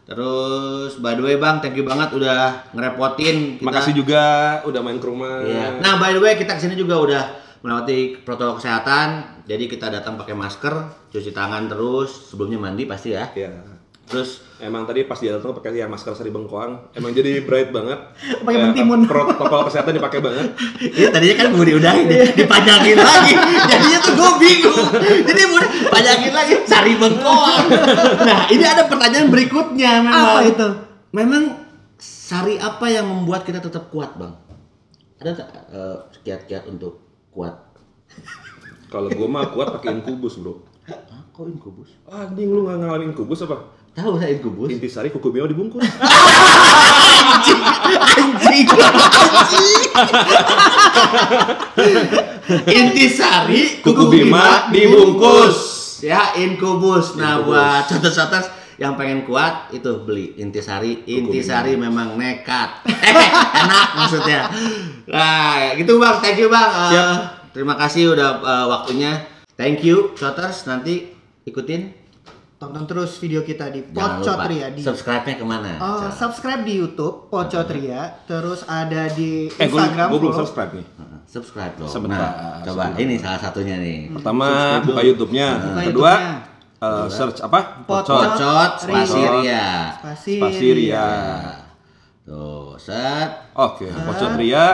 Terus 0.06 1.02
by 1.02 1.18
the 1.18 1.24
way 1.26 1.36
Bang, 1.42 1.66
thank 1.66 1.74
you 1.74 1.82
banget 1.82 2.14
udah 2.14 2.70
ngerepotin 2.78 3.58
kita. 3.58 3.66
Makasih 3.66 3.94
juga 3.98 4.24
udah 4.70 4.82
main 4.86 5.02
ke 5.02 5.08
rumah. 5.10 5.42
Iya. 5.42 5.82
Nah, 5.82 5.98
by 5.98 6.14
the 6.14 6.22
way 6.22 6.38
kita 6.38 6.54
ke 6.54 6.62
sini 6.62 6.78
juga 6.78 7.02
udah 7.02 7.24
melewati 7.66 8.22
protokol 8.22 8.62
kesehatan. 8.62 9.42
Jadi 9.50 9.66
kita 9.66 9.90
datang 9.90 10.18
pakai 10.18 10.38
masker, 10.38 10.74
cuci 11.10 11.34
tangan 11.34 11.66
terus, 11.66 12.30
sebelumnya 12.30 12.62
mandi 12.62 12.86
pasti 12.86 13.18
ya. 13.18 13.34
Iya. 13.34 13.50
Terus 14.06 14.46
Emang 14.56 14.88
tadi 14.88 15.04
pas 15.04 15.20
dia 15.20 15.36
datang 15.36 15.52
pakai 15.52 15.76
ya 15.76 15.84
masker 15.84 16.16
sari 16.16 16.32
bengkoang, 16.32 16.96
emang 16.96 17.12
jadi 17.12 17.44
bright 17.44 17.76
banget. 17.76 18.00
Pakai 18.48 18.56
Kayak 18.56 18.68
mentimun. 18.72 19.04
Protokol 19.04 19.68
kesehatan 19.68 20.00
dipakai 20.00 20.24
banget. 20.24 20.48
Iya 20.96 21.12
tadinya 21.12 21.36
kan 21.44 21.48
mau 21.52 21.68
diudahin 21.68 22.08
deh, 22.08 22.24
dipanjangin 22.40 22.96
lagi. 22.96 23.34
Jadinya 23.72 24.00
gue 24.16 24.32
bingung. 24.40 24.86
Jadi 25.28 25.42
mau 25.52 25.60
dipanjangin 25.60 26.34
lagi, 26.34 26.54
cari 26.64 26.94
bengkoang. 26.96 27.66
Nah 28.24 28.40
ini 28.50 28.66
ada 28.66 28.88
pertanyaan 28.88 29.28
berikutnya 29.28 30.02
memang. 30.02 30.16
Apa 30.16 30.40
itu? 30.48 30.68
Memang 31.12 31.44
sari 32.00 32.56
apa 32.58 32.88
yang 32.90 33.06
membuat 33.06 33.44
kita 33.44 33.60
tetap 33.60 33.92
kuat 33.92 34.16
bang? 34.16 34.34
Ada 35.20 35.32
tak 35.38 35.50
eh, 35.72 35.98
kiat-kiat 36.26 36.68
untuk 36.68 37.00
kuat? 37.32 37.56
Kalau 38.92 39.12
gua 39.12 39.28
mah 39.28 39.52
kuat 39.52 39.76
pakai 39.76 40.00
inkubus, 40.00 40.40
Bro. 40.40 40.64
Hah, 40.88 41.02
kok 41.34 41.46
inkubus? 41.50 41.98
Anjing 42.08 42.48
lu 42.52 42.64
nggak 42.64 42.78
ngalamin 42.80 43.12
inkubus 43.12 43.44
apa? 43.44 43.58
Tahu 43.96 44.20
saya 44.20 44.36
inkubus? 44.36 44.68
Intisari 44.76 45.08
kuku 45.08 45.32
beo 45.32 45.48
dibungkus. 45.48 45.88
anjing, 47.32 48.68
anjing. 48.68 48.68
Intisari 52.68 53.80
Kuku 53.80 54.04
Bima 54.12 54.68
dibungkus. 54.68 55.58
Ya, 56.04 56.36
inkubus. 56.36 57.16
Nah, 57.16 57.40
Inkubus. 57.40 57.48
buat 57.48 57.84
contoh-contoh 57.88 58.44
yang 58.76 59.00
pengen 59.00 59.24
kuat 59.24 59.72
itu 59.72 60.04
beli 60.04 60.36
intisari. 60.44 61.08
Intisari 61.08 61.80
memang 61.80 62.20
nekat. 62.20 62.84
Enak 63.64 63.88
maksudnya. 63.96 64.52
Nah, 65.08 65.72
gitu 65.80 65.96
Bang. 66.04 66.20
Thank 66.20 66.44
you 66.44 66.52
Bang. 66.52 66.92
Siap. 66.92 67.48
terima 67.56 67.80
kasih 67.80 68.12
udah 68.12 68.44
eh, 68.44 68.66
waktunya. 68.68 69.24
Thank 69.56 69.88
you, 69.88 70.12
Choters. 70.20 70.68
Nanti 70.68 71.16
ikutin. 71.48 72.05
Tonton 72.56 72.84
terus 72.86 73.20
video 73.20 73.44
kita 73.44 73.68
di. 73.68 73.84
Pocotria 73.84 74.72
di 74.72 74.80
Subscribe-nya 74.80 75.36
ke 75.36 75.44
mana? 75.44 75.76
Oh, 75.76 76.08
subscribe 76.10 76.64
di 76.64 76.80
YouTube 76.80 77.28
Pocotria, 77.28 78.24
terus 78.24 78.64
ada 78.64 79.12
di 79.12 79.52
Eh, 79.52 79.68
gua, 79.68 79.84
Instagram. 79.84 80.08
gua 80.08 80.18
belum 80.18 80.32
follow. 80.32 80.42
subscribe 80.42 80.72
nih. 80.74 80.88
subscribe 81.26 81.74
dong. 81.76 81.90
Sebentar, 81.90 82.22
Nah, 82.24 82.64
coba 82.64 82.84
sebentar. 82.88 83.02
ini 83.02 83.16
salah 83.18 83.40
satunya 83.42 83.76
nih. 83.76 84.08
Pertama 84.10 84.48
buka 84.80 85.02
YouTube-nya, 85.04 85.48
Buka 85.52 85.84
kedua 85.84 86.12
YouTube-nya. 86.16 86.88
eh, 86.96 87.08
search 87.10 87.40
apa? 87.42 87.60
Pocot. 87.84 88.08
Pocot. 88.08 88.40
Pocot 88.40 88.72
spasi 88.80 89.20
Ria. 89.20 89.32
Ria. 89.36 89.68
Spasi 90.00 90.34
Spasi 90.38 90.68
Ria. 90.72 91.08
Tuh, 92.24 92.80
set. 92.80 93.30
Oke, 93.54 93.86
Pocot 93.92 94.32
Ria, 94.34 94.66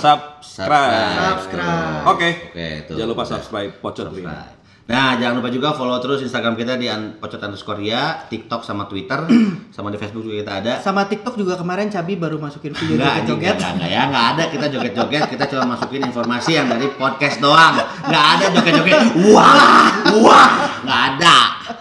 subscribe. 0.00 1.36
Subscribe. 1.36 2.00
Oke. 2.08 2.28
Oke, 2.48 2.68
tuh. 2.88 2.94
Jangan 2.96 3.10
lupa 3.12 3.24
subscribe 3.24 3.70
Pocot 3.76 4.08
Ria. 4.10 4.55
Nah, 4.86 5.18
jangan 5.18 5.42
lupa 5.42 5.50
juga 5.50 5.74
follow 5.74 5.98
terus 5.98 6.22
Instagram 6.22 6.54
kita 6.54 6.78
di 6.78 6.86
pocot 7.18 7.42
underscore 7.42 7.82
Ria, 7.82 8.22
TikTok 8.30 8.62
sama 8.62 8.86
Twitter, 8.86 9.18
sama 9.74 9.90
di 9.90 9.98
Facebook 9.98 10.22
juga 10.22 10.46
kita 10.46 10.52
ada. 10.62 10.72
Sama 10.78 11.10
TikTok 11.10 11.34
juga 11.34 11.58
kemarin 11.58 11.90
Cabi 11.90 12.14
baru 12.14 12.38
masukin 12.38 12.70
video 12.70 12.94
Enggak, 12.94 13.18
anjing, 13.18 13.26
joget-joget. 13.34 13.56
enggak, 13.58 13.72
enggak, 13.74 13.90
ya, 13.90 14.02
enggak 14.06 14.26
ada 14.30 14.44
kita 14.46 14.66
joget-joget, 14.70 15.22
kita 15.26 15.44
cuma 15.50 15.64
masukin 15.74 16.02
informasi 16.06 16.50
yang 16.54 16.66
dari 16.70 16.86
podcast 16.94 17.42
doang. 17.42 17.74
Enggak 18.06 18.26
ada 18.38 18.44
joget-joget. 18.54 18.98
Wah, 19.34 19.90
wah, 20.22 20.50
enggak 20.86 21.02
ada. 21.18 21.36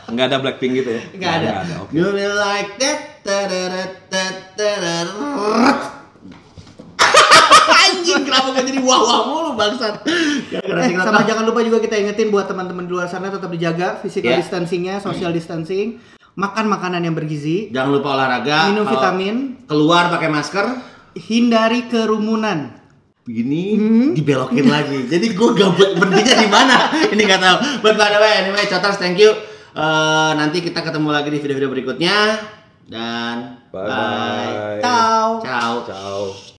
Enggak 0.09 0.25
ada 0.33 0.37
Blackpink 0.41 0.73
gitu 0.81 0.89
ya? 0.97 1.01
Nggak 1.13 1.33
ada. 1.45 1.49
Oke. 1.85 1.93
You 1.93 2.09
will 2.09 2.33
like 2.41 2.73
that. 2.81 3.15
Anjing, 7.65 8.21
kenapa 8.23 8.47
gak 8.51 8.65
jadi 8.65 8.79
wah-wah 8.79 9.21
mulu 9.25 9.51
bangsat? 9.53 10.05
Eh, 10.05 10.61
sama 10.95 11.23
jangan 11.23 11.43
lupa 11.43 11.59
juga 11.59 11.77
kita 11.77 11.95
ingetin 11.95 12.29
buat 12.29 12.45
teman-teman 12.45 12.83
di 12.83 12.91
luar 12.91 13.05
sana 13.05 13.27
tetap 13.27 13.47
dijaga 13.47 13.97
physical 13.97 14.31
Ya. 14.31 14.39
distancingnya, 14.39 14.99
social 14.99 15.29
distancing, 15.29 15.97
makan 16.33 16.65
makanan 16.67 17.01
yang 17.01 17.13
bergizi, 17.13 17.69
Jangan 17.69 17.89
lupa 17.91 18.13
olahraga. 18.13 18.69
minum 18.69 18.85
vitamin, 18.85 19.35
Keluar 19.63 20.09
pakai 20.09 20.29
masker. 20.29 20.65
hindari 21.17 21.87
kerumunan. 21.87 22.83
begini 23.23 23.73
dibelokin 24.13 24.69
lagi. 24.69 25.01
Jadi 25.09 25.33
gue 25.33 25.49
gabut 25.51 25.97
berhentinya 25.97 26.35
di 26.37 26.45
mana? 26.45 26.77
Ini 27.09 27.17
nggak 27.17 27.41
tahu. 27.41 27.57
But 27.81 27.95
by 27.95 28.13
the 28.13 28.21
way, 28.21 28.33
anyway, 28.39 28.69
Coters, 28.69 29.01
thank 29.01 29.17
you. 29.17 29.33
Eh, 29.73 30.31
nanti 30.37 30.61
kita 30.61 30.79
ketemu 30.79 31.09
lagi 31.09 31.27
di 31.27 31.41
video-video 31.41 31.67
berikutnya 31.67 32.37
dan 32.85 33.57
Bye-bye. 33.73 34.77
Ta. 34.79 36.54